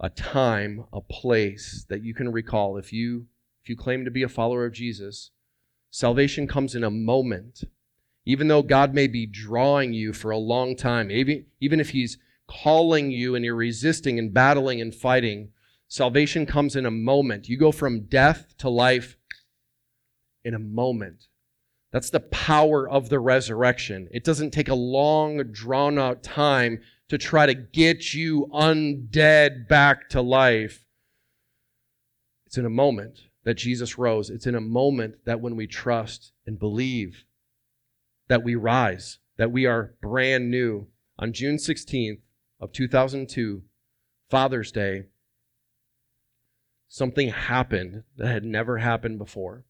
a 0.00 0.10
time, 0.10 0.84
a 0.92 1.00
place 1.00 1.84
that 1.88 2.02
you 2.02 2.14
can 2.14 2.32
recall 2.32 2.76
if 2.76 2.92
you 2.92 3.26
if 3.62 3.68
you 3.68 3.76
claim 3.76 4.04
to 4.04 4.10
be 4.10 4.22
a 4.22 4.28
follower 4.28 4.64
of 4.64 4.72
Jesus 4.72 5.30
Salvation 5.90 6.46
comes 6.46 6.74
in 6.74 6.84
a 6.84 6.90
moment. 6.90 7.64
Even 8.26 8.48
though 8.48 8.62
God 8.62 8.94
may 8.94 9.06
be 9.06 9.26
drawing 9.26 9.94
you 9.94 10.12
for 10.12 10.30
a 10.30 10.38
long 10.38 10.76
time, 10.76 11.10
even, 11.10 11.46
even 11.60 11.80
if 11.80 11.90
He's 11.90 12.18
calling 12.46 13.10
you 13.10 13.34
and 13.34 13.44
you're 13.44 13.54
resisting 13.54 14.18
and 14.18 14.32
battling 14.32 14.80
and 14.80 14.94
fighting, 14.94 15.50
salvation 15.86 16.44
comes 16.44 16.76
in 16.76 16.84
a 16.84 16.90
moment. 16.90 17.48
You 17.48 17.56
go 17.56 17.72
from 17.72 18.02
death 18.02 18.54
to 18.58 18.68
life 18.68 19.16
in 20.48 20.54
a 20.54 20.58
moment. 20.58 21.28
That's 21.92 22.10
the 22.10 22.20
power 22.20 22.88
of 22.88 23.10
the 23.10 23.20
resurrection. 23.20 24.08
It 24.10 24.24
doesn't 24.24 24.50
take 24.50 24.68
a 24.68 24.74
long, 24.74 25.42
drawn 25.52 25.98
out 25.98 26.22
time 26.22 26.80
to 27.10 27.18
try 27.18 27.44
to 27.44 27.54
get 27.54 28.14
you 28.14 28.48
undead 28.52 29.68
back 29.68 30.08
to 30.10 30.22
life. 30.22 30.86
It's 32.46 32.56
in 32.56 32.64
a 32.64 32.70
moment 32.70 33.20
that 33.44 33.54
Jesus 33.54 33.98
rose. 33.98 34.30
It's 34.30 34.46
in 34.46 34.54
a 34.54 34.60
moment 34.60 35.16
that 35.26 35.40
when 35.40 35.54
we 35.54 35.66
trust 35.66 36.32
and 36.46 36.58
believe 36.58 37.24
that 38.28 38.42
we 38.42 38.54
rise, 38.54 39.18
that 39.36 39.52
we 39.52 39.66
are 39.66 39.94
brand 40.00 40.50
new. 40.50 40.88
On 41.18 41.32
June 41.32 41.56
16th 41.56 42.20
of 42.58 42.72
2002, 42.72 43.62
Father's 44.30 44.72
Day, 44.72 45.04
something 46.88 47.28
happened 47.28 48.04
that 48.16 48.28
had 48.28 48.44
never 48.44 48.78
happened 48.78 49.18
before. 49.18 49.64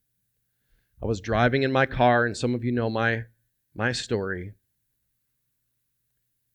I 1.02 1.06
was 1.06 1.20
driving 1.20 1.62
in 1.62 1.72
my 1.72 1.86
car, 1.86 2.26
and 2.26 2.36
some 2.36 2.54
of 2.54 2.64
you 2.64 2.72
know 2.72 2.90
my, 2.90 3.24
my 3.74 3.92
story. 3.92 4.52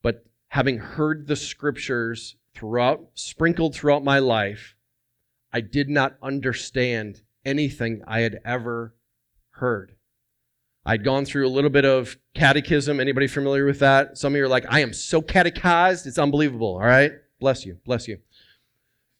But 0.01 0.25
having 0.49 0.79
heard 0.79 1.27
the 1.27 1.35
scriptures 1.35 2.35
throughout, 2.53 3.07
sprinkled 3.13 3.73
throughout 3.73 4.03
my 4.03 4.19
life, 4.19 4.75
I 5.51 5.61
did 5.61 5.89
not 5.89 6.17
understand 6.21 7.21
anything 7.45 8.01
I 8.05 8.19
had 8.21 8.39
ever 8.43 8.95
heard. 9.51 9.95
I'd 10.85 11.03
gone 11.03 11.23
through 11.23 11.47
a 11.47 11.49
little 11.49 11.69
bit 11.69 11.85
of 11.85 12.17
catechism. 12.33 12.99
Anybody 12.99 13.27
familiar 13.27 13.65
with 13.65 13.79
that? 13.79 14.17
Some 14.17 14.33
of 14.33 14.37
you 14.37 14.43
are 14.43 14.49
like, 14.49 14.65
I 14.67 14.81
am 14.81 14.91
so 14.93 15.21
catechized, 15.21 16.05
it's 16.05 16.19
unbelievable. 16.19 16.73
All 16.73 16.79
right? 16.79 17.13
Bless 17.39 17.65
you. 17.65 17.77
Bless 17.85 18.07
you. 18.07 18.17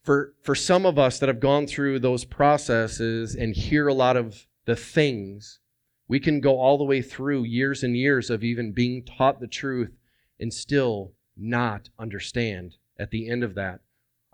For, 0.04 0.34
for 0.42 0.56
some 0.56 0.86
of 0.86 1.00
us 1.00 1.20
that 1.20 1.30
have 1.30 1.40
gone 1.40 1.66
through 1.66 2.00
those 2.00 2.26
processes 2.26 3.36
and 3.36 3.56
hear 3.56 3.88
a 3.88 3.94
lot 3.94 4.18
of 4.18 4.46
the 4.66 4.76
things, 4.76 5.60
we 6.08 6.20
can 6.20 6.40
go 6.40 6.60
all 6.60 6.78
the 6.78 6.84
way 6.84 7.02
through 7.02 7.44
years 7.44 7.84
and 7.84 7.98
years 7.98 8.30
of 8.30 8.44
even 8.44 8.72
being 8.72 9.04
taught 9.04 9.40
the 9.40 9.48
truth 9.48 9.92
and 10.40 10.54
still 10.54 11.14
not 11.36 11.90
understand 11.98 12.76
at 13.00 13.12
the 13.12 13.30
end 13.30 13.44
of 13.44 13.56
that. 13.56 13.80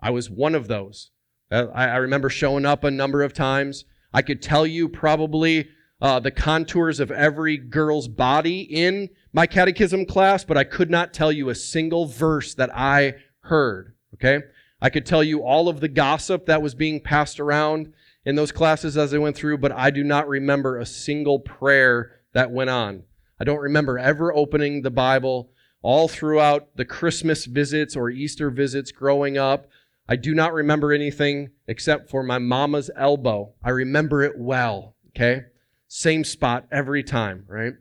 I 0.00 0.10
was 0.10 0.30
one 0.30 0.54
of 0.54 0.68
those. 0.68 1.10
Uh, 1.50 1.66
I, 1.74 1.88
I 1.88 1.96
remember 1.96 2.28
showing 2.28 2.64
up 2.64 2.84
a 2.84 2.90
number 2.90 3.22
of 3.22 3.32
times. 3.32 3.84
I 4.12 4.22
could 4.22 4.42
tell 4.42 4.66
you 4.66 4.88
probably 4.88 5.68
uh, 6.00 6.20
the 6.20 6.30
contours 6.30 7.00
of 7.00 7.10
every 7.10 7.56
girl's 7.56 8.08
body 8.08 8.60
in 8.60 9.10
my 9.32 9.46
catechism 9.46 10.06
class, 10.06 10.44
but 10.44 10.56
I 10.56 10.64
could 10.64 10.90
not 10.90 11.12
tell 11.12 11.30
you 11.30 11.48
a 11.48 11.54
single 11.54 12.06
verse 12.06 12.54
that 12.54 12.74
I 12.74 13.14
heard. 13.40 13.94
Okay? 14.14 14.44
I 14.80 14.90
could 14.90 15.04
tell 15.04 15.22
you 15.22 15.42
all 15.42 15.68
of 15.68 15.80
the 15.80 15.88
gossip 15.88 16.46
that 16.46 16.62
was 16.62 16.74
being 16.74 17.00
passed 17.00 17.38
around 17.38 17.92
in 18.24 18.36
those 18.36 18.52
classes 18.52 18.96
as 18.96 19.14
I 19.14 19.18
went 19.18 19.36
through, 19.36 19.58
but 19.58 19.72
I 19.72 19.90
do 19.90 20.04
not 20.04 20.28
remember 20.28 20.78
a 20.78 20.86
single 20.86 21.40
prayer 21.40 22.20
that 22.32 22.50
went 22.50 22.70
on. 22.70 23.04
I 23.40 23.44
don't 23.44 23.60
remember 23.60 23.98
ever 23.98 24.34
opening 24.34 24.82
the 24.82 24.90
Bible 24.90 25.50
all 25.82 26.08
throughout 26.08 26.76
the 26.76 26.84
Christmas 26.84 27.46
visits 27.46 27.96
or 27.96 28.10
Easter 28.10 28.50
visits 28.50 28.92
growing 28.92 29.38
up. 29.38 29.66
I 30.08 30.16
do 30.16 30.34
not 30.34 30.52
remember 30.52 30.92
anything 30.92 31.50
except 31.66 32.10
for 32.10 32.22
my 32.22 32.38
mama's 32.38 32.90
elbow. 32.96 33.54
I 33.62 33.70
remember 33.70 34.22
it 34.22 34.38
well, 34.38 34.96
okay? 35.10 35.44
Same 35.88 36.24
spot 36.24 36.66
every 36.70 37.02
time, 37.02 37.44
right? 37.48 37.74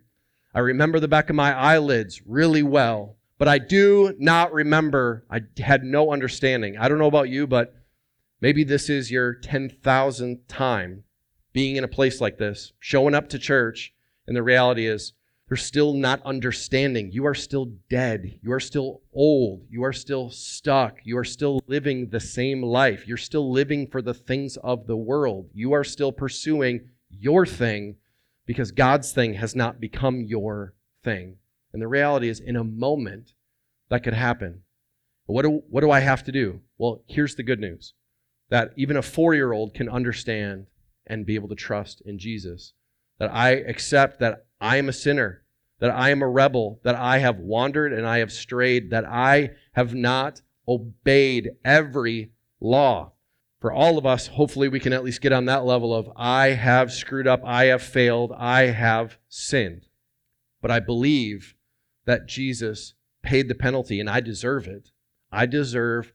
I 0.53 0.59
remember 0.59 0.99
the 0.99 1.07
back 1.07 1.29
of 1.29 1.35
my 1.35 1.53
eyelids 1.53 2.21
really 2.25 2.63
well, 2.63 3.17
but 3.37 3.47
I 3.47 3.57
do 3.57 4.15
not 4.17 4.53
remember. 4.53 5.25
I 5.29 5.41
had 5.57 5.83
no 5.83 6.11
understanding. 6.11 6.77
I 6.77 6.87
don't 6.87 6.99
know 6.99 7.07
about 7.07 7.29
you, 7.29 7.47
but 7.47 7.75
maybe 8.41 8.63
this 8.63 8.89
is 8.89 9.11
your 9.11 9.33
10,000th 9.33 10.39
time 10.47 11.03
being 11.53 11.75
in 11.75 11.83
a 11.83 11.89
place 11.89 12.21
like 12.21 12.37
this, 12.37 12.73
showing 12.79 13.15
up 13.15 13.29
to 13.29 13.39
church, 13.39 13.93
and 14.27 14.35
the 14.35 14.43
reality 14.43 14.85
is 14.85 15.13
they're 15.47 15.57
still 15.57 15.93
not 15.93 16.21
understanding. 16.23 17.11
You 17.11 17.25
are 17.25 17.33
still 17.33 17.71
dead. 17.89 18.39
You 18.43 18.51
are 18.51 18.59
still 18.59 19.01
old. 19.11 19.65
You 19.67 19.83
are 19.83 19.93
still 19.93 20.29
stuck. 20.29 20.99
You 21.03 21.17
are 21.17 21.23
still 21.23 21.59
living 21.65 22.09
the 22.09 22.19
same 22.19 22.61
life. 22.61 23.07
You're 23.07 23.17
still 23.17 23.51
living 23.51 23.87
for 23.87 24.03
the 24.03 24.13
things 24.13 24.57
of 24.57 24.85
the 24.85 24.95
world. 24.95 25.49
You 25.53 25.73
are 25.73 25.83
still 25.83 26.11
pursuing 26.11 26.89
your 27.09 27.47
thing 27.47 27.95
because 28.45 28.71
God's 28.71 29.11
thing 29.11 29.33
has 29.33 29.55
not 29.55 29.79
become 29.79 30.21
your 30.21 30.75
thing. 31.03 31.37
And 31.73 31.81
the 31.81 31.87
reality 31.87 32.29
is, 32.29 32.39
in 32.39 32.55
a 32.55 32.63
moment, 32.63 33.33
that 33.89 34.03
could 34.03 34.13
happen. 34.13 34.61
What 35.25 35.43
do, 35.43 35.63
what 35.69 35.81
do 35.81 35.89
I 35.89 35.99
have 35.99 36.23
to 36.25 36.31
do? 36.31 36.61
Well, 36.77 37.01
here's 37.07 37.35
the 37.35 37.43
good 37.43 37.59
news 37.59 37.93
that 38.49 38.71
even 38.75 38.97
a 38.97 39.01
four 39.01 39.33
year 39.33 39.53
old 39.53 39.73
can 39.73 39.89
understand 39.89 40.67
and 41.07 41.25
be 41.25 41.35
able 41.35 41.49
to 41.49 41.55
trust 41.55 42.01
in 42.05 42.19
Jesus. 42.19 42.73
That 43.19 43.33
I 43.33 43.51
accept 43.51 44.19
that 44.19 44.45
I 44.61 44.77
am 44.77 44.89
a 44.89 44.93
sinner, 44.93 45.43
that 45.79 45.91
I 45.91 46.09
am 46.09 46.21
a 46.21 46.29
rebel, 46.29 46.79
that 46.83 46.95
I 46.95 47.19
have 47.19 47.37
wandered 47.37 47.93
and 47.93 48.05
I 48.05 48.19
have 48.19 48.31
strayed, 48.31 48.91
that 48.91 49.05
I 49.05 49.51
have 49.73 49.93
not 49.93 50.41
obeyed 50.67 51.51
every 51.65 52.31
law. 52.59 53.13
For 53.59 53.73
all 53.73 53.97
of 53.97 54.05
us, 54.05 54.27
hopefully 54.27 54.69
we 54.69 54.79
can 54.79 54.93
at 54.93 55.03
least 55.03 55.21
get 55.21 55.33
on 55.33 55.45
that 55.45 55.65
level 55.65 55.93
of 55.93 56.09
I 56.15 56.49
have 56.49 56.93
screwed 56.93 57.27
up, 57.27 57.41
I 57.43 57.65
have 57.65 57.81
failed, 57.81 58.31
I 58.37 58.67
have 58.67 59.17
sinned. 59.27 59.87
But 60.61 60.71
I 60.71 60.79
believe 60.79 61.55
that 62.05 62.27
Jesus 62.27 62.93
paid 63.21 63.49
the 63.49 63.55
penalty 63.55 63.99
and 63.99 64.09
I 64.09 64.21
deserve 64.21 64.67
it. 64.67 64.91
I 65.31 65.45
deserve 65.45 66.13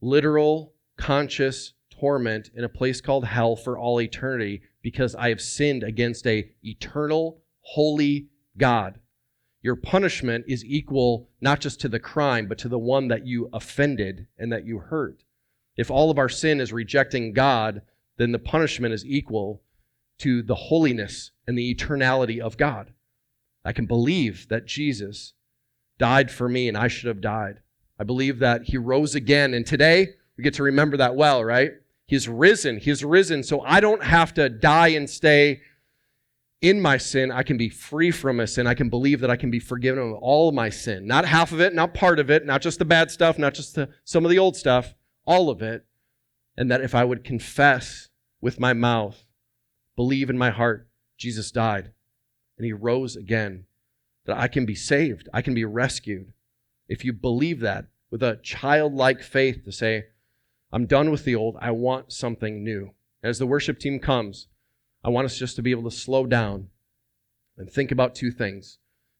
literal, 0.00 0.74
conscious 0.96 1.74
torment 1.90 2.50
in 2.54 2.64
a 2.64 2.68
place 2.68 3.00
called 3.00 3.24
hell 3.24 3.56
for 3.56 3.78
all 3.78 4.00
eternity 4.00 4.62
because 4.82 5.14
I 5.14 5.28
have 5.30 5.40
sinned 5.40 5.82
against 5.82 6.26
a 6.26 6.50
eternal, 6.62 7.42
holy 7.60 8.28
God. 8.56 9.00
Your 9.62 9.76
punishment 9.76 10.44
is 10.46 10.64
equal 10.64 11.28
not 11.40 11.60
just 11.60 11.80
to 11.80 11.88
the 11.88 11.98
crime, 11.98 12.46
but 12.46 12.58
to 12.58 12.68
the 12.68 12.78
one 12.78 13.08
that 13.08 13.26
you 13.26 13.48
offended 13.52 14.26
and 14.38 14.52
that 14.52 14.64
you 14.64 14.78
hurt. 14.78 15.24
If 15.76 15.90
all 15.90 16.10
of 16.10 16.18
our 16.18 16.28
sin 16.28 16.60
is 16.60 16.72
rejecting 16.72 17.32
God, 17.32 17.82
then 18.16 18.32
the 18.32 18.38
punishment 18.38 18.94
is 18.94 19.04
equal 19.04 19.62
to 20.18 20.42
the 20.42 20.54
holiness 20.54 21.32
and 21.46 21.58
the 21.58 21.74
eternality 21.74 22.38
of 22.38 22.56
God. 22.56 22.92
I 23.64 23.72
can 23.72 23.86
believe 23.86 24.48
that 24.48 24.66
Jesus 24.66 25.34
died 25.98 26.30
for 26.30 26.48
me 26.48 26.68
and 26.68 26.76
I 26.76 26.88
should 26.88 27.08
have 27.08 27.20
died. 27.20 27.60
I 27.98 28.04
believe 28.04 28.38
that 28.38 28.64
he 28.64 28.76
rose 28.76 29.14
again. 29.14 29.54
And 29.54 29.66
today, 29.66 30.14
we 30.36 30.44
get 30.44 30.54
to 30.54 30.62
remember 30.62 30.96
that 30.98 31.16
well, 31.16 31.44
right? 31.44 31.72
He's 32.06 32.28
risen. 32.28 32.78
He's 32.78 33.04
risen. 33.04 33.42
So 33.42 33.62
I 33.62 33.80
don't 33.80 34.02
have 34.02 34.34
to 34.34 34.48
die 34.48 34.88
and 34.88 35.08
stay 35.08 35.60
in 36.60 36.80
my 36.80 36.96
sin. 36.96 37.32
I 37.32 37.42
can 37.42 37.56
be 37.56 37.68
free 37.68 38.10
from 38.10 38.36
my 38.36 38.44
sin. 38.44 38.66
I 38.66 38.74
can 38.74 38.88
believe 38.88 39.20
that 39.20 39.30
I 39.30 39.36
can 39.36 39.50
be 39.50 39.58
forgiven 39.58 40.02
of 40.02 40.14
all 40.14 40.48
of 40.48 40.54
my 40.54 40.70
sin. 40.70 41.06
Not 41.06 41.24
half 41.24 41.52
of 41.52 41.60
it, 41.60 41.74
not 41.74 41.94
part 41.94 42.18
of 42.18 42.30
it, 42.30 42.46
not 42.46 42.62
just 42.62 42.78
the 42.78 42.84
bad 42.84 43.10
stuff, 43.10 43.38
not 43.38 43.54
just 43.54 43.74
the, 43.74 43.88
some 44.04 44.24
of 44.24 44.30
the 44.30 44.38
old 44.38 44.56
stuff, 44.56 44.94
all 45.26 45.50
of 45.50 45.62
it. 45.62 45.84
And 46.56 46.70
that 46.70 46.80
if 46.80 46.94
I 46.94 47.04
would 47.04 47.24
confess 47.24 48.08
with 48.40 48.60
my 48.60 48.72
mouth, 48.72 49.24
believe 49.96 50.30
in 50.30 50.38
my 50.38 50.50
heart, 50.50 50.88
Jesus 51.18 51.50
died 51.50 51.92
and 52.56 52.64
he 52.64 52.72
rose 52.72 53.16
again, 53.16 53.64
that 54.24 54.38
I 54.38 54.48
can 54.48 54.64
be 54.64 54.74
saved, 54.74 55.28
I 55.32 55.42
can 55.42 55.54
be 55.54 55.64
rescued. 55.64 56.32
If 56.88 57.04
you 57.04 57.12
believe 57.12 57.60
that 57.60 57.86
with 58.10 58.22
a 58.22 58.40
childlike 58.42 59.22
faith 59.22 59.64
to 59.64 59.72
say, 59.72 60.04
I'm 60.72 60.86
done 60.86 61.10
with 61.10 61.24
the 61.24 61.34
old, 61.34 61.56
I 61.60 61.70
want 61.70 62.12
something 62.12 62.62
new. 62.64 62.90
As 63.22 63.38
the 63.38 63.46
worship 63.46 63.78
team 63.78 63.98
comes, 63.98 64.48
I 65.04 65.08
want 65.08 65.24
us 65.24 65.38
just 65.38 65.56
to 65.56 65.62
be 65.62 65.70
able 65.70 65.88
to 65.88 65.96
slow 65.96 66.26
down 66.26 66.68
and 67.56 67.70
think 67.70 67.90
about 67.90 68.14
two 68.14 68.30
things. 68.30 68.78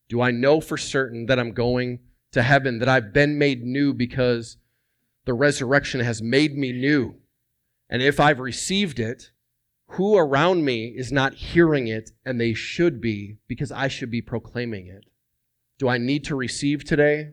Do 0.09 0.20
I 0.20 0.30
know 0.30 0.61
for 0.61 0.76
certain 0.76 1.26
that 1.26 1.38
I'm 1.38 1.53
going 1.53 2.01
to 2.32 2.42
heaven, 2.42 2.78
that 2.80 2.88
I've 2.88 3.12
been 3.12 3.38
made 3.38 3.64
new 3.64 3.94
because 3.94 4.57
the 5.24 5.34
resurrection 5.34 6.01
has 6.01 6.22
made 6.22 6.57
me 6.57 6.72
new? 6.72 7.16
And 7.88 8.03
if 8.03 8.20
I've 8.20 8.40
received 8.40 8.99
it, 8.99 9.30
who 9.90 10.16
around 10.16 10.64
me 10.64 10.88
is 10.97 11.12
not 11.12 11.34
hearing 11.34 11.86
it 11.86 12.11
and 12.24 12.40
they 12.40 12.55
should 12.55 13.01
be 13.01 13.38
because 13.47 13.70
I 13.70 13.88
should 13.88 14.11
be 14.11 14.20
proclaiming 14.20 14.88
it? 14.88 15.05
Do 15.78 15.88
I 15.88 15.99
need 15.99 16.24
to 16.24 16.34
receive 16.34 16.84
today? 16.84 17.30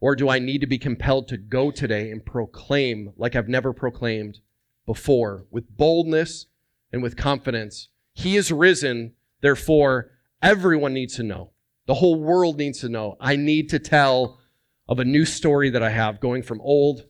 Or 0.00 0.16
do 0.16 0.28
I 0.28 0.38
need 0.38 0.62
to 0.62 0.66
be 0.66 0.78
compelled 0.78 1.28
to 1.28 1.36
go 1.36 1.70
today 1.70 2.10
and 2.10 2.24
proclaim 2.24 3.12
like 3.16 3.36
I've 3.36 3.48
never 3.48 3.72
proclaimed 3.72 4.40
before 4.86 5.44
with 5.50 5.76
boldness 5.76 6.46
and 6.92 7.02
with 7.02 7.16
confidence? 7.16 7.88
He 8.14 8.36
is 8.36 8.50
risen, 8.50 9.12
therefore, 9.42 10.10
everyone 10.42 10.94
needs 10.94 11.16
to 11.16 11.22
know. 11.22 11.52
The 11.86 11.94
whole 11.94 12.18
world 12.18 12.56
needs 12.56 12.80
to 12.80 12.88
know. 12.88 13.16
I 13.20 13.36
need 13.36 13.68
to 13.70 13.78
tell 13.78 14.40
of 14.88 14.98
a 14.98 15.04
new 15.04 15.24
story 15.24 15.70
that 15.70 15.82
I 15.82 15.90
have 15.90 16.20
going 16.20 16.42
from 16.42 16.60
old 16.62 17.06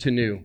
to 0.00 0.10
new. 0.10 0.44